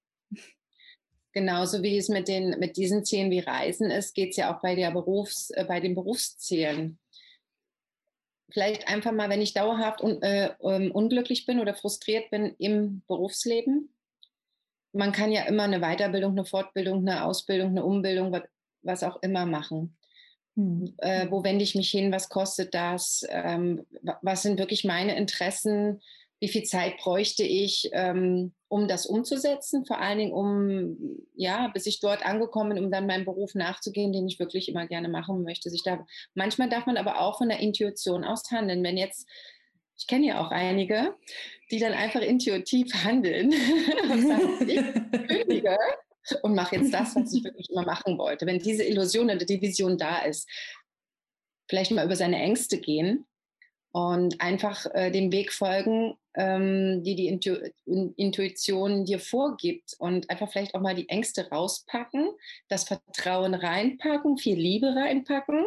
Genauso 1.34 1.82
wie 1.82 1.98
es 1.98 2.08
mit, 2.08 2.28
den, 2.28 2.50
mit 2.60 2.76
diesen 2.76 3.04
Zielen 3.04 3.32
wie 3.32 3.40
Reisen 3.40 3.90
ist, 3.90 4.14
geht 4.14 4.30
es 4.30 4.36
ja 4.36 4.54
auch 4.54 4.62
bei, 4.62 4.76
der 4.76 4.92
Berufs-, 4.92 5.50
äh, 5.50 5.64
bei 5.66 5.80
den 5.80 5.96
Berufszielen. 5.96 7.00
Vielleicht 8.50 8.86
einfach 8.86 9.10
mal, 9.10 9.28
wenn 9.28 9.42
ich 9.42 9.52
dauerhaft 9.52 10.00
un, 10.00 10.22
äh, 10.22 10.54
um, 10.58 10.92
unglücklich 10.92 11.44
bin 11.44 11.58
oder 11.58 11.74
frustriert 11.74 12.30
bin 12.30 12.54
im 12.58 13.02
Berufsleben. 13.08 13.92
Man 14.92 15.10
kann 15.10 15.32
ja 15.32 15.42
immer 15.46 15.64
eine 15.64 15.80
Weiterbildung, 15.80 16.32
eine 16.32 16.44
Fortbildung, 16.44 17.00
eine 17.00 17.24
Ausbildung, 17.24 17.70
eine 17.70 17.84
Umbildung, 17.84 18.30
was, 18.30 18.42
was 18.82 19.02
auch 19.02 19.20
immer 19.20 19.44
machen. 19.44 19.96
Hm. 20.56 20.94
Äh, 20.98 21.26
wo 21.30 21.42
wende 21.42 21.64
ich 21.64 21.74
mich 21.74 21.90
hin? 21.90 22.12
Was 22.12 22.28
kostet 22.28 22.74
das? 22.74 23.26
Ähm, 23.28 23.84
was 24.22 24.42
sind 24.42 24.60
wirklich 24.60 24.84
meine 24.84 25.16
Interessen? 25.16 26.00
Wie 26.44 26.48
viel 26.48 26.64
Zeit 26.64 26.98
bräuchte 26.98 27.42
ich? 27.42 27.88
Ähm, 27.92 28.52
um 28.68 28.86
das 28.86 29.06
umzusetzen, 29.06 29.86
vor 29.86 29.98
allen 29.98 30.18
Dingen 30.18 30.32
um, 30.34 31.24
ja, 31.34 31.68
bis 31.68 31.86
ich 31.86 32.00
dort 32.00 32.26
angekommen 32.26 32.74
bin, 32.74 32.84
um 32.84 32.90
dann 32.90 33.06
meinem 33.06 33.24
Beruf 33.24 33.54
nachzugehen, 33.54 34.12
den 34.12 34.28
ich 34.28 34.38
wirklich 34.38 34.68
immer 34.68 34.86
gerne 34.86 35.08
machen 35.08 35.42
möchte. 35.42 35.70
Sich 35.70 35.82
da, 35.82 36.04
manchmal 36.34 36.68
darf 36.68 36.84
man 36.84 36.98
aber 36.98 37.18
auch 37.22 37.38
von 37.38 37.48
der 37.48 37.60
Intuition 37.60 38.24
aus 38.24 38.50
handeln. 38.50 38.84
Wenn 38.84 38.98
jetzt, 38.98 39.26
ich 39.96 40.06
kenne 40.06 40.26
ja 40.26 40.44
auch 40.44 40.50
einige, 40.50 41.14
die 41.70 41.78
dann 41.78 41.94
einfach 41.94 42.20
intuitiv 42.20 42.92
handeln 42.92 43.54
und 44.12 44.28
sagen, 44.28 44.68
ich 44.68 45.28
kündige 45.28 45.78
und 46.42 46.54
mache 46.54 46.76
jetzt 46.76 46.92
das, 46.92 47.16
was 47.16 47.32
ich 47.32 47.42
wirklich 47.42 47.70
immer 47.70 47.86
machen 47.86 48.18
wollte. 48.18 48.44
Wenn 48.44 48.58
diese 48.58 48.84
Illusion 48.84 49.30
oder 49.30 49.46
die 49.46 49.62
Vision 49.62 49.96
da 49.96 50.18
ist, 50.18 50.46
vielleicht 51.70 51.90
mal 51.92 52.04
über 52.04 52.16
seine 52.16 52.36
Ängste 52.36 52.76
gehen 52.76 53.24
und 53.94 54.40
einfach 54.40 54.86
äh, 54.92 55.12
dem 55.12 55.30
Weg 55.30 55.52
folgen, 55.52 56.14
ähm, 56.34 57.04
die 57.04 57.14
die 57.14 57.28
Intu 57.28 57.54
Intuition 57.86 59.04
dir 59.04 59.20
vorgibt 59.20 59.94
und 60.00 60.28
einfach 60.30 60.50
vielleicht 60.50 60.74
auch 60.74 60.80
mal 60.80 60.96
die 60.96 61.08
Ängste 61.08 61.48
rauspacken, 61.48 62.28
das 62.68 62.82
Vertrauen 62.82 63.54
reinpacken, 63.54 64.36
viel 64.36 64.58
Liebe 64.58 64.88
reinpacken 64.88 65.64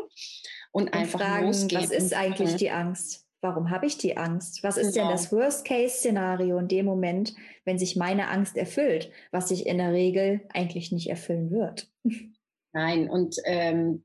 und, 0.73 0.87
und 0.87 0.93
einfach 0.93 1.21
fragen, 1.21 1.45
losgehen. 1.45 1.81
Was 1.81 1.91
ist 1.91 2.13
eigentlich 2.13 2.57
die 2.57 2.69
Angst? 2.69 3.25
Warum 3.39 3.69
habe 3.69 3.85
ich 3.85 3.97
die 3.97 4.17
Angst? 4.17 4.61
Was 4.61 4.75
ist 4.75 4.93
genau. 4.93 5.07
denn 5.07 5.15
das 5.15 5.31
Worst-Case-Szenario 5.31 6.57
in 6.57 6.67
dem 6.67 6.85
Moment, 6.85 7.33
wenn 7.63 7.79
sich 7.79 7.95
meine 7.95 8.27
Angst 8.27 8.57
erfüllt, 8.57 9.09
was 9.31 9.47
sich 9.47 9.67
in 9.67 9.77
der 9.77 9.93
Regel 9.93 10.41
eigentlich 10.53 10.91
nicht 10.91 11.09
erfüllen 11.09 11.49
wird? 11.49 11.89
Nein, 12.73 13.09
und 13.09 13.37
ähm, 13.45 14.03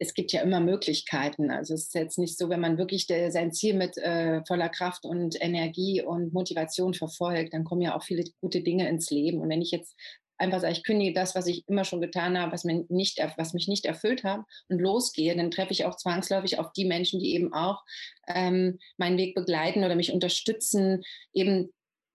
es 0.00 0.14
gibt 0.14 0.32
ja 0.32 0.40
immer 0.40 0.60
Möglichkeiten. 0.60 1.50
Also 1.50 1.74
es 1.74 1.82
ist 1.84 1.94
jetzt 1.94 2.18
nicht 2.18 2.38
so, 2.38 2.48
wenn 2.48 2.60
man 2.60 2.78
wirklich 2.78 3.06
de, 3.06 3.30
sein 3.30 3.52
Ziel 3.52 3.74
mit 3.74 3.98
äh, 3.98 4.42
voller 4.46 4.70
Kraft 4.70 5.04
und 5.04 5.40
Energie 5.40 6.02
und 6.02 6.32
Motivation 6.32 6.94
verfolgt, 6.94 7.52
dann 7.52 7.64
kommen 7.64 7.82
ja 7.82 7.94
auch 7.94 8.02
viele 8.02 8.24
gute 8.40 8.62
Dinge 8.62 8.88
ins 8.88 9.10
Leben. 9.10 9.40
Und 9.40 9.50
wenn 9.50 9.60
ich 9.60 9.70
jetzt 9.70 9.94
einfach 10.38 10.60
sage, 10.60 10.72
ich 10.72 10.84
kündige 10.84 11.12
das, 11.12 11.34
was 11.34 11.46
ich 11.46 11.68
immer 11.68 11.84
schon 11.84 12.00
getan 12.00 12.38
habe, 12.38 12.52
was, 12.52 12.64
mir 12.64 12.86
nicht, 12.88 13.18
was 13.36 13.52
mich 13.52 13.68
nicht 13.68 13.84
erfüllt 13.84 14.24
hat 14.24 14.40
und 14.68 14.80
losgehe, 14.80 15.36
dann 15.36 15.50
treffe 15.50 15.72
ich 15.72 15.84
auch 15.84 15.96
zwangsläufig 15.96 16.58
auf 16.58 16.72
die 16.72 16.86
Menschen, 16.86 17.20
die 17.20 17.34
eben 17.34 17.52
auch 17.52 17.84
ähm, 18.26 18.78
meinen 18.96 19.18
Weg 19.18 19.34
begleiten 19.34 19.84
oder 19.84 19.96
mich 19.96 20.12
unterstützen, 20.12 21.02
eben 21.34 21.70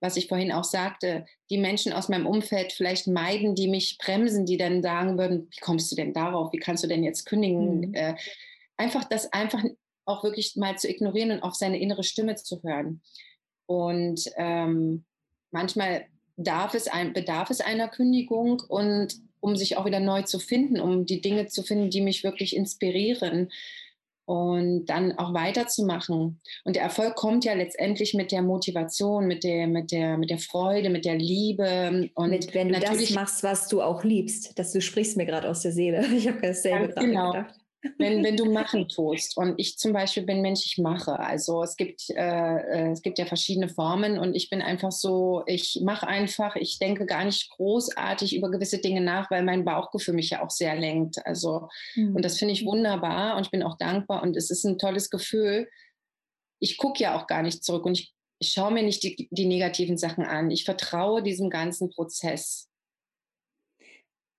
was 0.06 0.18
ich 0.18 0.28
vorhin 0.28 0.52
auch 0.52 0.64
sagte, 0.64 1.26
die 1.50 1.58
Menschen 1.58 1.92
aus 1.92 2.10
meinem 2.10 2.28
Umfeld 2.28 2.74
vielleicht 2.74 3.08
meiden, 3.08 3.56
die 3.56 3.68
mich 3.68 3.98
bremsen, 3.98 4.46
die 4.46 4.58
dann 4.58 4.84
sagen 4.84 5.18
würden, 5.18 5.48
wie 5.50 5.60
kommst 5.62 5.92
du 5.92 5.96
denn 5.96 6.14
darauf, 6.14 6.54
wie 6.54 6.60
kannst 6.60 6.84
du 6.84 6.88
denn 6.88 7.04
jetzt 7.04 7.26
kündigen? 7.26 7.80
Mhm. 7.80 7.94
Äh, 7.96 8.16
einfach 8.78 9.04
das 9.06 9.34
einfach 9.34 9.64
auch 10.06 10.24
wirklich 10.24 10.56
mal 10.58 10.78
zu 10.78 10.88
ignorieren 10.88 11.32
und 11.32 11.42
auf 11.42 11.56
seine 11.56 11.80
innere 11.80 12.04
Stimme 12.04 12.36
zu 12.36 12.62
hören. 12.62 13.02
Und 13.66 14.30
ähm, 14.38 15.06
manchmal 15.50 16.06
darf 16.38 16.76
es 16.76 16.88
ein, 16.88 17.14
bedarf 17.14 17.50
es 17.50 17.60
einer 17.60 17.88
Kündigung 17.88 18.62
und 18.68 19.16
um 19.40 19.56
sich 19.56 19.76
auch 19.76 19.86
wieder 19.86 20.00
neu 20.00 20.22
zu 20.22 20.38
finden, 20.38 20.80
um 20.80 21.08
die 21.08 21.22
Dinge 21.22 21.48
zu 21.48 21.64
finden, 21.64 21.90
die 21.90 22.02
mich 22.02 22.24
wirklich 22.24 22.56
inspirieren 22.56 23.50
und 24.26 24.86
dann 24.86 25.18
auch 25.18 25.34
weiterzumachen. 25.34 26.42
Und 26.64 26.76
der 26.76 26.84
Erfolg 26.84 27.16
kommt 27.16 27.46
ja 27.46 27.54
letztendlich 27.54 28.14
mit 28.14 28.32
der 28.32 28.42
Motivation, 28.42 29.28
mit 29.28 29.44
der, 29.44 29.68
mit 29.68 29.92
der, 29.92 30.18
mit 30.18 30.30
der 30.30 30.40
Freude, 30.40 30.90
mit 30.90 31.06
der 31.06 31.16
Liebe. 31.16 32.10
Und 32.16 32.30
mit, 32.30 32.54
wenn 32.54 32.70
du 32.70 32.80
das 32.80 33.10
machst, 33.12 33.44
was 33.44 33.68
du 33.68 33.82
auch 33.82 34.04
liebst, 34.04 34.58
dass 34.58 34.72
du 34.72 34.82
sprichst 34.82 35.18
mir 35.18 35.26
gerade 35.26 35.50
aus 35.50 35.62
der 35.62 35.72
Seele. 35.72 36.06
Ich 36.16 36.28
habe 36.28 36.40
dasselbe 36.42 36.88
gerade 36.90 37.08
genau. 37.08 37.32
gedacht 37.34 37.56
wenn, 37.98 38.24
wenn 38.24 38.38
du 38.38 38.52
machen 38.52 38.90
tust. 38.90 39.38
Und 39.38 39.56
ich 39.58 39.78
zum 39.78 39.94
Beispiel 39.94 40.24
bin 40.24 40.42
Mensch, 40.42 40.66
ich 40.66 40.78
mache. 40.78 41.20
Also 41.20 41.64
es 41.64 41.78
gibt, 41.78 42.10
äh, 42.10 42.16
äh, 42.16 42.92
es 42.92 43.02
gibt 43.02 43.18
ja 43.20 43.26
verschiedene 43.26 43.70
Formen 43.70 44.18
und 44.20 44.36
ich 44.36 44.50
bin 44.50 44.62
einfach 44.62 44.92
so, 44.92 45.44
ich 45.46 45.82
mache 45.84 46.08
einfach, 46.08 46.56
ich 46.56 46.80
denke 46.80 47.06
gar 47.06 47.26
nicht 47.26 47.50
großartig 47.52 48.36
über 48.36 48.52
gewisse 48.52 48.80
Dinge 48.80 49.02
nach, 49.02 49.32
weil 49.32 49.44
mein 49.44 49.66
Bauchgefühl 49.66 50.14
mich 50.14 50.30
ja 50.32 50.44
auch 50.44 50.50
sehr 50.50 50.76
lenkt. 50.76 51.26
Also, 51.26 51.70
mhm. 51.96 52.16
und 52.16 52.26
das 52.26 52.38
finde 52.38 52.54
ich 52.54 52.66
wunderbar 52.66 53.38
und 53.38 53.46
ich 53.46 53.52
bin 53.52 53.64
auch 53.64 53.78
dankbar 53.78 54.24
und 54.24 54.36
es 54.36 54.50
ist 54.50 54.64
ein 54.66 54.78
tolles 54.78 55.10
Gefühl. 55.10 55.70
Ich 56.60 56.78
gucke 56.78 57.04
ja 57.04 57.18
auch 57.18 57.28
gar 57.28 57.44
nicht 57.44 57.64
zurück 57.64 57.86
und 57.86 58.00
ich, 58.00 58.14
ich 58.40 58.50
schaue 58.50 58.72
mir 58.72 58.84
nicht 58.84 59.04
die, 59.04 59.28
die 59.32 59.46
negativen 59.46 59.98
Sachen 59.98 60.26
an. 60.26 60.52
Ich 60.52 60.66
vertraue 60.66 61.24
diesem 61.24 61.50
ganzen 61.50 61.90
Prozess. 61.90 62.70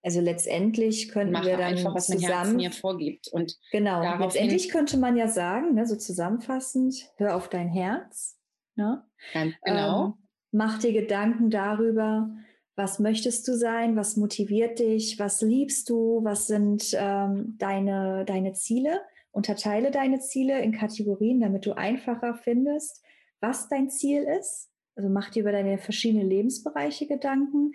Also 0.06 0.20
letztendlich 0.20 1.08
könnten 1.08 1.32
Mache 1.32 1.46
wir 1.46 1.56
dann 1.56 1.74
einfach, 1.74 1.92
was 1.92 2.06
zusammen, 2.06 2.30
mein 2.30 2.40
Herz 2.44 2.52
mir 2.52 2.70
vorgibt. 2.70 3.26
Und 3.26 3.58
genau, 3.72 4.18
letztendlich 4.20 4.68
könnte 4.68 4.98
man 4.98 5.16
ja 5.16 5.26
sagen, 5.26 5.74
ne, 5.74 5.84
so 5.84 5.96
zusammenfassend, 5.96 7.10
hör 7.16 7.34
auf 7.34 7.48
dein 7.48 7.68
Herz. 7.68 8.38
Ne? 8.76 9.04
Ganz 9.34 9.54
genau. 9.64 10.04
Ähm, 10.04 10.14
mach 10.52 10.78
dir 10.78 10.92
Gedanken 10.92 11.50
darüber, 11.50 12.30
was 12.76 13.00
möchtest 13.00 13.48
du 13.48 13.56
sein, 13.56 13.96
was 13.96 14.16
motiviert 14.16 14.78
dich, 14.78 15.18
was 15.18 15.40
liebst 15.40 15.90
du, 15.90 16.22
was 16.22 16.46
sind 16.46 16.94
ähm, 16.96 17.56
deine, 17.58 18.24
deine 18.26 18.52
Ziele. 18.52 19.00
Unterteile 19.32 19.90
deine 19.90 20.20
Ziele 20.20 20.62
in 20.62 20.70
Kategorien, 20.70 21.40
damit 21.40 21.66
du 21.66 21.72
einfacher 21.72 22.36
findest, 22.36 23.02
was 23.40 23.68
dein 23.68 23.90
Ziel 23.90 24.22
ist. 24.22 24.70
Also 24.94 25.08
mach 25.08 25.30
dir 25.30 25.40
über 25.40 25.50
deine 25.50 25.78
verschiedenen 25.78 26.28
Lebensbereiche 26.28 27.08
Gedanken 27.08 27.72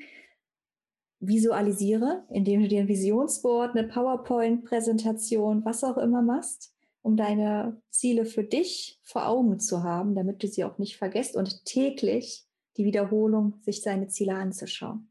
visualisiere, 1.21 2.25
indem 2.29 2.63
du 2.63 2.67
dir 2.67 2.81
ein 2.81 2.87
Visionsboard, 2.87 3.75
eine 3.77 3.87
PowerPoint-Präsentation, 3.87 5.63
was 5.63 5.83
auch 5.83 5.97
immer 5.97 6.21
machst, 6.21 6.73
um 7.03 7.15
deine 7.15 7.81
Ziele 7.89 8.25
für 8.25 8.43
dich 8.43 8.99
vor 9.03 9.27
Augen 9.27 9.59
zu 9.59 9.83
haben, 9.83 10.15
damit 10.15 10.43
du 10.43 10.47
sie 10.47 10.63
auch 10.63 10.77
nicht 10.77 10.97
vergisst 10.97 11.35
und 11.35 11.63
täglich 11.65 12.43
die 12.77 12.85
Wiederholung, 12.85 13.59
sich 13.61 13.81
seine 13.81 14.07
Ziele 14.07 14.33
anzuschauen. 14.33 15.07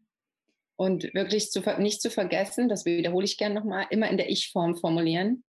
Und 0.76 1.14
wirklich 1.14 1.50
zu, 1.50 1.60
nicht 1.78 2.00
zu 2.00 2.10
vergessen, 2.10 2.68
das 2.68 2.84
wiederhole 2.84 3.24
ich 3.24 3.36
gerne 3.36 3.54
nochmal, 3.54 3.86
immer 3.90 4.08
in 4.08 4.16
der 4.16 4.30
Ich-Form 4.30 4.76
formulieren. 4.76 5.44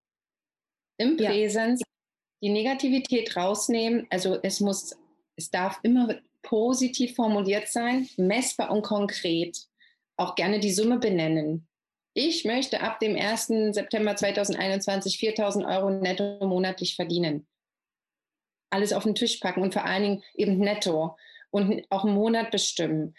Im 0.99 1.17
Präsens 1.17 1.81
ja. 1.81 1.87
die 2.43 2.51
Negativität 2.51 3.37
rausnehmen. 3.37 4.07
Also 4.11 4.39
es 4.43 4.61
muss, 4.61 4.97
es 5.37 5.51
darf 5.51 5.79
immer 5.83 6.21
positiv 6.43 7.15
formuliert 7.15 7.69
sein, 7.69 8.09
messbar 8.17 8.71
und 8.73 8.83
konkret 8.83 9.70
auch 10.21 10.35
gerne 10.35 10.61
die 10.61 10.73
Summe 10.73 10.99
benennen. 10.99 11.67
Ich 12.13 12.45
möchte 12.45 12.81
ab 12.81 13.01
dem 13.01 13.17
1. 13.17 13.75
September 13.75 14.17
2021 14.17 15.17
4.000 15.17 15.67
Euro 15.67 15.91
netto 15.91 16.45
monatlich 16.47 16.97
verdienen. 16.97 17.47
Alles 18.71 18.93
auf 18.93 19.05
den 19.05 19.15
Tisch 19.15 19.39
packen 19.39 19.63
und 19.63 19.73
vor 19.73 19.85
allen 19.85 20.03
Dingen 20.03 20.25
eben 20.35 20.59
netto 20.59 21.17
und 21.51 21.85
auch 21.89 22.05
einen 22.05 22.15
Monat 22.15 22.51
bestimmen. 22.51 23.15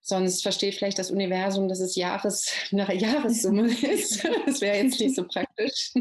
Sonst 0.00 0.42
versteht 0.42 0.74
vielleicht 0.74 0.98
das 0.98 1.10
Universum, 1.10 1.68
dass 1.68 1.80
es 1.80 1.94
Jahres, 1.94 2.50
eine 2.72 2.92
Jahressumme 2.94 3.66
ist. 3.82 4.24
Das 4.46 4.60
wäre 4.60 4.78
jetzt 4.78 5.00
nicht 5.00 5.14
so 5.14 5.26
praktisch. 5.26 5.92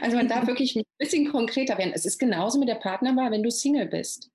Also 0.00 0.16
man 0.16 0.28
darf 0.28 0.46
wirklich 0.46 0.76
ein 0.76 0.84
bisschen 0.98 1.30
konkreter 1.30 1.78
werden. 1.78 1.92
Es 1.94 2.04
ist 2.04 2.18
genauso 2.18 2.58
mit 2.58 2.68
der 2.68 2.76
Partnerwahl, 2.76 3.30
wenn 3.30 3.42
du 3.42 3.50
Single 3.50 3.86
bist 3.86 4.30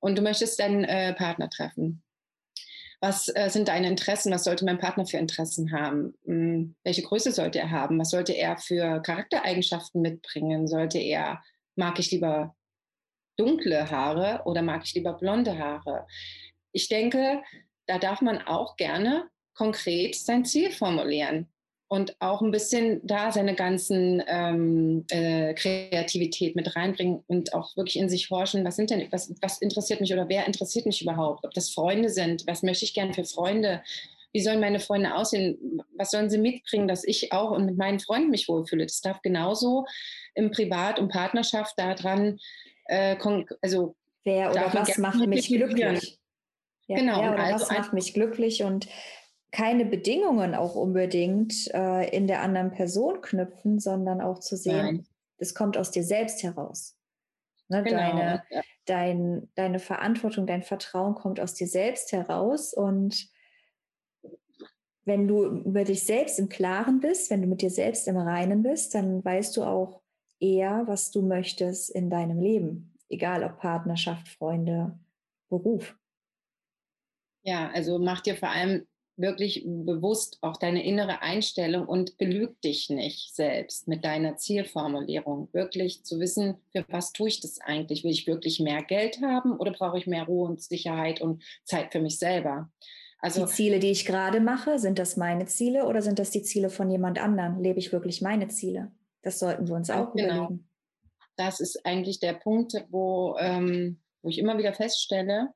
und 0.00 0.16
du 0.16 0.22
möchtest 0.22 0.58
deinen 0.58 0.84
äh, 0.84 1.14
Partner 1.14 1.50
treffen 1.50 2.03
was 3.04 3.28
äh, 3.34 3.50
sind 3.50 3.68
deine 3.68 3.88
Interessen, 3.88 4.32
was 4.32 4.44
sollte 4.44 4.64
mein 4.64 4.78
Partner 4.78 5.04
für 5.04 5.18
Interessen 5.18 5.72
haben, 5.72 6.14
hm, 6.24 6.74
welche 6.84 7.02
Größe 7.02 7.32
sollte 7.32 7.58
er 7.58 7.70
haben, 7.70 7.98
was 7.98 8.10
sollte 8.10 8.32
er 8.32 8.56
für 8.56 9.00
Charaktereigenschaften 9.02 10.00
mitbringen, 10.00 10.66
sollte 10.66 10.98
er, 10.98 11.42
mag 11.76 11.98
ich 11.98 12.10
lieber 12.10 12.56
dunkle 13.36 13.90
Haare 13.90 14.42
oder 14.46 14.62
mag 14.62 14.84
ich 14.84 14.94
lieber 14.94 15.12
blonde 15.12 15.58
Haare. 15.58 16.06
Ich 16.72 16.88
denke, 16.88 17.42
da 17.86 17.98
darf 17.98 18.22
man 18.22 18.40
auch 18.40 18.76
gerne 18.76 19.28
konkret 19.54 20.14
sein 20.14 20.46
Ziel 20.46 20.70
formulieren 20.70 21.53
und 21.94 22.16
auch 22.20 22.42
ein 22.42 22.50
bisschen 22.50 23.00
da 23.04 23.30
seine 23.30 23.54
ganzen 23.54 24.20
ähm, 24.26 25.04
äh, 25.10 25.54
Kreativität 25.54 26.56
mit 26.56 26.74
reinbringen 26.74 27.22
und 27.28 27.54
auch 27.54 27.76
wirklich 27.76 27.96
in 27.96 28.08
sich 28.08 28.30
horchen, 28.30 28.64
was 28.64 28.74
sind 28.74 28.90
denn, 28.90 29.06
was, 29.12 29.32
was 29.40 29.58
interessiert 29.58 30.00
mich 30.00 30.12
oder 30.12 30.28
wer 30.28 30.44
interessiert 30.46 30.86
mich 30.86 31.02
überhaupt? 31.02 31.44
Ob 31.44 31.54
das 31.54 31.70
Freunde 31.70 32.08
sind, 32.08 32.48
was 32.48 32.64
möchte 32.64 32.84
ich 32.84 32.94
gerne 32.94 33.14
für 33.14 33.24
Freunde? 33.24 33.80
Wie 34.32 34.40
sollen 34.40 34.58
meine 34.58 34.80
Freunde 34.80 35.14
aussehen? 35.14 35.80
Was 35.96 36.10
sollen 36.10 36.30
sie 36.30 36.38
mitbringen, 36.38 36.88
dass 36.88 37.04
ich 37.04 37.32
auch 37.32 37.52
und 37.52 37.64
mit 37.64 37.78
meinen 37.78 38.00
Freunden 38.00 38.30
mich 38.30 38.48
wohlfühle? 38.48 38.86
Das 38.86 39.00
darf 39.00 39.22
genauso 39.22 39.86
im 40.34 40.50
Privat- 40.50 40.98
und 40.98 41.12
Partnerschaft 41.12 41.78
daran, 41.78 42.40
äh, 42.86 43.14
also 43.62 43.94
wer 44.24 44.50
oder 44.50 44.74
was 44.74 44.98
macht 44.98 45.24
mich 45.28 45.46
glücklich? 45.46 46.18
Ja, 46.88 46.96
genau. 46.96 47.22
Wer 47.22 47.32
oder 47.34 47.44
also 47.44 47.66
was 47.66 47.70
macht 47.70 47.92
mich 47.92 48.14
glücklich 48.14 48.64
und 48.64 48.88
keine 49.54 49.84
Bedingungen 49.84 50.56
auch 50.56 50.74
unbedingt 50.74 51.72
äh, 51.72 52.08
in 52.10 52.26
der 52.26 52.42
anderen 52.42 52.72
Person 52.72 53.20
knüpfen, 53.20 53.78
sondern 53.78 54.20
auch 54.20 54.40
zu 54.40 54.56
sehen, 54.56 55.06
das 55.38 55.54
kommt 55.54 55.76
aus 55.76 55.92
dir 55.92 56.02
selbst 56.02 56.42
heraus. 56.42 56.98
Ne, 57.68 57.84
genau, 57.84 57.96
deine, 57.96 58.42
ja. 58.50 58.62
dein, 58.84 59.48
deine 59.54 59.78
Verantwortung, 59.78 60.48
dein 60.48 60.64
Vertrauen 60.64 61.14
kommt 61.14 61.38
aus 61.38 61.54
dir 61.54 61.68
selbst 61.68 62.10
heraus. 62.10 62.74
Und 62.74 63.28
wenn 65.04 65.28
du 65.28 65.44
über 65.44 65.84
dich 65.84 66.04
selbst 66.04 66.40
im 66.40 66.48
Klaren 66.48 66.98
bist, 66.98 67.30
wenn 67.30 67.40
du 67.40 67.46
mit 67.46 67.62
dir 67.62 67.70
selbst 67.70 68.08
im 68.08 68.16
Reinen 68.16 68.64
bist, 68.64 68.92
dann 68.96 69.24
weißt 69.24 69.56
du 69.56 69.62
auch 69.62 70.02
eher, 70.40 70.82
was 70.86 71.12
du 71.12 71.22
möchtest 71.22 71.90
in 71.90 72.10
deinem 72.10 72.40
Leben. 72.40 72.98
Egal 73.08 73.44
ob 73.44 73.60
Partnerschaft, 73.60 74.26
Freunde, 74.26 74.98
Beruf. 75.48 75.96
Ja, 77.44 77.70
also 77.72 78.00
mach 78.00 78.20
dir 78.20 78.34
vor 78.34 78.48
allem 78.48 78.84
wirklich 79.16 79.64
bewusst 79.64 80.38
auch 80.40 80.56
deine 80.56 80.84
innere 80.84 81.22
Einstellung 81.22 81.86
und 81.86 82.18
belüg 82.18 82.60
dich 82.62 82.90
nicht 82.90 83.34
selbst 83.34 83.86
mit 83.86 84.04
deiner 84.04 84.36
Zielformulierung. 84.36 85.48
Wirklich 85.52 86.04
zu 86.04 86.18
wissen, 86.18 86.56
für 86.72 86.84
was 86.88 87.12
tue 87.12 87.28
ich 87.28 87.40
das 87.40 87.60
eigentlich? 87.60 88.04
Will 88.04 88.10
ich 88.10 88.26
wirklich 88.26 88.60
mehr 88.60 88.82
Geld 88.82 89.20
haben 89.22 89.56
oder 89.56 89.72
brauche 89.72 89.98
ich 89.98 90.06
mehr 90.06 90.24
Ruhe 90.24 90.48
und 90.48 90.62
Sicherheit 90.62 91.20
und 91.20 91.42
Zeit 91.64 91.92
für 91.92 92.00
mich 92.00 92.18
selber? 92.18 92.70
Also, 93.20 93.46
die 93.46 93.52
Ziele, 93.52 93.78
die 93.78 93.90
ich 93.90 94.04
gerade 94.04 94.40
mache, 94.40 94.78
sind 94.78 94.98
das 94.98 95.16
meine 95.16 95.46
Ziele 95.46 95.86
oder 95.86 96.02
sind 96.02 96.18
das 96.18 96.30
die 96.30 96.42
Ziele 96.42 96.68
von 96.68 96.90
jemand 96.90 97.18
anderem? 97.18 97.58
Lebe 97.58 97.78
ich 97.78 97.92
wirklich 97.92 98.20
meine 98.20 98.48
Ziele? 98.48 98.92
Das 99.22 99.38
sollten 99.38 99.66
wir 99.66 99.74
uns 99.76 99.88
auch 99.90 100.12
genau. 100.12 100.46
überlegen. 100.46 100.68
Das 101.36 101.60
ist 101.60 101.84
eigentlich 101.86 102.20
der 102.20 102.34
Punkt, 102.34 102.74
wo, 102.90 103.36
ähm, 103.38 104.00
wo 104.22 104.28
ich 104.28 104.38
immer 104.38 104.58
wieder 104.58 104.74
feststelle, 104.74 105.54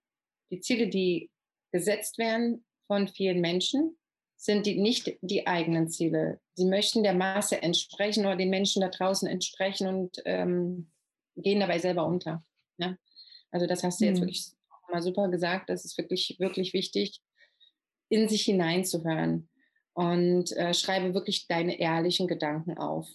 die 0.50 0.60
Ziele, 0.60 0.88
die 0.88 1.30
gesetzt 1.70 2.18
werden, 2.18 2.64
von 2.88 3.06
vielen 3.06 3.40
Menschen 3.40 3.96
sind 4.36 4.66
die 4.66 4.80
nicht 4.80 5.18
die 5.20 5.46
eigenen 5.46 5.88
Ziele. 5.88 6.40
Sie 6.54 6.64
möchten 6.64 7.02
der 7.04 7.14
Masse 7.14 7.62
entsprechen 7.62 8.26
oder 8.26 8.36
den 8.36 8.50
Menschen 8.50 8.82
da 8.82 8.88
draußen 8.88 9.28
entsprechen 9.28 9.86
und 9.86 10.22
ähm, 10.24 10.90
gehen 11.36 11.60
dabei 11.60 11.78
selber 11.78 12.06
unter. 12.06 12.44
Ja? 12.78 12.96
Also 13.50 13.66
das 13.66 13.84
hast 13.84 14.00
du 14.00 14.06
jetzt 14.06 14.18
mhm. 14.18 14.22
wirklich 14.22 14.52
mal 14.90 15.02
super 15.02 15.28
gesagt. 15.28 15.70
Das 15.70 15.84
ist 15.84 15.98
wirklich, 15.98 16.36
wirklich 16.38 16.72
wichtig, 16.72 17.20
in 18.08 18.28
sich 18.28 18.42
hineinzuhören. 18.42 19.48
Und 19.92 20.52
äh, 20.56 20.72
schreibe 20.74 21.14
wirklich 21.14 21.48
deine 21.48 21.78
ehrlichen 21.78 22.28
Gedanken 22.28 22.78
auf. 22.78 23.08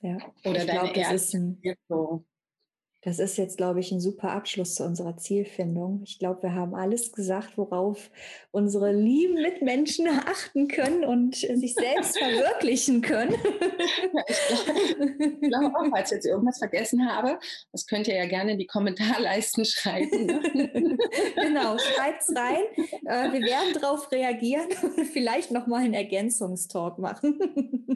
Ja, 0.00 0.16
Oder 0.44 0.60
ich 0.60 0.66
deine 0.66 0.92
glaub, 0.92 0.96
ehrlichen 0.96 1.62
Wirkung. 1.62 2.26
Das 3.02 3.20
ist 3.20 3.38
jetzt, 3.38 3.56
glaube 3.56 3.78
ich, 3.78 3.92
ein 3.92 4.00
super 4.00 4.32
Abschluss 4.32 4.74
zu 4.74 4.84
unserer 4.84 5.16
Zielfindung. 5.16 6.02
Ich 6.04 6.18
glaube, 6.18 6.42
wir 6.42 6.54
haben 6.54 6.74
alles 6.74 7.12
gesagt, 7.12 7.56
worauf 7.56 8.10
unsere 8.50 8.92
lieben 8.92 9.34
Mitmenschen 9.34 10.08
achten 10.26 10.66
können 10.66 11.04
und 11.04 11.36
sich 11.36 11.74
selbst 11.74 12.18
verwirklichen 12.18 13.00
können. 13.00 13.36
ich 15.40 15.48
glaube 15.48 15.76
auch, 15.76 15.86
falls 15.90 16.10
ich 16.10 16.16
jetzt 16.16 16.26
irgendwas 16.26 16.58
vergessen 16.58 17.08
habe, 17.08 17.38
das 17.70 17.86
könnt 17.86 18.08
ihr 18.08 18.16
ja 18.16 18.26
gerne 18.26 18.52
in 18.52 18.58
die 18.58 18.66
Kommentarleisten 18.66 19.64
schreiben. 19.64 20.26
Ne? 20.26 20.98
genau, 21.36 21.78
schreibt 21.78 22.22
es 22.22 22.34
rein. 22.36 22.64
Äh, 23.06 23.32
wir 23.32 23.42
werden 23.42 23.80
darauf 23.80 24.10
reagieren 24.10 24.66
und 24.82 25.04
vielleicht 25.06 25.52
nochmal 25.52 25.84
einen 25.84 25.94
Ergänzungstalk 25.94 26.98
machen. 26.98 27.38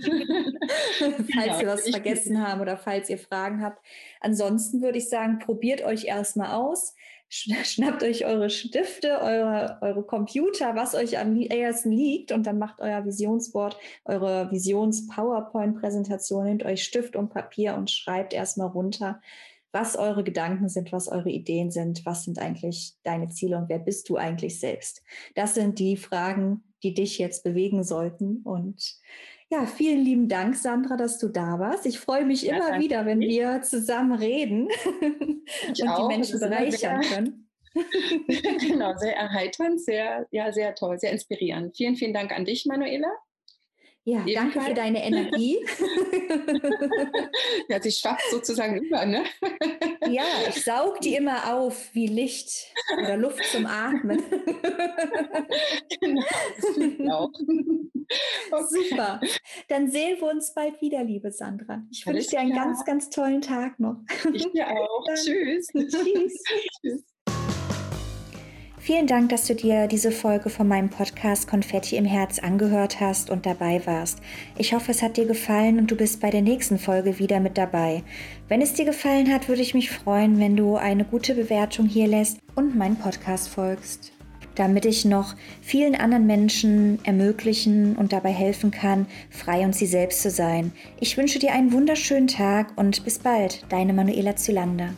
falls 0.01 1.27
genau, 1.27 1.59
wir 1.59 1.67
was 1.67 1.89
vergessen 1.89 2.47
haben 2.47 2.61
oder 2.61 2.77
falls 2.77 3.11
ihr 3.11 3.19
Fragen 3.19 3.63
habt. 3.63 3.85
Ansonsten 4.23 4.81
würde 4.83 4.99
ich 4.99 5.09
sagen, 5.09 5.39
probiert 5.39 5.85
euch 5.85 6.05
erstmal 6.05 6.53
aus, 6.53 6.95
schnappt 7.29 8.03
euch 8.03 8.25
eure 8.27 8.51
Stifte, 8.51 9.21
eure, 9.21 9.79
eure 9.81 10.05
Computer, 10.05 10.77
was 10.77 10.95
euch 10.95 11.19
am 11.19 11.35
ehesten 11.37 11.91
liegt 11.91 12.31
und 12.31 12.47
dann 12.47 12.59
macht 12.59 12.81
euer 12.81 13.05
Visionsboard, 13.05 13.77
eure 14.05 14.51
Visions-PowerPoint-Präsentation, 14.51 16.45
nehmt 16.45 16.65
euch 16.65 16.85
Stift 16.85 17.17
und 17.17 17.31
Papier 17.31 17.75
und 17.75 17.91
schreibt 17.91 18.33
erstmal 18.35 18.69
runter, 18.69 19.21
was 19.73 19.97
eure 19.97 20.23
Gedanken 20.23 20.69
sind, 20.69 20.93
was 20.93 21.09
eure 21.09 21.31
Ideen 21.31 21.71
sind, 21.71 22.05
was 22.05 22.25
sind 22.25 22.39
eigentlich 22.39 22.95
deine 23.03 23.31
Ziele 23.31 23.57
und 23.57 23.71
wer 23.71 23.79
bist 23.79 24.09
du 24.09 24.17
eigentlich 24.17 24.61
selbst. 24.61 25.03
Das 25.35 25.55
sind 25.55 25.79
die 25.79 25.97
Fragen, 25.97 26.63
die 26.83 26.95
dich 26.95 27.19
jetzt 27.19 27.43
bewegen 27.45 27.83
sollten 27.83 28.43
und 28.45 29.01
ja, 29.53 29.67
vielen 29.67 30.03
lieben 30.03 30.29
Dank, 30.29 30.57
Sandra, 30.57 30.97
dass 30.97 31.19
du 31.19 31.29
da 31.29 31.59
warst. 31.59 31.85
Ich 31.85 31.99
freue 31.99 32.25
mich 32.25 32.41
ja, 32.41 32.57
immer 32.57 32.81
wieder, 32.81 33.05
wenn 33.05 33.21
wir 33.21 33.61
zusammen 33.61 34.13
reden 34.13 34.69
ich 35.75 35.83
und 35.83 35.89
auch. 35.89 36.09
die 36.09 36.17
Menschen 36.17 36.41
bereichern 36.41 37.03
können. 37.03 37.51
genau, 38.61 38.95
sehr 38.97 39.15
erheiternd, 39.15 39.79
sehr, 39.79 40.27
ja, 40.31 40.51
sehr 40.53 40.75
toll, 40.75 40.99
sehr 40.99 41.13
inspirierend. 41.13 41.77
Vielen, 41.77 41.97
vielen 41.97 42.15
Dank 42.15 42.33
an 42.33 42.47
dich, 42.47 42.65
Manuela. 42.65 43.09
Ja, 44.05 44.27
Ebenfalls. 44.27 44.53
danke 44.55 44.69
für 44.69 44.75
deine 44.75 45.05
Energie. 45.05 45.65
ja, 47.69 47.81
sie 47.81 47.93
schwappt 47.93 48.25
sozusagen 48.33 48.83
über, 48.83 49.07
ne? 49.07 49.23
ja, 50.11 50.25
ich 50.49 50.65
saug 50.65 51.01
die 51.01 51.15
immer 51.15 51.55
auf 51.55 51.95
wie 51.95 52.09
Licht 52.09 52.73
oder 52.99 53.17
Luft 53.17 53.45
zum 53.45 53.65
Atmen. 53.65 54.21
genau. 56.75 57.31
Okay. 58.51 58.91
Super. 58.91 59.21
Dann 59.69 59.89
sehen 59.89 60.21
wir 60.21 60.31
uns 60.31 60.53
bald 60.53 60.81
wieder, 60.81 61.05
liebe 61.05 61.31
Sandra. 61.31 61.83
Ich 61.91 62.05
wünsche 62.05 62.31
dir 62.31 62.41
einen 62.41 62.55
ganz, 62.55 62.85
ganz 62.85 63.09
tollen 63.09 63.41
Tag 63.41 63.79
noch. 63.79 63.99
Ich 64.33 64.51
dir 64.51 64.69
auch. 64.69 65.07
Tschüss. 65.15 65.69
Tschüss. 65.69 66.43
Tschüss. 66.83 67.05
Vielen 68.85 69.07
Dank, 69.07 69.29
dass 69.29 69.47
du 69.47 69.55
dir 69.55 69.87
diese 69.87 70.11
Folge 70.11 70.51
von 70.51 70.67
meinem 70.67 70.89
Podcast 70.89 71.47
Konfetti 71.47 71.95
im 71.95 72.05
Herz 72.05 72.41
angehört 72.41 72.99
hast 72.99 73.31
und 73.31 73.47
dabei 73.47 73.81
warst. 73.87 74.19
Ich 74.59 74.75
hoffe, 74.75 74.91
es 74.91 75.03
hat 75.03 75.17
dir 75.17 75.25
gefallen 75.25 75.79
und 75.79 75.89
du 75.89 75.95
bist 75.95 76.19
bei 76.19 76.31
der 76.31 76.43
nächsten 76.43 76.81
Folge 76.81 77.21
wieder 77.21 77.39
mit 77.39 77.57
dabei. 77.57 78.03
Wenn 78.49 78.61
es 78.61 78.75
dir 78.75 78.85
gefallen 78.85 79.33
hat, 79.33 79.49
würde 79.49 79.63
ich 79.63 79.73
mich 79.73 79.93
freuen, 79.93 80.41
wenn 80.41 80.57
du 80.57 80.75
eine 80.75 81.05
gute 81.05 81.37
Bewertung 81.37 81.87
hier 81.87 82.09
lässt 82.09 82.39
und 82.57 82.77
meinen 82.77 82.97
Podcast 82.97 83.51
folgst 83.51 84.13
damit 84.55 84.85
ich 84.85 85.07
noch 85.07 85.35
vielen 85.63 85.95
anderen 85.95 86.27
Menschen 86.27 86.99
ermöglichen 87.05 87.97
und 87.97 88.13
dabei 88.13 88.33
helfen 88.33 88.71
kann, 88.71 89.07
frei 89.31 89.65
und 89.65 89.75
sie 89.75 89.87
selbst 89.87 90.21
zu 90.21 90.29
sein. 90.29 90.73
Ich 91.01 91.17
wünsche 91.17 91.39
dir 91.39 91.55
einen 91.55 91.73
wunderschönen 91.73 92.29
Tag 92.29 92.75
und 92.77 93.03
bis 93.03 93.19
bald, 93.19 93.65
deine 93.71 93.95
Manuela 93.95 94.37
Zylander. 94.37 94.91